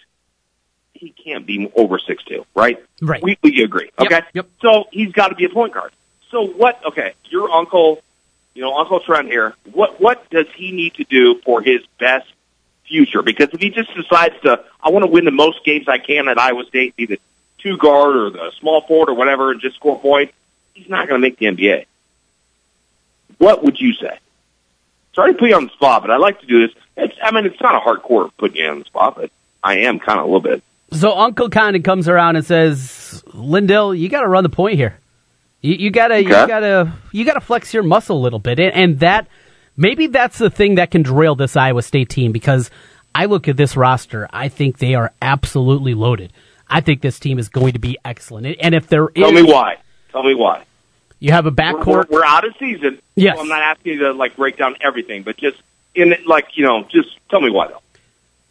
he 0.94 1.10
can't 1.10 1.44
be 1.46 1.70
over 1.74 1.98
six 1.98 2.22
two, 2.24 2.46
right? 2.54 2.78
Right. 3.02 3.20
We 3.22 3.36
we 3.42 3.62
agree. 3.64 3.90
Yep, 3.98 4.06
Okay. 4.12 4.20
yep. 4.34 4.46
So 4.62 4.84
he's 4.92 5.12
got 5.12 5.28
to 5.28 5.34
be 5.34 5.44
a 5.46 5.48
point 5.50 5.74
guard. 5.74 5.92
So 6.30 6.46
what? 6.46 6.80
Okay, 6.84 7.14
your 7.24 7.50
uncle, 7.50 8.02
you 8.54 8.62
know, 8.62 8.76
Uncle 8.76 9.00
Trent 9.00 9.28
here. 9.28 9.54
What 9.72 10.00
what 10.00 10.28
does 10.30 10.46
he 10.54 10.72
need 10.72 10.94
to 10.94 11.04
do 11.04 11.40
for 11.44 11.62
his 11.62 11.80
best 11.98 12.26
future? 12.86 13.22
Because 13.22 13.48
if 13.52 13.60
he 13.60 13.70
just 13.70 13.94
decides 13.94 14.34
to, 14.42 14.64
I 14.82 14.90
want 14.90 15.04
to 15.04 15.10
win 15.10 15.24
the 15.24 15.30
most 15.30 15.64
games 15.64 15.88
I 15.88 15.98
can 15.98 16.28
at 16.28 16.38
Iowa 16.38 16.64
State, 16.66 16.96
be 16.96 17.06
the 17.06 17.20
two 17.58 17.76
guard 17.76 18.16
or 18.16 18.30
the 18.30 18.52
small 18.58 18.82
forward 18.82 19.10
or 19.10 19.14
whatever, 19.14 19.50
and 19.52 19.60
just 19.60 19.76
score 19.76 19.98
points, 19.98 20.32
he's 20.74 20.88
not 20.88 21.08
going 21.08 21.20
to 21.20 21.26
make 21.26 21.38
the 21.38 21.46
NBA. 21.46 21.86
What 23.38 23.62
would 23.64 23.80
you 23.80 23.94
say? 23.94 24.18
Sorry 25.14 25.32
to 25.32 25.38
put 25.38 25.48
you 25.48 25.56
on 25.56 25.64
the 25.64 25.70
spot, 25.70 26.02
but 26.02 26.10
I 26.10 26.16
like 26.18 26.40
to 26.40 26.46
do 26.46 26.66
this. 26.66 26.76
It's, 26.96 27.14
I 27.22 27.32
mean, 27.32 27.46
it's 27.46 27.60
not 27.60 27.74
a 27.74 27.80
hardcore 27.80 28.30
putting 28.38 28.58
you 28.58 28.68
on 28.68 28.80
the 28.80 28.84
spot, 28.84 29.16
but 29.16 29.30
I 29.62 29.78
am 29.78 29.98
kind 29.98 30.18
of 30.18 30.24
a 30.24 30.28
little 30.28 30.40
bit. 30.40 30.62
So 30.92 31.16
Uncle 31.16 31.48
Condon 31.50 31.82
comes 31.82 32.08
around 32.08 32.36
and 32.36 32.44
says, 32.44 33.22
"Lindell, 33.32 33.94
you 33.94 34.08
got 34.08 34.22
to 34.22 34.28
run 34.28 34.42
the 34.42 34.50
point 34.50 34.76
here. 34.76 34.98
You, 35.62 35.74
you 35.74 35.90
gotta, 35.90 36.22
you 36.22 36.28
gotta, 36.28 36.92
you 37.12 37.24
gotta 37.24 37.40
flex 37.40 37.74
your 37.74 37.82
muscle 37.82 38.16
a 38.18 38.22
little 38.22 38.38
bit." 38.38 38.58
And, 38.58 38.72
and 38.74 39.00
that 39.00 39.28
maybe 39.76 40.06
that's 40.06 40.38
the 40.38 40.50
thing 40.50 40.76
that 40.76 40.90
can 40.90 41.02
derail 41.02 41.34
this 41.34 41.56
Iowa 41.56 41.82
State 41.82 42.08
team 42.08 42.32
because 42.32 42.70
I 43.14 43.26
look 43.26 43.48
at 43.48 43.56
this 43.56 43.76
roster, 43.76 44.28
I 44.32 44.48
think 44.48 44.78
they 44.78 44.94
are 44.94 45.12
absolutely 45.20 45.94
loaded. 45.94 46.32
I 46.68 46.80
think 46.80 47.00
this 47.00 47.18
team 47.18 47.38
is 47.38 47.48
going 47.48 47.72
to 47.72 47.78
be 47.80 47.98
excellent. 48.04 48.56
And 48.60 48.74
if 48.74 48.86
there 48.86 49.08
Tell 49.08 49.36
is, 49.36 49.44
me 49.44 49.52
why. 49.52 49.78
Tell 50.12 50.22
me 50.22 50.34
why. 50.34 50.62
you 51.18 51.32
have 51.32 51.44
a 51.46 51.50
We're, 51.50 51.54
backcourt. 51.56 52.08
we're, 52.10 52.18
we're 52.18 52.24
out 52.24 52.46
of 52.46 52.54
season. 52.58 53.00
Yes. 53.16 53.36
So 53.36 53.42
I'm 53.42 53.48
not 53.48 53.60
asking 53.62 53.94
you 53.94 53.98
to 54.00 54.12
like 54.12 54.36
break 54.36 54.56
down 54.56 54.76
everything, 54.80 55.22
but 55.24 55.36
just 55.36 55.56
in 55.94 56.12
it, 56.12 56.26
like 56.26 56.56
you 56.56 56.64
know, 56.64 56.84
just 56.84 57.08
tell 57.28 57.40
me 57.40 57.50
why 57.50 57.68
though. 57.68 57.82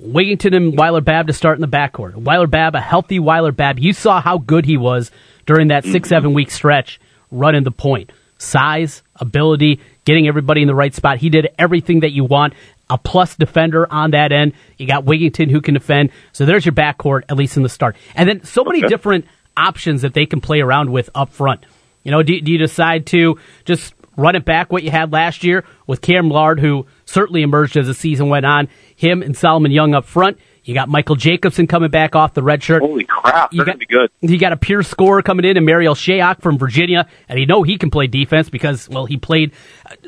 Wigington 0.01 0.55
and 0.55 0.77
Weiler 0.77 1.01
Babb 1.01 1.27
to 1.27 1.33
start 1.33 1.57
in 1.57 1.61
the 1.61 1.67
backcourt. 1.67 2.15
Weiler 2.15 2.47
Babb, 2.47 2.75
a 2.75 2.81
healthy 2.81 3.19
Weiler 3.19 3.51
Babb. 3.51 3.79
You 3.79 3.91
saw 3.93 4.21
how 4.21 4.37
good 4.37 4.65
he 4.65 4.77
was 4.77 5.11
during 5.49 5.69
that 5.69 5.83
six, 5.83 5.93
mm-hmm. 5.93 6.09
seven 6.09 6.33
week 6.33 6.51
stretch 6.51 6.99
running 7.31 7.63
the 7.63 7.71
point. 7.71 8.11
Size, 8.37 9.01
ability, 9.15 9.79
getting 10.05 10.27
everybody 10.27 10.61
in 10.61 10.67
the 10.67 10.75
right 10.75 10.93
spot. 10.93 11.17
He 11.17 11.29
did 11.29 11.47
everything 11.57 12.01
that 12.01 12.11
you 12.11 12.23
want. 12.23 12.53
A 12.87 12.99
plus 12.99 13.35
defender 13.35 13.91
on 13.91 14.11
that 14.11 14.31
end. 14.31 14.53
You 14.77 14.85
got 14.85 15.05
Wigginton 15.05 15.49
who 15.49 15.59
can 15.59 15.73
defend. 15.73 16.11
So 16.33 16.45
there's 16.45 16.67
your 16.67 16.75
backcourt, 16.75 17.23
at 17.29 17.35
least 17.35 17.57
in 17.57 17.63
the 17.63 17.69
start. 17.69 17.95
And 18.13 18.29
then 18.29 18.43
so 18.43 18.63
many 18.63 18.77
Okay. 18.77 18.89
different 18.89 19.25
options 19.57 20.03
that 20.03 20.13
they 20.13 20.27
can 20.27 20.39
play 20.39 20.61
around 20.61 20.91
with 20.91 21.09
up 21.15 21.33
front. 21.33 21.65
You 22.03 22.11
know, 22.11 22.21
do, 22.21 22.39
do 22.39 22.51
you 22.51 22.59
decide 22.59 23.07
to 23.07 23.39
just 23.65 23.95
run 24.15 24.35
it 24.35 24.45
back 24.45 24.71
what 24.71 24.83
you 24.83 24.91
had 24.91 25.11
last 25.11 25.43
year 25.43 25.65
with 25.87 26.01
Cam 26.01 26.29
Lard, 26.29 26.59
who 26.59 26.85
certainly 27.05 27.41
emerged 27.41 27.75
as 27.75 27.87
the 27.87 27.95
season 27.95 28.29
went 28.29 28.45
on, 28.45 28.67
him 28.95 29.23
and 29.23 29.35
Solomon 29.35 29.71
Young 29.71 29.95
up 29.95 30.05
front. 30.05 30.37
You 30.63 30.73
got 30.73 30.89
Michael 30.89 31.15
Jacobson 31.15 31.65
coming 31.67 31.89
back 31.89 32.15
off 32.15 32.33
the 32.33 32.43
red 32.43 32.61
shirt. 32.61 32.81
Holy 32.81 33.03
crap, 33.05 33.51
You 33.53 33.57
they're 33.57 33.65
got, 33.65 33.71
gonna 33.73 33.77
be 33.79 33.85
good. 33.85 34.11
you 34.21 34.37
got 34.37 34.51
a 34.51 34.57
pure 34.57 34.83
scorer 34.83 35.21
coming 35.21 35.45
in, 35.45 35.57
and 35.57 35.65
Marial 35.65 35.95
Shayok 35.95 36.41
from 36.41 36.57
Virginia, 36.57 37.07
and 37.27 37.39
you 37.39 37.45
know 37.45 37.63
he 37.63 37.77
can 37.77 37.89
play 37.89 38.07
defense 38.07 38.49
because, 38.49 38.87
well, 38.89 39.05
he 39.05 39.17
played 39.17 39.51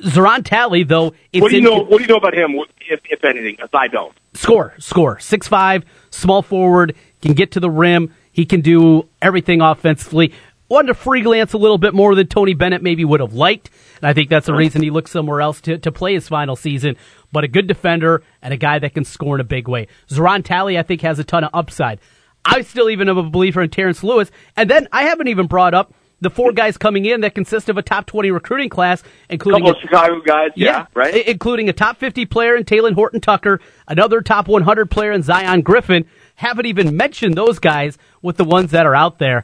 Zoran 0.04 0.44
Talley, 0.44 0.84
though. 0.84 1.14
It's 1.34 1.42
What 1.42 1.50
do 1.52 1.58
you 1.58 1.60
in- 1.60 1.64
know? 1.64 1.84
What 1.84 1.98
do 1.98 2.04
you 2.04 2.08
know 2.08 2.18
about 2.18 2.34
him? 2.36 2.56
If, 2.90 3.00
if 3.10 3.24
anything, 3.24 3.58
as 3.62 3.70
I 3.74 3.88
don't. 3.88 4.14
Score, 4.34 4.74
score. 4.80 5.20
Six 5.20 5.48
five, 5.48 5.84
small 6.10 6.42
forward, 6.42 6.96
can 7.22 7.34
get 7.34 7.52
to 7.54 7.60
the 7.60 7.70
rim. 7.70 8.14
He 8.32 8.46
can 8.46 8.62
do 8.62 9.08
everything 9.22 9.62
offensively. 9.62 10.34
Wanted 10.70 10.88
to 10.88 10.94
free 10.94 11.22
glance 11.22 11.52
a 11.52 11.58
little 11.58 11.78
bit 11.78 11.94
more 11.94 12.16
than 12.16 12.28
Tony 12.28 12.54
Bennett 12.54 12.82
maybe 12.82 13.04
would 13.04 13.20
have 13.20 13.34
liked, 13.34 13.70
and 13.98 14.08
I 14.08 14.14
think 14.14 14.30
that's 14.30 14.46
the 14.46 14.54
reason 14.54 14.82
he 14.82 14.90
looked 14.90 15.10
somewhere 15.10 15.42
else 15.42 15.60
to, 15.62 15.78
to 15.80 15.92
play 15.92 16.14
his 16.14 16.30
final 16.30 16.56
season. 16.56 16.96
But 17.32 17.44
a 17.44 17.48
good 17.48 17.68
defender 17.68 18.24
and 18.42 18.54
a 18.54 18.58
guy 18.58 18.80
that 18.80 18.94
can 18.94 19.06
score 19.06 19.36
in 19.36 19.42
a 19.42 19.46
big 19.46 19.68
way. 19.68 19.88
Zoran 20.10 20.44
Talley, 20.44 20.78
I 20.78 20.84
think, 20.84 21.02
has 21.02 21.20
a 21.20 21.24
ton 21.24 21.44
of 21.44 21.52
upside. 21.54 22.00
I 22.44 22.62
still 22.62 22.90
even 22.90 23.08
am 23.08 23.18
a 23.18 23.24
believer 23.30 23.62
in 23.62 23.70
Terrence 23.70 24.04
Lewis, 24.04 24.32
and 24.58 24.70
then 24.70 24.88
I 24.92 25.04
haven't 25.04 25.28
even 25.28 25.48
brought 25.48 25.74
up 25.74 25.94
the 26.22 26.30
four 26.30 26.52
guys 26.52 26.78
coming 26.78 27.06
in 27.06 27.22
that 27.22 27.36
consist 27.36 27.68
of 27.70 27.78
a 27.78 27.82
top 27.82 28.06
twenty 28.06 28.32
recruiting 28.32 28.70
class, 28.70 29.04
including 29.30 29.64
couple 29.64 29.76
of 29.76 29.82
Chicago 29.82 30.22
guys, 30.22 30.52
yeah, 30.56 30.86
right. 30.94 31.28
Including 31.28 31.70
a 31.70 31.74
top 31.74 31.98
50 31.98 32.26
player 32.28 32.56
in 32.56 32.64
Talen 32.64 32.94
Horton 32.94 33.22
Tucker, 33.22 33.60
another 33.88 34.22
top 34.22 34.48
100 34.48 34.90
player 34.90 35.12
in 35.12 35.24
Zion 35.24 35.62
Griffin. 35.62 36.06
Haven't 36.36 36.66
even 36.66 36.96
mentioned 36.96 37.36
those 37.36 37.60
guys 37.60 37.98
with 38.22 38.38
the 38.38 38.44
ones 38.44 38.72
that 38.72 38.86
are 38.86 38.96
out 38.96 39.20
there. 39.20 39.44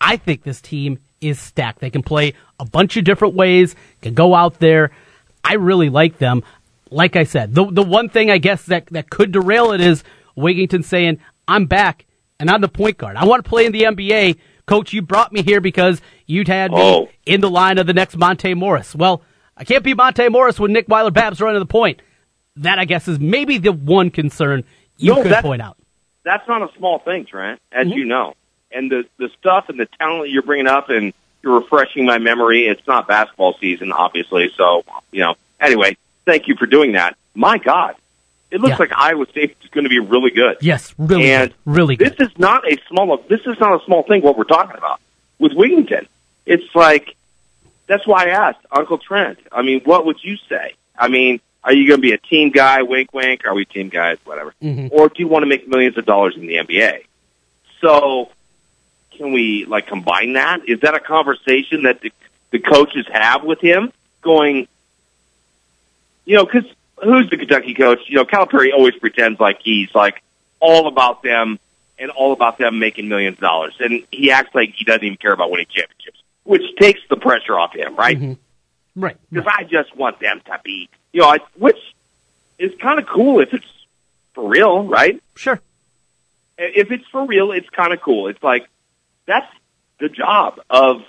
I 0.00 0.16
think 0.16 0.42
this 0.42 0.60
team 0.60 0.98
is 1.20 1.40
stacked. 1.40 1.80
They 1.80 1.90
can 1.90 2.02
play 2.02 2.34
a 2.60 2.64
bunch 2.64 2.96
of 2.96 3.04
different 3.04 3.34
ways, 3.34 3.74
can 4.02 4.14
go 4.14 4.34
out 4.34 4.58
there. 4.58 4.90
I 5.44 5.54
really 5.54 5.90
like 5.90 6.18
them. 6.18 6.42
Like 6.90 7.16
I 7.16 7.24
said, 7.24 7.54
the 7.54 7.64
the 7.70 7.82
one 7.82 8.08
thing 8.08 8.30
I 8.30 8.38
guess 8.38 8.64
that, 8.64 8.86
that 8.86 9.10
could 9.10 9.32
derail 9.32 9.72
it 9.72 9.80
is 9.80 10.04
Wigginton 10.36 10.84
saying, 10.84 11.18
I'm 11.48 11.66
back 11.66 12.06
and 12.38 12.50
I'm 12.50 12.60
the 12.60 12.68
point 12.68 12.96
guard. 12.98 13.16
I 13.16 13.24
want 13.24 13.44
to 13.44 13.48
play 13.48 13.66
in 13.66 13.72
the 13.72 13.82
NBA. 13.82 14.38
Coach, 14.66 14.92
you 14.92 15.00
brought 15.02 15.32
me 15.32 15.42
here 15.42 15.60
because 15.60 16.00
you'd 16.26 16.48
had 16.48 16.70
me 16.72 16.78
Oh. 16.80 17.08
in 17.24 17.40
the 17.40 17.50
line 17.50 17.78
of 17.78 17.86
the 17.86 17.94
next 17.94 18.16
Monte 18.16 18.52
Morris. 18.54 18.94
Well, 18.94 19.22
I 19.56 19.64
can't 19.64 19.82
be 19.84 19.94
Monte 19.94 20.28
Morris 20.28 20.58
when 20.60 20.72
Nick 20.72 20.88
Weiler 20.88 21.10
Babb's 21.12 21.40
running 21.40 21.60
the 21.60 21.66
point. 21.66 22.00
That 22.56 22.78
I 22.78 22.84
guess 22.84 23.06
is 23.08 23.18
maybe 23.20 23.58
the 23.58 23.72
one 23.72 24.10
concern 24.10 24.64
you 24.96 25.14
No, 25.14 25.22
could 25.22 25.32
point 25.42 25.62
out. 25.62 25.76
That's 26.24 26.46
not 26.48 26.62
a 26.62 26.76
small 26.78 26.98
thing, 27.00 27.26
Trent, 27.26 27.60
as 27.72 27.86
Mm-hmm. 27.86 27.98
you 27.98 28.04
know. 28.06 28.34
And 28.72 28.90
the 28.90 29.04
the 29.18 29.28
stuff 29.38 29.68
and 29.68 29.78
the 29.78 29.86
talent 29.98 30.30
you're 30.30 30.42
bringing 30.42 30.66
up, 30.66 30.88
and 30.90 31.12
you're 31.42 31.60
refreshing 31.60 32.04
my 32.04 32.18
memory. 32.18 32.66
It's 32.66 32.84
not 32.86 33.06
basketball 33.06 33.54
season, 33.60 33.92
obviously. 33.92 34.50
So 34.56 34.84
you 35.12 35.20
know. 35.20 35.34
Anyway, 35.60 35.96
thank 36.26 36.48
you 36.48 36.56
for 36.56 36.66
doing 36.66 36.92
that. 36.92 37.16
My 37.34 37.56
God, 37.58 37.94
it 38.50 38.60
looks 38.60 38.72
Yeah. 38.72 38.76
like 38.80 38.92
Iowa 38.94 39.26
State 39.30 39.56
is 39.62 39.70
going 39.70 39.84
to 39.84 39.90
be 39.90 39.98
really 39.98 40.30
good. 40.30 40.58
Yes, 40.60 40.94
really 40.98 41.30
and 41.32 41.50
good. 41.50 41.56
Really 41.64 41.96
good. 41.96 42.16
This 42.18 42.28
is 42.28 42.38
not 42.38 42.70
a 42.70 42.76
small. 42.88 43.16
This 43.28 43.40
is 43.46 43.58
not 43.58 43.80
a 43.80 43.84
small 43.86 44.02
thing. 44.02 44.22
What 44.22 44.36
we're 44.36 44.44
talking 44.44 44.76
about 44.76 45.00
with 45.38 45.52
Wigginton, 45.52 46.06
it's 46.44 46.74
like 46.74 47.14
that's 47.86 48.06
why 48.06 48.26
I 48.26 48.28
asked 48.30 48.60
Uncle 48.70 48.98
Trent. 48.98 49.38
I 49.52 49.62
mean, 49.62 49.80
what 49.84 50.04
would 50.06 50.22
you 50.22 50.36
say? 50.48 50.74
I 50.98 51.08
mean, 51.08 51.40
are 51.62 51.72
you 51.72 51.86
going 51.88 51.98
to 51.98 52.02
be 52.02 52.12
a 52.12 52.18
team 52.18 52.50
guy? 52.50 52.82
Wink, 52.82 53.12
wink. 53.14 53.46
Are 53.46 53.54
we 53.54 53.64
team 53.64 53.88
guys? 53.88 54.18
Whatever. 54.24 54.54
Mhm. 54.62 54.90
Or 54.92 55.08
do 55.08 55.14
you 55.18 55.28
want 55.28 55.42
to 55.42 55.46
make 55.46 55.68
millions 55.68 55.96
of 55.98 56.04
dollars 56.06 56.34
in 56.36 56.46
the 56.46 56.56
NBA? 56.56 57.04
So, 57.80 58.30
can 59.16 59.32
we 59.32 59.64
like 59.66 59.86
combine 59.86 60.34
that? 60.34 60.60
Is 60.68 60.80
that 60.80 60.94
a 60.94 61.00
conversation 61.00 61.82
that 61.84 62.00
the, 62.00 62.12
the 62.50 62.58
coaches 62.58 63.06
have 63.12 63.44
with 63.44 63.60
him? 63.60 63.92
Going, 64.22 64.66
you 66.26 66.36
know, 66.36 66.44
because 66.44 66.64
who's 67.02 67.30
the 67.30 67.38
Kentucky 67.38 67.72
coach? 67.72 68.00
You 68.08 68.16
know, 68.16 68.24
Calipari 68.24 68.72
always 68.74 68.94
pretends 68.96 69.40
like 69.40 69.60
he's 69.62 69.88
like 69.94 70.22
all 70.60 70.88
about 70.88 71.22
them 71.22 71.58
and 71.98 72.10
all 72.10 72.32
about 72.32 72.58
them 72.58 72.78
making 72.78 73.08
millions 73.08 73.36
of 73.36 73.40
dollars, 73.40 73.74
and 73.80 74.04
he 74.10 74.30
acts 74.30 74.54
like 74.54 74.74
he 74.76 74.84
doesn't 74.84 75.04
even 75.04 75.16
care 75.16 75.32
about 75.32 75.50
winning 75.50 75.66
championships, 75.70 76.22
which 76.44 76.62
takes 76.78 77.00
the 77.08 77.16
pressure 77.16 77.58
off 77.58 77.74
him, 77.74 77.96
right? 77.96 78.20
Mhm. 78.20 78.36
Right. 78.94 79.16
Because 79.30 79.46
I 79.50 79.64
just 79.64 79.94
want 79.96 80.20
them 80.20 80.40
to 80.46 80.60
be, 80.62 80.88
you 81.12 81.20
know, 81.22 81.28
I, 81.28 81.38
which 81.56 81.78
is 82.58 82.72
kind 82.80 82.98
of 82.98 83.06
cool 83.06 83.40
if 83.40 83.52
it's 83.54 83.66
for 84.34 84.48
real, 84.48 84.84
right? 84.84 85.22
Sure. 85.36 85.60
If 86.58 86.90
it's 86.90 87.04
for 87.12 87.26
real, 87.26 87.52
it's 87.52 87.68
kind 87.70 87.92
of 87.92 88.00
cool. 88.00 88.28
It's 88.28 88.42
like 88.42 88.66
that's 89.26 89.46
the 90.00 90.08
job 90.08 90.60
of 90.70 91.02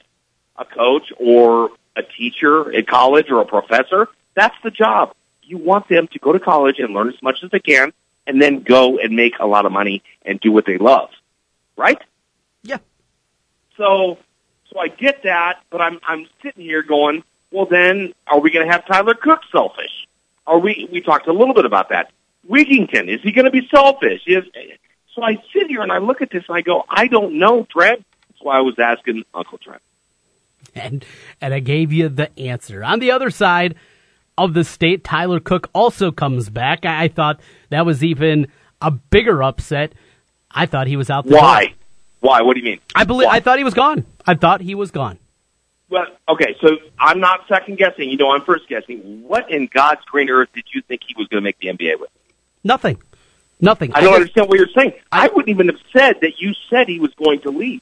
a 0.57 0.65
coach 0.65 1.11
or 1.17 1.69
a 1.95 2.03
teacher 2.03 2.73
at 2.73 2.87
college 2.87 3.29
or 3.29 3.41
a 3.41 3.45
professor. 3.45 4.09
That's 4.37 4.55
the 4.63 4.69
job. 4.69 5.15
You 5.41 5.57
want 5.57 5.89
them 5.89 6.07
to 6.09 6.19
go 6.19 6.31
to 6.31 6.39
college 6.39 6.75
and 6.77 6.93
learn 6.93 7.09
as 7.09 7.19
much 7.23 7.39
as 7.43 7.49
they 7.49 7.59
can 7.59 7.91
and 8.27 8.39
then 8.39 8.61
go 8.61 8.99
and 8.99 9.15
make 9.15 9.33
a 9.39 9.47
lot 9.47 9.65
of 9.65 9.71
money 9.71 10.03
and 10.23 10.39
do 10.39 10.51
what 10.51 10.67
they 10.67 10.77
love. 10.77 11.09
Right? 11.75 11.97
Yeah. 12.61 12.77
So, 13.77 14.19
so 14.69 14.79
I 14.79 14.89
get 14.89 15.23
that, 15.23 15.61
but 15.71 15.81
I'm 15.81 15.99
I'm 16.07 16.27
sitting 16.43 16.63
here 16.63 16.83
going, 16.83 17.23
well, 17.51 17.65
then 17.65 18.13
are 18.27 18.39
we 18.39 18.51
going 18.51 18.67
to 18.67 18.71
have 18.71 18.85
Tyler 18.85 19.15
Cook 19.15 19.39
selfish? 19.51 20.07
Are 20.45 20.59
we? 20.59 20.87
We 20.91 21.01
talked 21.01 21.27
a 21.27 21.33
little 21.33 21.55
bit 21.55 21.65
about 21.65 21.89
that. 21.89 22.11
Wigginton 22.47 23.09
is 23.09 23.21
he 23.23 23.31
going 23.31 23.45
to 23.45 23.51
be 23.51 23.67
selfish? 23.73 24.21
Is 24.27 24.43
so 25.15 25.23
I 25.23 25.37
sit 25.51 25.67
here 25.67 25.81
and 25.81 25.91
I 25.91 25.97
look 25.97 26.21
at 26.21 26.29
this 26.29 26.43
and 26.47 26.55
I 26.55 26.61
go, 26.61 26.83
I 26.87 27.07
don't 27.07 27.39
know, 27.39 27.65
Trent. 27.71 28.05
That's 28.29 28.43
why 28.43 28.57
I 28.59 28.61
was 28.61 28.75
asking 28.77 29.23
Uncle 29.33 29.57
Trent. 29.57 29.81
And 30.75 31.03
and 31.41 31.55
I 31.55 31.59
gave 31.59 31.91
you 31.91 32.07
the 32.07 32.37
answer. 32.39 32.83
On 32.83 32.99
the 32.99 33.09
other 33.09 33.31
side 33.31 33.75
of 34.37 34.53
the 34.53 34.63
state, 34.63 35.03
Tyler 35.03 35.39
Cook 35.39 35.69
also 35.73 36.11
comes 36.11 36.49
back. 36.49 36.85
I, 36.85 37.05
I 37.05 37.07
thought 37.07 37.39
that 37.69 37.85
was 37.85 38.03
even 38.03 38.47
a 38.81 38.91
bigger 38.91 39.41
upset. 39.43 39.93
I 40.51 40.65
thought 40.65 40.87
he 40.87 40.95
was 40.97 41.09
out 41.09 41.25
the 41.25 41.35
Why? 41.35 41.65
door. 41.65 41.73
Why? 42.19 42.41
What 42.41 42.53
do 42.55 42.59
you 42.59 42.65
mean? 42.65 42.79
I 42.95 43.03
believe 43.03 43.27
Why? 43.27 43.35
I 43.37 43.39
thought 43.39 43.57
he 43.57 43.63
was 43.63 43.73
gone. 43.73 44.05
I 44.25 44.35
thought 44.35 44.61
he 44.61 44.75
was 44.75 44.91
gone. 44.91 45.19
Well, 45.89 46.05
okay, 46.27 46.55
so 46.59 46.69
I'm 46.99 47.19
not 47.19 47.47
second 47.47 47.77
guessing. 47.77 48.09
You 48.09 48.17
know, 48.17 48.31
I'm 48.31 48.41
first 48.41 48.67
guessing. 48.67 49.23
What 49.23 49.49
in 49.49 49.67
God's 49.73 50.01
green 50.05 50.29
earth 50.29 50.49
did 50.53 50.65
you 50.73 50.81
think 50.81 51.01
he 51.07 51.13
was 51.17 51.27
going 51.27 51.41
to 51.41 51.43
make 51.43 51.57
the 51.59 51.67
NBA 51.69 51.99
with? 51.99 52.09
Nothing. 52.63 53.01
Nothing. 53.61 53.93
I 53.93 54.01
don't 54.01 54.09
just- 54.09 54.15
understand 54.15 54.49
what 54.49 54.59
you're 54.59 54.67
saying. 54.75 54.93
I, 55.11 55.25
I- 55.25 55.27
wouldn't 55.27 55.49
even 55.49 55.67
have 55.67 55.79
said 55.93 56.17
that 56.21 56.39
you 56.39 56.53
said 56.69 56.87
he 56.89 56.99
was 56.99 57.13
going 57.13 57.39
to 57.41 57.51
leave. 57.51 57.81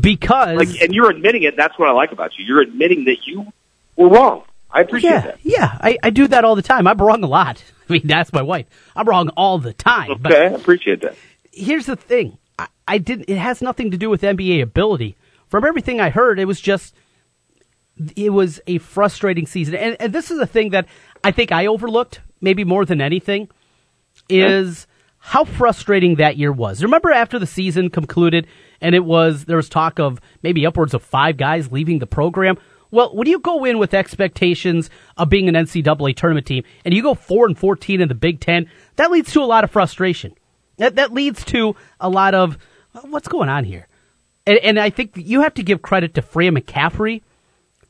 because 0.00 0.56
Like, 0.56 0.80
and 0.82 0.94
you're 0.94 1.10
admitting 1.10 1.42
it. 1.42 1.56
That's 1.56 1.78
what 1.78 1.88
I 1.88 1.92
like 1.92 2.12
about 2.12 2.38
you. 2.38 2.44
You're 2.44 2.60
admitting 2.62 3.04
that 3.04 3.26
you 3.26 3.52
were 3.96 4.08
wrong. 4.08 4.44
I 4.70 4.82
appreciate 4.82 5.10
yeah, 5.10 5.20
that. 5.22 5.38
yeah, 5.42 5.78
I, 5.80 5.98
I 6.02 6.10
do 6.10 6.28
that 6.28 6.44
all 6.44 6.54
the 6.54 6.62
time. 6.62 6.86
I'm 6.86 6.98
wrong 6.98 7.22
a 7.24 7.26
lot. 7.26 7.62
I 7.88 7.92
mean, 7.92 8.02
that's 8.06 8.32
my 8.32 8.42
wife. 8.42 8.66
I'm 8.94 9.08
wrong 9.08 9.30
all 9.30 9.58
the 9.58 9.72
time. 9.72 10.18
But 10.20 10.32
Okay, 10.32 10.42
I 10.46 10.50
appreciate 10.58 11.00
that. 11.02 11.16
here's 11.52 11.86
the 11.86 11.96
thing. 11.96 12.36
I, 12.58 12.68
I 12.86 12.98
didn't. 12.98 13.30
It 13.30 13.38
has 13.38 13.62
nothing 13.62 13.90
to 13.92 13.96
do 13.96 14.10
with 14.10 14.22
NBA 14.22 14.62
ability. 14.62 15.16
From 15.48 15.64
everything 15.64 16.00
I 16.00 16.10
heard, 16.10 16.38
it 16.38 16.44
was 16.44 16.60
just 16.60 16.94
it 18.16 18.30
was 18.30 18.60
a 18.66 18.78
frustrating 18.78 19.46
season. 19.46 19.74
And, 19.74 19.96
and 20.00 20.12
this 20.12 20.30
is 20.30 20.38
a 20.38 20.46
thing 20.46 20.70
that 20.70 20.86
I 21.24 21.30
think 21.32 21.50
I 21.50 21.66
overlooked, 21.66 22.20
maybe 22.40 22.64
more 22.64 22.84
than 22.84 23.00
anything, 23.00 23.48
is 24.28 24.86
how 25.18 25.44
frustrating 25.44 26.16
that 26.16 26.36
year 26.36 26.52
was. 26.52 26.82
Remember 26.82 27.10
after 27.10 27.38
the 27.38 27.46
season 27.46 27.90
concluded, 27.90 28.46
and 28.80 28.94
it 28.94 29.04
was 29.04 29.46
there 29.46 29.56
was 29.56 29.68
talk 29.68 29.98
of 29.98 30.20
maybe 30.42 30.66
upwards 30.66 30.94
of 30.94 31.02
five 31.02 31.36
guys 31.36 31.72
leaving 31.72 31.98
the 31.98 32.06
program. 32.06 32.58
Well, 32.90 33.14
when 33.14 33.28
you 33.28 33.38
go 33.38 33.64
in 33.64 33.78
with 33.78 33.94
expectations 33.94 34.88
of 35.16 35.28
being 35.28 35.48
an 35.48 35.54
NCAA 35.54 36.16
tournament 36.16 36.46
team, 36.46 36.64
and 36.84 36.94
you 36.94 37.02
go 37.02 37.14
four 37.14 37.46
and 37.46 37.58
fourteen 37.58 38.00
in 38.00 38.08
the 38.08 38.14
Big 38.14 38.40
Ten, 38.40 38.70
that 38.96 39.10
leads 39.10 39.32
to 39.32 39.42
a 39.42 39.44
lot 39.44 39.64
of 39.64 39.70
frustration. 39.70 40.34
That 40.78 40.96
that 40.96 41.12
leads 41.12 41.44
to 41.46 41.76
a 42.00 42.08
lot 42.08 42.34
of 42.34 42.58
"Uh, 42.94 43.00
what's 43.02 43.28
going 43.28 43.48
on 43.48 43.64
here. 43.64 43.88
And, 44.46 44.58
and 44.58 44.80
I 44.80 44.90
think 44.90 45.12
you 45.14 45.42
have 45.42 45.54
to 45.54 45.62
give 45.62 45.82
credit 45.82 46.14
to 46.14 46.22
Fran 46.22 46.54
McCaffery 46.54 47.22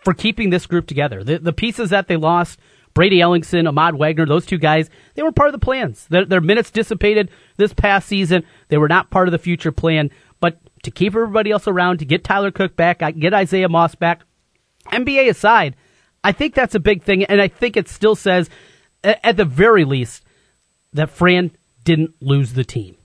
for 0.05 0.14
keeping 0.14 0.51
this 0.51 0.66
group 0.66 0.86
together. 0.86 1.22
The, 1.22 1.38
the 1.38 1.53
pieces 1.53 1.90
that 1.90 2.09
they 2.09 2.16
lost 2.16 2.59
Brady 2.94 3.18
Ellingson, 3.18 3.68
Ahmad 3.68 3.94
Wagner, 3.94 4.26
those 4.26 4.46
two 4.46 4.59
guys, 4.59 4.90
they 5.14 5.22
were 5.22 5.30
part 5.30 5.49
of 5.49 5.53
the 5.53 5.64
plans. 5.64 6.07
Their, 6.09 6.24
their 6.24 6.40
minutes 6.40 6.70
dissipated 6.72 7.30
this 7.57 7.72
past 7.72 8.09
season. 8.09 8.42
They 8.68 8.78
were 8.78 8.88
not 8.88 9.11
part 9.11 9.28
of 9.28 9.32
the 9.32 9.38
future 9.38 9.70
plan. 9.70 10.11
But 10.40 10.59
to 10.82 10.90
keep 10.90 11.14
everybody 11.14 11.53
else 11.53 11.68
around, 11.68 11.99
to 11.99 12.05
get 12.05 12.24
Tyler 12.24 12.51
Cook 12.51 12.74
back, 12.74 13.01
get 13.18 13.34
Isaiah 13.34 13.68
Moss 13.68 13.94
back, 13.94 14.22
NBA 14.93 15.28
aside, 15.28 15.76
I 16.24 16.32
think 16.32 16.55
that's 16.55 16.74
a 16.74 16.80
big 16.80 17.03
thing. 17.03 17.24
And 17.24 17.41
I 17.41 17.49
think 17.49 17.76
it 17.76 17.89
still 17.89 18.14
says, 18.14 18.51
at 19.03 19.36
the 19.36 19.45
very 19.45 19.84
least, 19.84 20.24
that 20.93 21.11
Fran 21.11 21.53
didn't 21.84 22.14
lose 22.20 22.55
the 22.55 22.64
team. 22.64 22.97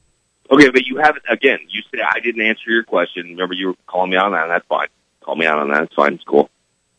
Okay, 0.51 0.69
but 0.69 0.85
you 0.85 0.97
haven't, 0.97 1.23
again, 1.29 1.59
you 1.69 1.81
said 1.89 2.01
I 2.01 2.19
didn't 2.19 2.41
answer 2.41 2.69
your 2.69 2.83
question. 2.83 3.27
Remember, 3.29 3.53
you 3.53 3.67
were 3.67 3.75
calling 3.87 4.11
me 4.11 4.17
out 4.17 4.27
on 4.27 4.31
that. 4.33 4.47
That's 4.47 4.65
fine. 4.67 4.87
Call 5.21 5.35
me 5.35 5.45
out 5.45 5.59
on 5.59 5.69
that. 5.69 5.83
It's 5.83 5.93
fine. 5.93 6.13
It's 6.13 6.23
cool. 6.23 6.49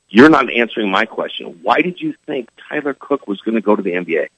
You're 0.09 0.31
not 0.31 0.51
answering 0.51 0.91
my 0.91 1.05
question. 1.07 1.59
Why 1.63 1.81
did 1.81 2.01
you 2.01 2.15
think 2.27 2.49
Tyler 2.69 2.95
Cook 2.95 3.27
was 3.27 3.41
going 3.41 3.57
to 3.57 3.61
go 3.61 3.77
to 3.77 3.83
the 3.83 3.93
NBA? 3.93 4.29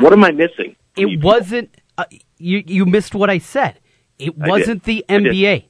What 0.00 0.12
am 0.12 0.24
I 0.24 0.30
missing? 0.30 0.76
It 0.96 1.22
wasn't. 1.22 1.74
Uh, 1.98 2.04
you 2.38 2.62
you 2.66 2.86
missed 2.86 3.14
what 3.14 3.28
I 3.28 3.38
said. 3.38 3.78
It 4.18 4.36
wasn't 4.38 4.84
the 4.84 5.04
NBA. 5.08 5.64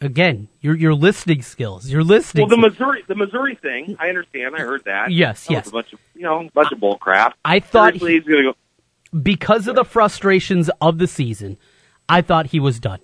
Again, 0.00 0.48
your 0.60 0.76
your 0.76 0.94
listening 0.94 1.42
skills. 1.42 1.90
Your 1.90 2.04
listening. 2.04 2.48
Well, 2.48 2.56
the 2.56 2.68
Missouri 2.68 3.04
the 3.08 3.16
Missouri 3.16 3.56
thing. 3.56 3.96
I 3.98 4.08
understand. 4.08 4.54
I 4.54 4.60
heard 4.60 4.84
that. 4.84 5.10
Yes, 5.10 5.46
that 5.46 5.52
yes. 5.52 5.68
a 5.68 5.72
bunch 5.72 5.92
of 5.92 5.98
you 6.14 6.22
know, 6.22 6.46
a 6.46 6.50
bunch 6.50 6.70
of 6.72 6.78
bull 6.78 6.98
crap. 6.98 7.36
I 7.44 7.60
thought 7.60 7.94
Seriously, 7.94 8.14
he's 8.14 8.24
to 8.24 8.52
go 9.12 9.20
because 9.20 9.66
of 9.66 9.74
the 9.74 9.84
frustrations 9.84 10.70
of 10.80 10.98
the 10.98 11.06
season. 11.06 11.56
I 12.08 12.22
thought 12.22 12.46
he 12.46 12.60
was 12.60 12.78
done 12.78 13.00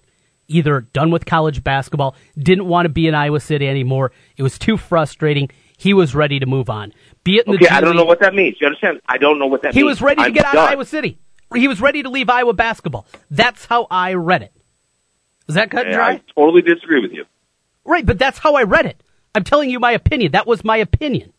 either 0.49 0.83
done 0.93 1.11
with 1.11 1.27
college 1.27 1.65
basketball, 1.65 2.15
didn't 2.39 2.67
want 2.67 2.87
to 2.87 2.89
be 2.89 3.07
in 3.07 3.15
Iowa 3.15 3.41
City 3.41 3.69
anymore. 3.69 4.13
It 4.37 4.43
was 4.43 4.59
too 4.59 4.77
frustrating. 4.77 5.51
He 5.77 5.95
was 5.95 6.15
ready 6.15 6.39
to 6.39 6.47
move 6.47 6.71
on. 6.71 6.93
Be 7.25 7.39
it 7.39 7.47
in 7.47 7.55
okay, 7.55 7.67
the 7.67 7.75
I 7.75 7.81
don't 7.81 7.97
know 7.97 8.05
what 8.05 8.21
that 8.21 8.35
means. 8.35 8.57
You 8.61 8.67
understand? 8.67 9.01
I 9.09 9.19
don't 9.19 9.39
know 9.39 9.47
what 9.47 9.63
that 9.63 9.75
he 9.75 9.83
means. 9.83 10.01
was 10.01 10.03
ready 10.03 10.23
to 10.23 10.27
I'm 10.29 10.33
get 10.33 10.45
out 10.45 10.55
done. 10.55 10.65
of 10.65 10.71
Iowa 10.71 10.85
City. 10.85 11.19
He 11.55 11.69
was 11.69 11.81
ready 11.81 12.03
to 12.03 12.09
leave 12.09 12.29
Iowa 12.29 12.53
basketball. 12.53 13.07
That's 13.31 13.67
how 13.67 13.87
I 13.91 14.15
read 14.15 14.43
it. 14.43 14.53
Is 15.49 15.57
that 15.57 15.71
cut 15.71 15.87
and 15.87 15.95
dry? 15.95 16.13
I 16.13 16.21
totally 16.35 16.63
disagree 16.63 17.01
with 17.01 17.13
you. 17.13 17.25
Right, 17.85 18.05
but 18.05 18.19
that's 18.19 18.39
how 18.39 18.55
I 18.55 18.63
read 18.63 18.87
it. 18.87 19.03
I'm 19.35 19.45
telling 19.45 19.69
you 19.69 19.79
my 19.79 19.93
opinion. 19.93 20.33
That 20.33 20.47
was 20.47 20.65
my 20.65 20.77
opinion. 20.79 21.33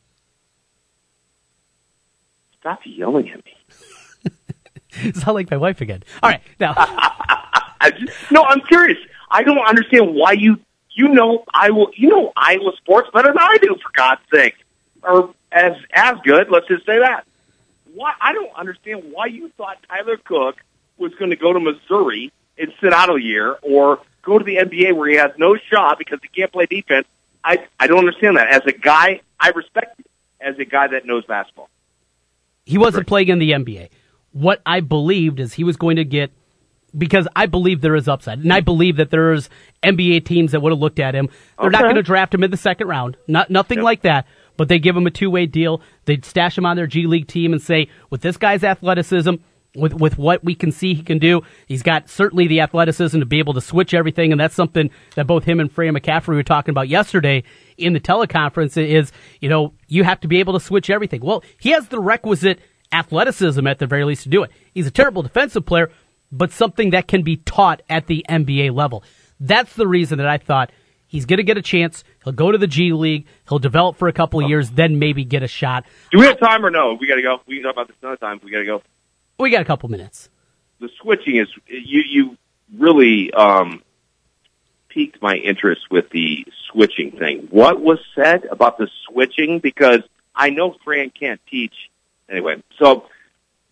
Stop 2.60 2.80
yelling 2.86 3.30
at 3.30 3.44
me. 3.46 4.32
it's 4.92 5.26
not 5.26 5.36
like 5.36 5.50
my 5.50 5.58
wife 5.58 5.82
again. 5.82 6.04
All 6.22 6.30
right, 6.30 6.42
now 6.60 6.74
I 6.78 7.92
just, 7.92 8.14
no, 8.32 8.44
I'm 8.44 8.62
curious. 8.62 8.98
I 9.30 9.44
don't 9.44 9.66
understand 9.68 10.16
why 10.16 10.34
you 10.34 10.58
you 10.92 11.10
know 11.10 11.44
Iowa 11.54 11.88
you 11.96 12.10
know 12.10 12.32
Iowa 12.36 12.72
sports 12.78 13.10
better 13.14 13.30
than 13.30 13.40
I 13.40 13.58
do 13.62 13.76
for 13.76 13.92
God's 13.96 14.22
sake, 14.34 14.56
or 15.04 15.34
as 15.52 15.74
as 15.94 16.16
good. 16.24 16.48
Let's 16.50 16.68
just 16.68 16.86
say 16.86 17.00
that. 17.00 17.26
Why 17.94 18.14
I 18.20 18.34
don't 18.34 18.54
understand 18.56 19.12
why 19.12 19.28
you 19.28 19.50
thought 19.58 19.78
Tyler 19.88 20.18
Cook 20.18 20.58
was 20.98 21.14
going 21.16 21.30
to 21.32 21.38
go 21.38 21.54
to 21.54 21.60
Missouri 21.60 22.32
and 22.58 22.72
sit 22.82 22.94
out 22.94 23.10
a 23.16 23.22
year, 23.22 23.58
or 23.62 24.00
go 24.24 24.38
to 24.40 24.44
the 24.46 24.58
NBA 24.58 24.96
where 24.96 25.10
he 25.10 25.16
has 25.18 25.32
no 25.38 25.56
shot 25.72 25.98
because 26.00 26.20
he 26.22 26.28
can't 26.30 26.52
play 26.52 26.66
defense. 26.66 27.08
I 27.44 27.66
I 27.80 27.88
don't 27.88 28.00
understand 28.00 28.38
that. 28.38 28.48
As 28.50 28.62
a 28.66 28.72
guy, 28.72 29.22
I 29.40 29.50
respect 29.50 30.00
you 30.00 30.06
as 30.42 30.58
a 30.60 30.66
guy 30.66 30.88
that 30.88 31.06
knows 31.06 31.26
basketball. 31.26 31.70
he 32.66 32.78
wasn't 32.78 33.08
playing 33.08 33.28
in 33.30 33.40
the 33.40 33.52
NBA. 33.52 33.90
What 34.32 34.62
I 34.66 34.80
believed 34.82 35.40
is 35.40 35.54
he 35.54 35.64
was 35.64 35.78
going 35.78 35.96
to 35.98 36.04
get 36.06 36.32
because 36.98 37.28
I 37.36 37.46
believe 37.46 37.82
there 37.82 37.96
is 37.96 38.08
upside, 38.08 38.40
and 38.40 38.52
I 38.54 38.62
believe 38.62 38.98
that 38.98 39.10
there's 39.12 39.50
NBA 39.84 40.26
teams 40.26 40.54
that 40.54 40.62
would 40.62 40.72
have 40.72 40.80
looked 40.80 41.00
at 41.00 41.14
him. 41.14 41.30
They're 41.60 41.70
not 41.70 41.84
going 41.84 41.96
to 41.96 42.04
draft 42.04 42.34
him 42.34 42.44
in 42.44 42.52
the 42.52 42.58
second 42.58 42.88
round, 42.88 43.18
not 43.28 43.50
nothing 43.50 43.80
Yep. 43.80 43.84
like 43.84 44.02
that. 44.04 44.28
But 44.58 44.70
they 44.70 44.80
give 44.80 44.96
him 44.96 45.06
a 45.06 45.12
two 45.12 45.30
way 45.30 45.46
deal. 45.46 45.82
They'd 46.06 46.24
stash 46.24 46.58
him 46.58 46.66
on 46.66 46.78
their 46.78 46.88
G 46.88 47.06
League 47.08 47.28
team 47.28 47.52
and 47.52 47.62
say, 47.62 47.90
with 48.10 48.22
this 48.22 48.38
guy's 48.38 48.64
athleticism, 48.64 49.34
with 49.76 49.94
with 49.94 50.18
what 50.18 50.44
we 50.44 50.56
can 50.56 50.72
see 50.72 50.94
he 50.94 51.04
can 51.04 51.20
do, 51.20 51.42
he's 51.68 51.84
got 51.84 52.10
certainly 52.10 52.48
the 52.48 52.62
athleticism 52.62 53.20
to 53.20 53.26
be 53.26 53.40
able 53.40 53.54
to 53.54 53.62
switch 53.62 53.94
everything, 53.94 54.32
and 54.32 54.40
that's 54.40 54.56
something 54.56 54.90
that 55.16 55.28
both 55.28 55.44
him 55.44 55.60
and 55.60 55.72
Fran 55.72 55.94
McCaffery 55.94 56.36
were 56.36 56.44
talking 56.44 56.72
about 56.72 56.88
yesterday 56.88 57.44
in 57.78 57.94
the 57.94 58.00
teleconference. 58.00 58.78
Is 58.78 59.12
you 59.42 59.50
know 59.50 59.74
you 59.88 60.04
have 60.04 60.20
to 60.22 60.28
be 60.28 60.40
able 60.40 60.54
to 60.54 60.60
switch 60.60 60.90
everything. 60.90 61.22
Well, 61.22 61.44
he 61.60 61.72
has 61.72 61.88
the 61.88 62.00
requisite 62.00 62.60
athleticism 62.92 63.66
at 63.68 63.80
the 63.80 63.88
very 63.88 64.04
least 64.04 64.24
to 64.24 64.30
do 64.30 64.44
it. 64.44 64.52
He's 64.74 64.88
a 64.88 64.92
terrible 64.92 65.22
defensive 65.22 65.66
player, 65.66 65.92
but 66.32 66.52
something 66.52 66.92
that 66.92 67.08
can 67.08 67.24
be 67.24 67.38
taught 67.38 67.82
at 67.90 68.08
the 68.08 68.26
NBA 68.30 68.74
level. 68.74 69.04
That's 69.40 69.74
the 69.76 69.88
reason 69.88 70.18
that 70.20 70.28
I 70.28 70.38
thought 70.38 70.72
he's 71.08 71.26
going 71.26 71.38
to 71.38 71.44
get 71.44 71.58
a 71.58 71.62
chance. 71.62 72.04
He'll 72.24 72.34
go 72.34 72.52
to 72.52 72.58
the 72.58 72.68
G 72.68 72.94
League. 72.94 73.28
He'll 73.48 73.60
develop 73.60 73.98
for 73.98 74.08
a 74.08 74.14
couple 74.14 74.44
of 74.44 74.50
years, 74.50 74.72
then 74.72 75.00
maybe 75.00 75.24
get 75.26 75.44
a 75.44 75.48
shot. 75.48 75.86
Do 76.12 76.20
we 76.20 76.26
have 76.26 76.40
time 76.40 76.66
or 76.66 76.70
no? 76.70 76.98
We 77.00 77.08
got 77.08 77.16
to 77.16 77.22
go. 77.22 77.40
We 77.48 77.56
can 77.56 77.64
talk 77.64 77.74
about 77.74 77.88
this 77.88 77.98
another 78.02 78.18
time. 78.18 78.40
We 78.44 78.52
got 78.52 78.60
to 78.60 78.66
go. 78.66 78.82
We 79.40 79.50
got 79.50 79.62
a 79.62 79.66
couple 79.66 79.90
minutes. 79.90 80.30
the 80.80 80.90
switching 81.02 81.38
is 81.38 81.48
you 81.68 82.02
you 82.08 82.38
really 82.78 83.34
um 83.34 83.82
piqued 84.90 85.22
my 85.22 85.36
interest 85.36 85.82
with 85.92 86.10
the 86.12 86.46
switching 86.72 87.12
thing. 87.12 87.48
What 87.52 87.82
was 87.82 88.00
said 88.16 88.46
about 88.46 88.78
the 88.78 88.88
switching? 89.08 89.60
Because 89.60 90.00
I 90.36 90.50
know 90.50 90.76
Fran 90.84 91.10
can't 91.12 91.42
teach 91.50 91.74
anyway. 92.30 92.62
So 92.80 93.08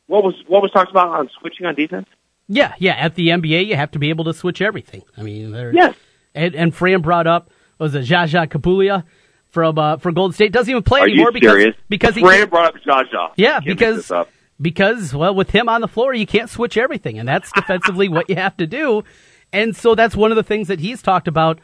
what 0.07 0.24
was 0.24 0.36
what 0.47 0.61
was 0.61 0.72
talked 0.72 0.91
about 0.91 1.09
on 1.09 1.30
switching 1.39 1.66
on 1.66 1.76
defense? 1.76 2.07
Yeah, 2.49 2.74
yeah. 2.78 2.93
At 2.95 3.16
the 3.16 3.30
NBA, 3.30 3.66
you 3.68 3.76
have 3.78 3.91
to 3.91 3.99
be 3.99 4.09
able 4.09 4.26
to 4.26 4.34
switch 4.34 4.61
everything. 4.61 5.03
I 5.18 5.22
mean, 5.24 5.51
there- 5.51 5.74
Yes. 5.74 5.95
And, 6.36 6.55
and 6.55 6.76
Fran 6.76 7.01
brought 7.01 7.26
up 7.28 7.51
was 7.80 7.95
it 7.95 8.03
Zaza 8.05 8.47
Pachulia 8.47 9.03
from 9.49 9.78
uh, 9.78 9.97
from 9.97 10.14
Golden 10.16 10.34
State 10.34 10.51
doesn't 10.51 10.70
even 10.70 10.84
play 10.84 10.99
Are 11.01 11.03
anymore 11.03 11.28
you 11.28 11.34
because 11.34 11.51
serious? 11.51 11.76
because 11.89 12.16
he 12.16 12.22
Fran 12.22 12.38
can't- 12.39 12.49
brought 12.49 12.76
up 12.76 12.82
Zaza. 12.84 13.32
Yeah, 13.38 13.59
because. 13.61 14.11
Because 14.62 15.14
well, 15.14 15.36
with 15.36 15.51
him 15.51 15.70
on 15.70 15.82
the 15.82 15.88
floor, 15.88 16.14
you 16.14 16.26
can't 16.26 16.49
switch 16.49 16.78
everything, 16.78 17.20
and 17.20 17.28
that's 17.28 17.51
defensively 17.51 18.10
what 18.10 18.30
you 18.30 18.36
have 18.36 18.58
to 18.58 18.68
do. 18.68 19.04
And 19.51 19.76
so 19.76 19.95
that's 19.95 20.16
one 20.16 20.32
of 20.32 20.36
the 20.36 20.43
things 20.43 20.68
that 20.68 20.80
he's 20.80 21.01
talked 21.01 21.28
about 21.28 21.60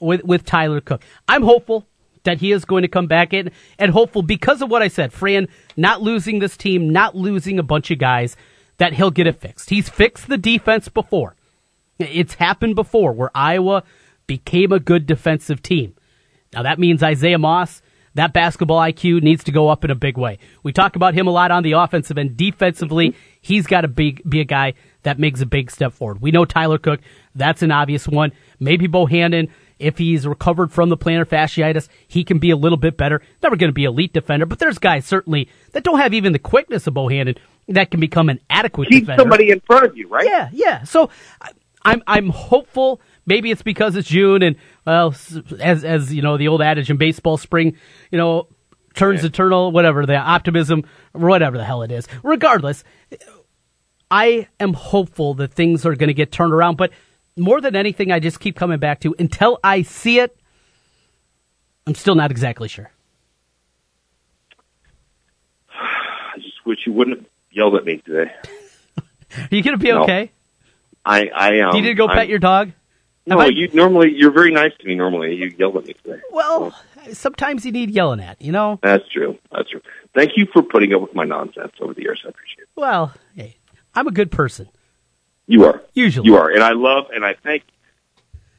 with 0.00 0.24
with 0.24 0.44
Tyler 0.44 0.80
Cook. 0.80 1.02
I'm 1.28 1.42
hopeful 1.42 1.86
that 2.24 2.38
he 2.38 2.52
is 2.52 2.64
going 2.64 2.82
to 2.82 2.88
come 2.88 3.06
back 3.06 3.32
in, 3.32 3.50
and 3.78 3.92
hopeful 3.92 4.22
because 4.22 4.62
of 4.62 4.70
what 4.70 4.82
I 4.82 4.88
said, 4.88 5.12
Fran 5.12 5.48
not 5.76 6.02
losing 6.02 6.38
this 6.38 6.56
team, 6.56 6.90
not 6.90 7.16
losing 7.16 7.58
a 7.58 7.64
bunch 7.64 7.90
of 7.90 7.98
guys, 7.98 8.36
that 8.78 8.94
he'll 8.94 9.10
get 9.10 9.26
it 9.26 9.40
fixed. 9.40 9.70
He's 9.70 9.88
fixed 9.88 10.28
the 10.28 10.38
defense 10.38 10.88
before. 10.88 11.34
It's 11.98 12.34
happened 12.34 12.74
before 12.74 13.12
where 13.12 13.30
Iowa 13.34 13.84
became 14.26 14.72
a 14.72 14.80
good 14.80 15.06
defensive 15.06 15.62
team. 15.62 15.94
Now 16.52 16.62
that 16.62 16.78
means 16.78 17.02
Isaiah 17.02 17.38
Moss, 17.38 17.82
that 18.14 18.32
basketball 18.32 18.78
IQ 18.78 19.22
needs 19.22 19.44
to 19.44 19.52
go 19.52 19.68
up 19.68 19.84
in 19.84 19.90
a 19.90 19.94
big 19.94 20.16
way. 20.18 20.38
We 20.62 20.72
talk 20.72 20.96
about 20.96 21.14
him 21.14 21.26
a 21.26 21.30
lot 21.30 21.50
on 21.50 21.62
the 21.62 21.72
offensive 21.72 22.18
and 22.18 22.36
defensively, 22.36 23.14
he's 23.40 23.66
got 23.66 23.82
to 23.82 23.88
be, 23.88 24.18
be 24.28 24.40
a 24.40 24.44
guy 24.44 24.74
that 25.02 25.18
makes 25.18 25.40
a 25.40 25.46
big 25.46 25.70
step 25.70 25.92
forward. 25.92 26.20
We 26.20 26.30
know 26.30 26.44
Tyler 26.44 26.78
Cook, 26.78 27.00
that's 27.34 27.62
an 27.62 27.70
obvious 27.70 28.06
one. 28.06 28.32
Maybe 28.60 28.86
Bohannon, 28.86 29.50
if 29.78 29.98
he's 29.98 30.26
recovered 30.26 30.70
from 30.70 30.90
the 30.90 30.96
plantar 30.96 31.24
fasciitis, 31.26 31.88
he 32.06 32.22
can 32.22 32.38
be 32.38 32.50
a 32.50 32.56
little 32.56 32.78
bit 32.78 32.96
better. 32.96 33.20
Never 33.42 33.56
going 33.56 33.70
to 33.70 33.74
be 33.74 33.84
elite 33.84 34.12
defender, 34.12 34.46
but 34.46 34.58
there's 34.58 34.78
guys 34.78 35.06
certainly 35.06 35.48
that 35.72 35.82
don't 35.82 35.98
have 35.98 36.14
even 36.14 36.32
the 36.32 36.38
quickness 36.38 36.86
of 36.86 36.94
Bohannon 36.94 37.36
that 37.68 37.90
can 37.90 38.00
become 38.00 38.28
an 38.28 38.40
adequate 38.50 38.88
Keep 38.88 39.04
defender. 39.04 39.20
somebody 39.22 39.50
in 39.50 39.60
front 39.60 39.86
of 39.86 39.96
you, 39.96 40.08
right? 40.08 40.26
Yeah, 40.26 40.50
yeah. 40.52 40.84
So 40.84 41.10
I'm 41.84 42.02
I'm 42.06 42.28
hopeful. 42.28 43.00
Maybe 43.26 43.50
it's 43.50 43.62
because 43.62 43.96
it's 43.96 44.08
June 44.08 44.42
and 44.42 44.56
well, 44.86 45.14
as 45.60 45.84
as 45.84 46.12
you 46.12 46.22
know, 46.22 46.36
the 46.36 46.48
old 46.48 46.62
adage 46.62 46.90
in 46.90 46.96
baseball, 46.96 47.36
spring, 47.36 47.76
you 48.10 48.18
know, 48.18 48.48
turns 48.94 49.20
Yeah. 49.22 49.28
eternal. 49.28 49.70
Whatever 49.72 50.04
the 50.06 50.16
optimism, 50.16 50.84
whatever 51.12 51.56
the 51.56 51.64
hell 51.64 51.82
it 51.82 51.92
is. 51.92 52.08
Regardless, 52.22 52.82
I 54.10 54.48
am 54.60 54.72
hopeful 54.74 55.34
that 55.34 55.52
things 55.52 55.86
are 55.86 55.94
going 55.94 56.08
to 56.08 56.14
get 56.14 56.32
turned 56.32 56.52
around. 56.52 56.76
But 56.76 56.90
more 57.36 57.60
than 57.60 57.76
anything, 57.76 58.10
I 58.12 58.18
just 58.20 58.40
keep 58.40 58.56
coming 58.56 58.78
back 58.78 59.00
to 59.00 59.14
until 59.18 59.58
I 59.64 59.82
see 59.82 60.18
it. 60.18 60.36
I'm 61.86 61.94
still 61.94 62.14
not 62.14 62.30
exactly 62.30 62.68
sure. 62.68 62.90
I 65.74 66.38
just 66.38 66.64
wish 66.66 66.80
you 66.86 66.92
wouldn't 66.92 67.18
have 67.18 67.26
yelled 67.50 67.74
at 67.76 67.84
me 67.84 67.98
today. 68.04 68.32
Are 69.38 69.48
you 69.50 69.62
going 69.62 69.76
to 69.78 69.82
be 69.82 69.90
No. 69.90 70.02
okay? 70.02 70.30
I 71.04 71.26
I 71.34 71.60
um, 71.60 71.76
you 71.76 71.82
did 71.82 71.96
go 71.96 72.06
I'm- 72.06 72.16
pet 72.16 72.28
your 72.28 72.38
dog. 72.38 72.72
No, 73.26 73.38
I- 73.38 73.46
you 73.46 73.68
normally 73.72 74.12
you're 74.14 74.32
very 74.32 74.50
nice 74.52 74.72
to 74.80 74.86
me. 74.86 74.94
Normally, 74.94 75.34
you 75.34 75.54
yelled 75.58 75.76
at 75.76 75.86
me 75.86 75.94
today. 76.04 76.20
Well, 76.30 76.74
sometimes 77.12 77.64
you 77.64 77.72
need 77.72 77.90
yelling 77.90 78.20
at. 78.20 78.40
You 78.42 78.52
know. 78.52 78.78
That's 78.82 79.08
true. 79.08 79.38
That's 79.52 79.70
true. 79.70 79.80
Thank 80.14 80.36
you 80.36 80.46
for 80.52 80.62
putting 80.62 80.92
up 80.92 81.00
with 81.02 81.14
my 81.14 81.24
nonsense 81.24 81.72
over 81.80 81.94
the 81.94 82.02
years. 82.02 82.20
I 82.24 82.28
appreciate 82.30 82.62
it. 82.64 82.68
Well, 82.76 83.14
hey, 83.34 83.56
I'm 83.94 84.06
a 84.06 84.12
good 84.12 84.30
person. 84.30 84.68
You 85.46 85.64
are. 85.66 85.82
Usually. 85.94 86.26
You 86.26 86.36
are. 86.36 86.50
And 86.50 86.62
I 86.62 86.72
love 86.72 87.06
and 87.14 87.24
I 87.24 87.34
thank 87.34 87.62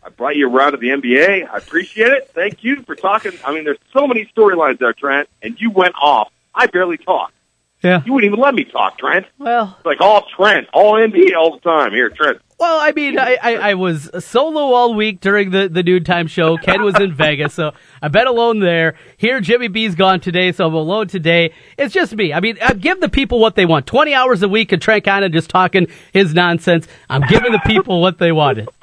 I 0.06 0.10
brought 0.10 0.36
you 0.36 0.50
around 0.54 0.74
to 0.74 0.78
the 0.78 0.90
NBA. 0.90 1.48
I 1.50 1.58
appreciate 1.58 2.12
it. 2.12 2.30
Thank 2.34 2.64
you 2.64 2.84
for 2.84 2.94
talking. 2.96 3.32
I 3.46 3.54
mean, 3.54 3.64
there's 3.64 3.78
so 3.94 4.06
many 4.06 4.30
storylines 4.36 4.80
there, 4.80 4.92
Trent, 4.94 5.30
and 5.42 5.60
you 5.62 5.72
went 5.72 5.96
off. 6.02 6.30
I 6.54 6.68
barely 6.68 6.98
talked. 6.98 7.34
Yeah. 7.84 8.02
You 8.06 8.14
wouldn't 8.14 8.32
even 8.32 8.42
let 8.44 8.56
me 8.56 8.64
talk, 8.64 8.98
Trent. 8.98 9.26
Well, 9.38 9.76
It's 9.78 9.86
like 9.86 10.00
all 10.00 10.26
Trent, 10.38 10.68
all 10.74 10.94
NBA 10.94 11.36
all 11.38 11.56
the 11.56 11.60
time. 11.60 11.92
Here, 11.92 12.10
Trent. 12.10 12.40
Well, 12.58 12.80
I 12.80 12.94
mean, 12.94 13.20
I, 13.20 13.38
I, 13.44 13.56
I 13.56 13.74
was 13.74 14.10
solo 14.24 14.62
all 14.74 14.94
week 14.94 15.20
during 15.20 15.52
the, 15.52 15.68
the 15.68 15.84
noon 15.84 16.06
time 16.06 16.28
show. 16.28 16.56
Ken 16.56 16.82
was 16.82 16.98
in 16.98 17.14
Vegas, 17.16 17.54
so 17.54 17.74
I've 18.02 18.14
been 18.14 18.26
alone 18.28 18.60
there. 18.62 18.96
Here, 19.18 19.42
Jimmy 19.42 19.68
B's 19.68 19.96
gone 19.96 20.22
today, 20.22 20.54
so 20.54 20.66
I'm 20.68 20.74
alone 20.74 21.08
today. 21.10 21.52
It's 21.78 21.94
just 21.94 22.16
me. 22.16 22.32
I 22.32 22.40
mean, 22.40 22.58
I 22.62 22.72
give 22.74 23.02
the 23.02 23.10
people 23.10 23.40
what 23.40 23.56
they 23.56 23.66
want. 23.66 23.86
20 23.86 24.14
hours 24.14 24.44
a 24.44 24.48
week 24.48 24.72
and 24.72 24.82
Trent 24.82 25.04
kind 25.04 25.26
of 25.26 25.34
just 25.34 25.50
talking 25.50 25.88
his 26.14 26.34
nonsense. 26.34 26.88
I'm 27.10 27.24
giving 27.28 27.52
the 27.52 27.62
people 27.66 28.00
what 28.02 28.18
they 28.18 28.32
wanted. 28.32 28.70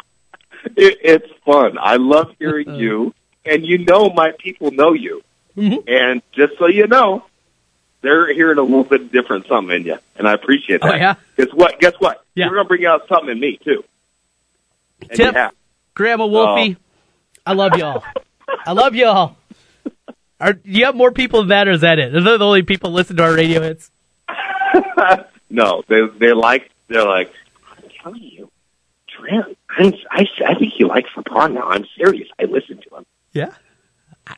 It, 0.76 0.98
it's 1.02 1.26
fun. 1.46 1.78
I 1.80 1.96
love 1.96 2.34
hearing 2.38 2.74
you, 2.74 3.14
and 3.46 3.64
you 3.64 3.78
know 3.78 4.10
my 4.10 4.32
people 4.38 4.70
know 4.72 4.92
you. 4.92 5.22
Mhm. 5.56 5.88
And 5.88 6.20
just 6.32 6.58
so 6.58 6.66
you 6.66 6.86
know, 6.86 7.24
they're 8.02 8.32
hearing 8.32 8.58
a 8.58 8.62
little 8.62 8.84
bit 8.84 9.12
different 9.12 9.46
something 9.46 9.76
in 9.76 9.84
you, 9.84 9.98
and 10.16 10.26
I 10.26 10.32
appreciate 10.32 10.80
oh, 10.82 10.88
that. 10.88 10.94
Oh, 10.94 10.98
yeah? 10.98 11.14
Guess 11.36 11.52
what? 11.52 11.80
Guess 11.80 11.94
what? 11.98 12.24
Yeah. 12.34 12.46
You're 12.46 12.56
gonna 12.56 12.68
bring 12.68 12.86
out 12.86 13.08
something 13.08 13.30
in 13.30 13.40
me 13.40 13.58
too. 13.62 13.84
And 15.08 15.16
Tip. 15.16 15.54
Grandma 15.94 16.26
Wolfie, 16.26 16.76
I 17.44 17.52
love 17.52 17.76
y'all. 17.76 18.02
I 18.66 18.72
love 18.72 18.94
y'all. 18.94 19.36
Are, 20.40 20.54
do 20.54 20.70
you 20.70 20.86
have 20.86 20.94
more 20.94 21.12
people 21.12 21.40
than 21.40 21.48
that, 21.48 21.68
or 21.68 21.72
is 21.72 21.82
that 21.82 21.98
it? 21.98 22.14
Are 22.14 22.20
they 22.20 22.36
the 22.38 22.44
only 22.44 22.62
people 22.62 22.90
listen 22.90 23.16
to 23.16 23.24
our 23.24 23.34
radio 23.34 23.60
hits? 23.60 23.90
no, 25.50 25.82
they 25.88 26.00
they're 26.18 26.34
like 26.34 26.70
they're 26.88 27.04
like. 27.04 27.32
I'm 27.76 27.90
telling 28.02 28.22
you, 28.22 28.50
Trent. 29.08 29.58
I'm, 29.76 29.92
I 30.10 30.26
I 30.46 30.54
think 30.54 30.72
he 30.76 30.84
likes 30.84 31.10
LeBron 31.16 31.52
now. 31.52 31.68
I'm 31.68 31.84
serious. 31.96 32.28
I 32.38 32.44
listen 32.44 32.80
to 32.88 32.96
him. 32.96 33.06
Yeah. 33.32 33.52
I- 34.26 34.36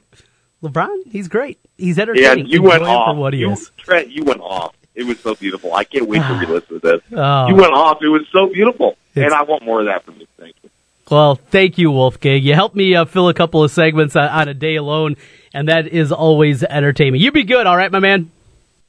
LeBron, 0.63 1.07
he's 1.11 1.29
great. 1.29 1.59
He's 1.77 1.99
entertaining. 1.99 2.47
Yeah, 2.47 2.53
you 2.53 2.59
Enjoy 2.61 2.69
went 2.69 2.83
off. 2.85 3.15
for 3.15 3.21
what 3.21 3.33
he 3.35 3.41
you, 3.41 3.51
is. 3.53 3.71
Trent, 3.79 4.11
you 4.11 4.25
went 4.25 4.41
off. 4.41 4.75
It 4.95 5.05
was 5.05 5.19
so 5.21 5.35
beautiful. 5.35 5.75
I 5.75 5.85
can't 5.85 6.07
wait 6.07 6.19
to 6.23 6.35
re-listen 6.35 6.79
to 6.79 6.79
this. 6.79 7.01
Oh. 7.13 7.49
You 7.49 7.55
went 7.57 7.73
off. 7.73 7.99
It 8.03 8.09
was 8.09 8.23
so 8.31 8.47
beautiful, 8.47 8.97
It's- 9.15 9.25
and 9.25 9.35
I 9.35 9.43
want 9.43 9.65
more 9.65 9.81
of 9.81 9.87
that 9.87 10.05
from 10.05 10.17
you. 10.21 10.27
Thank 10.39 10.55
you. 10.63 10.71
Well, 11.11 11.35
thank 11.35 11.79
you, 11.79 11.91
Wolfgang. 11.91 12.43
You 12.43 12.55
helped 12.55 12.77
me 12.77 12.95
uh, 12.95 13.05
fill 13.07 13.29
a 13.29 13.35
couple 13.35 13.65
of 13.65 13.71
segments 13.71 14.15
on, 14.17 14.29
on 14.29 14.49
a 14.49 14.55
day 14.55 14.77
alone, 14.77 15.17
and 15.53 15.69
that 15.69 15.89
is 15.89 16.13
always 16.13 16.63
entertaining. 16.63 17.21
You 17.21 17.33
be 17.33 17.43
good, 17.45 17.67
all 17.67 17.77
right, 17.77 17.91
my 17.91 17.99
man? 17.99 18.31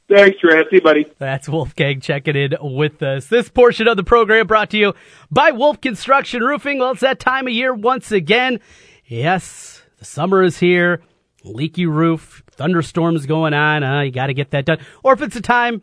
Thanks, 0.08 0.38
Trent. 0.38 0.68
See 0.70 0.76
you, 0.76 0.82
buddy. 0.82 1.06
That's 1.18 1.48
Wolfgang 1.48 2.00
checking 2.00 2.36
in 2.36 2.54
with 2.60 3.02
us. 3.02 3.26
This 3.26 3.48
portion 3.48 3.88
of 3.88 3.96
the 3.96 4.04
program 4.04 4.46
brought 4.46 4.70
to 4.70 4.78
you 4.78 4.94
by 5.30 5.50
Wolf 5.52 5.80
Construction 5.80 6.42
Roofing. 6.42 6.78
Well, 6.78 6.92
it's 6.92 7.00
that 7.00 7.18
time 7.18 7.46
of 7.46 7.52
year 7.54 7.72
once 7.74 8.12
again. 8.12 8.60
Yes, 9.06 9.82
the 9.98 10.04
summer 10.04 10.42
is 10.42 10.58
here. 10.58 11.00
Leaky 11.44 11.86
roof, 11.86 12.42
thunderstorms 12.50 13.26
going 13.26 13.54
on. 13.54 13.84
Uh, 13.84 14.00
you 14.00 14.10
got 14.10 14.28
to 14.28 14.34
get 14.34 14.50
that 14.50 14.64
done. 14.64 14.78
Or 15.02 15.12
if 15.12 15.22
it's 15.22 15.36
a 15.36 15.42
time 15.42 15.82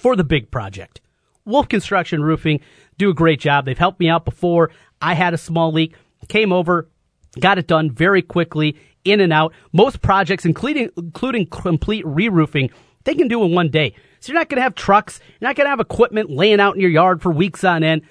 for 0.00 0.16
the 0.16 0.24
big 0.24 0.50
project, 0.50 1.00
Wolf 1.44 1.68
Construction 1.68 2.22
Roofing 2.22 2.60
do 2.98 3.10
a 3.10 3.14
great 3.14 3.38
job. 3.38 3.66
They've 3.66 3.78
helped 3.78 4.00
me 4.00 4.08
out 4.08 4.24
before. 4.24 4.70
I 5.00 5.14
had 5.14 5.34
a 5.34 5.38
small 5.38 5.70
leak, 5.70 5.94
came 6.28 6.52
over, 6.52 6.88
got 7.38 7.58
it 7.58 7.66
done 7.66 7.90
very 7.90 8.22
quickly, 8.22 8.76
in 9.04 9.20
and 9.20 9.32
out. 9.32 9.52
Most 9.72 10.00
projects, 10.00 10.44
including 10.44 10.90
including 10.96 11.46
complete 11.46 12.04
re-roofing, 12.06 12.70
they 13.04 13.14
can 13.14 13.28
do 13.28 13.44
in 13.44 13.52
one 13.52 13.68
day. 13.68 13.94
So 14.20 14.32
you're 14.32 14.40
not 14.40 14.48
going 14.48 14.56
to 14.56 14.62
have 14.62 14.74
trucks, 14.74 15.20
you're 15.40 15.48
not 15.48 15.56
going 15.56 15.66
to 15.66 15.70
have 15.70 15.80
equipment 15.80 16.30
laying 16.30 16.58
out 16.58 16.74
in 16.74 16.80
your 16.80 16.90
yard 16.90 17.22
for 17.22 17.30
weeks 17.30 17.62
on 17.62 17.84
end. 17.84 18.02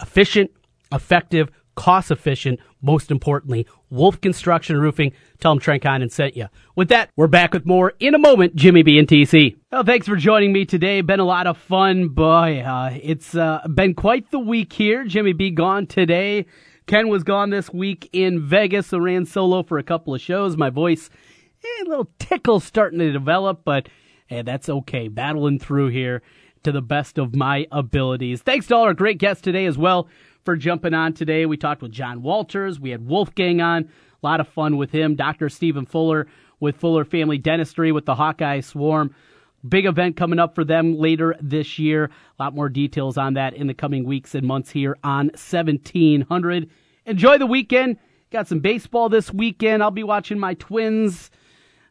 Efficient, 0.00 0.50
effective, 0.90 1.50
cost 1.74 2.10
efficient. 2.10 2.60
Most 2.82 3.10
importantly, 3.10 3.66
Wolf 3.90 4.20
Construction 4.20 4.78
Roofing. 4.78 5.12
Tell 5.40 5.52
them 5.52 5.60
Trent 5.60 5.82
Condon 5.82 6.10
sent 6.10 6.36
you. 6.36 6.48
With 6.76 6.88
that, 6.88 7.10
we're 7.16 7.26
back 7.26 7.52
with 7.52 7.66
more 7.66 7.94
in 8.00 8.14
a 8.14 8.18
moment. 8.18 8.54
Jimmy 8.54 8.82
B 8.82 8.98
and 8.98 9.08
TC. 9.08 9.56
Well, 9.70 9.84
thanks 9.84 10.06
for 10.06 10.16
joining 10.16 10.52
me 10.52 10.64
today. 10.64 11.00
Been 11.00 11.20
a 11.20 11.24
lot 11.24 11.46
of 11.46 11.58
fun, 11.58 12.08
boy. 12.08 12.60
Uh, 12.60 12.98
it's 13.02 13.34
uh, 13.34 13.66
been 13.72 13.94
quite 13.94 14.30
the 14.30 14.38
week 14.38 14.72
here. 14.72 15.04
Jimmy 15.04 15.32
B 15.32 15.50
gone 15.50 15.86
today. 15.86 16.46
Ken 16.86 17.08
was 17.08 17.22
gone 17.24 17.48
this 17.48 17.72
week 17.72 18.10
in 18.12 18.46
Vegas, 18.46 18.92
I 18.92 18.98
ran 18.98 19.24
solo 19.24 19.62
for 19.62 19.78
a 19.78 19.82
couple 19.82 20.14
of 20.14 20.20
shows. 20.20 20.56
My 20.56 20.68
voice, 20.68 21.08
eh, 21.64 21.82
a 21.84 21.88
little 21.88 22.10
tickle 22.18 22.60
starting 22.60 22.98
to 22.98 23.10
develop, 23.10 23.62
but 23.64 23.88
hey, 24.26 24.42
that's 24.42 24.68
okay. 24.68 25.08
Battling 25.08 25.58
through 25.58 25.88
here 25.88 26.20
to 26.62 26.72
the 26.72 26.82
best 26.82 27.16
of 27.16 27.34
my 27.34 27.66
abilities. 27.72 28.42
Thanks 28.42 28.66
to 28.66 28.76
all 28.76 28.82
our 28.82 28.94
great 28.94 29.16
guests 29.18 29.40
today 29.40 29.64
as 29.64 29.78
well 29.78 30.08
for 30.44 30.56
jumping 30.56 30.94
on 30.94 31.14
today. 31.14 31.46
We 31.46 31.56
talked 31.56 31.82
with 31.82 31.92
John 31.92 32.22
Walters. 32.22 32.78
We 32.78 32.90
had 32.90 33.06
Wolfgang 33.06 33.60
on. 33.60 33.84
A 33.84 34.26
lot 34.26 34.40
of 34.40 34.48
fun 34.48 34.76
with 34.76 34.90
him. 34.90 35.16
Dr. 35.16 35.48
Stephen 35.48 35.86
Fuller 35.86 36.26
with 36.60 36.76
Fuller 36.76 37.04
Family 37.04 37.38
Dentistry 37.38 37.92
with 37.92 38.06
the 38.06 38.14
Hawkeye 38.14 38.60
Swarm. 38.60 39.14
Big 39.66 39.86
event 39.86 40.16
coming 40.16 40.38
up 40.38 40.54
for 40.54 40.64
them 40.64 40.98
later 40.98 41.34
this 41.40 41.78
year. 41.78 42.10
A 42.38 42.42
lot 42.42 42.54
more 42.54 42.68
details 42.68 43.16
on 43.16 43.34
that 43.34 43.54
in 43.54 43.66
the 43.66 43.74
coming 43.74 44.04
weeks 44.04 44.34
and 44.34 44.46
months 44.46 44.70
here 44.70 44.96
on 45.02 45.26
1700. 45.28 46.70
Enjoy 47.06 47.38
the 47.38 47.46
weekend. 47.46 47.98
Got 48.30 48.48
some 48.48 48.60
baseball 48.60 49.08
this 49.08 49.32
weekend. 49.32 49.82
I'll 49.82 49.90
be 49.90 50.02
watching 50.02 50.38
my 50.38 50.54
Twins. 50.54 51.30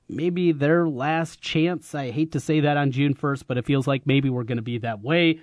Maybe 0.09 0.51
their 0.51 0.87
last 0.87 1.41
chance. 1.41 1.95
I 1.95 2.11
hate 2.11 2.33
to 2.33 2.39
say 2.39 2.59
that 2.59 2.77
on 2.77 2.91
June 2.91 3.15
1st, 3.15 3.45
but 3.47 3.57
it 3.57 3.65
feels 3.65 3.87
like 3.87 4.05
maybe 4.05 4.29
we're 4.29 4.43
going 4.43 4.57
to 4.57 4.61
be 4.61 4.77
that 4.79 5.01
way. 5.01 5.39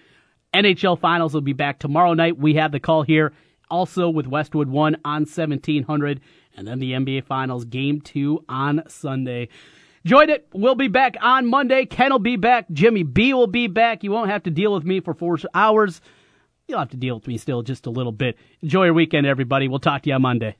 NHL 0.54 0.98
Finals 0.98 1.34
will 1.34 1.40
be 1.40 1.52
back 1.52 1.78
tomorrow 1.78 2.14
night. 2.14 2.38
We 2.38 2.54
have 2.54 2.72
the 2.72 2.80
call 2.80 3.02
here 3.02 3.32
also 3.70 4.10
with 4.10 4.26
Westwood 4.26 4.68
1 4.68 4.96
on 5.04 5.20
1700, 5.22 6.20
and 6.56 6.66
then 6.66 6.80
the 6.80 6.92
NBA 6.92 7.24
Finals 7.24 7.64
Game 7.64 8.00
2 8.00 8.44
on 8.48 8.82
Sunday. 8.88 9.48
Enjoyed 10.04 10.30
it. 10.30 10.48
We'll 10.52 10.74
be 10.74 10.88
back 10.88 11.16
on 11.20 11.46
Monday. 11.46 11.84
Ken 11.86 12.10
will 12.10 12.18
be 12.18 12.36
back. 12.36 12.66
Jimmy 12.72 13.02
B 13.02 13.34
will 13.34 13.46
be 13.46 13.66
back. 13.66 14.02
You 14.02 14.10
won't 14.10 14.30
have 14.30 14.42
to 14.44 14.50
deal 14.50 14.72
with 14.72 14.84
me 14.84 15.00
for 15.00 15.14
four 15.14 15.38
hours. 15.54 16.00
You'll 16.66 16.78
have 16.78 16.90
to 16.90 16.96
deal 16.96 17.16
with 17.16 17.26
me 17.26 17.36
still 17.36 17.62
just 17.62 17.86
a 17.86 17.90
little 17.90 18.12
bit. 18.12 18.36
Enjoy 18.60 18.84
your 18.84 18.94
weekend, 18.94 19.26
everybody. 19.26 19.68
We'll 19.68 19.78
talk 19.78 20.02
to 20.02 20.08
you 20.08 20.14
on 20.14 20.22
Monday. 20.22 20.56